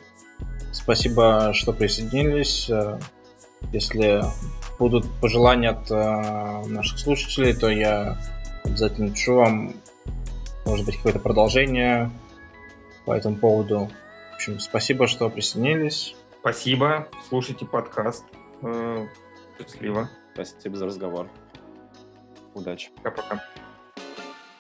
Спасибо, 0.79 1.53
что 1.55 1.73
присоединились. 1.73 2.71
А, 2.71 2.99
если 3.73 4.23
будут 4.79 5.07
пожелания 5.21 5.71
от 5.71 5.91
а, 5.91 6.65
наших 6.67 6.99
слушателей, 6.99 7.53
то 7.53 7.69
я 7.69 8.17
обязательно 8.65 9.11
пишу 9.11 9.35
вам, 9.35 9.75
может 10.65 10.87
быть, 10.87 10.97
какое-то 10.97 11.19
продолжение 11.19 12.11
по 13.05 13.13
этому 13.13 13.37
поводу. 13.37 13.91
В 14.33 14.35
общем, 14.37 14.61
спасибо, 14.61 15.09
что 15.09 15.29
присоединились. 15.29 16.15
Спасибо. 16.41 17.09
Слушайте 17.29 17.67
подкаст. 17.67 18.25
Э, 18.63 19.07
счастливо. 19.59 20.09
Спасибо 20.33 20.77
за 20.77 20.87
разговор. 20.87 21.29
Удачи. 22.55 22.91
Пока-пока. 23.03 23.43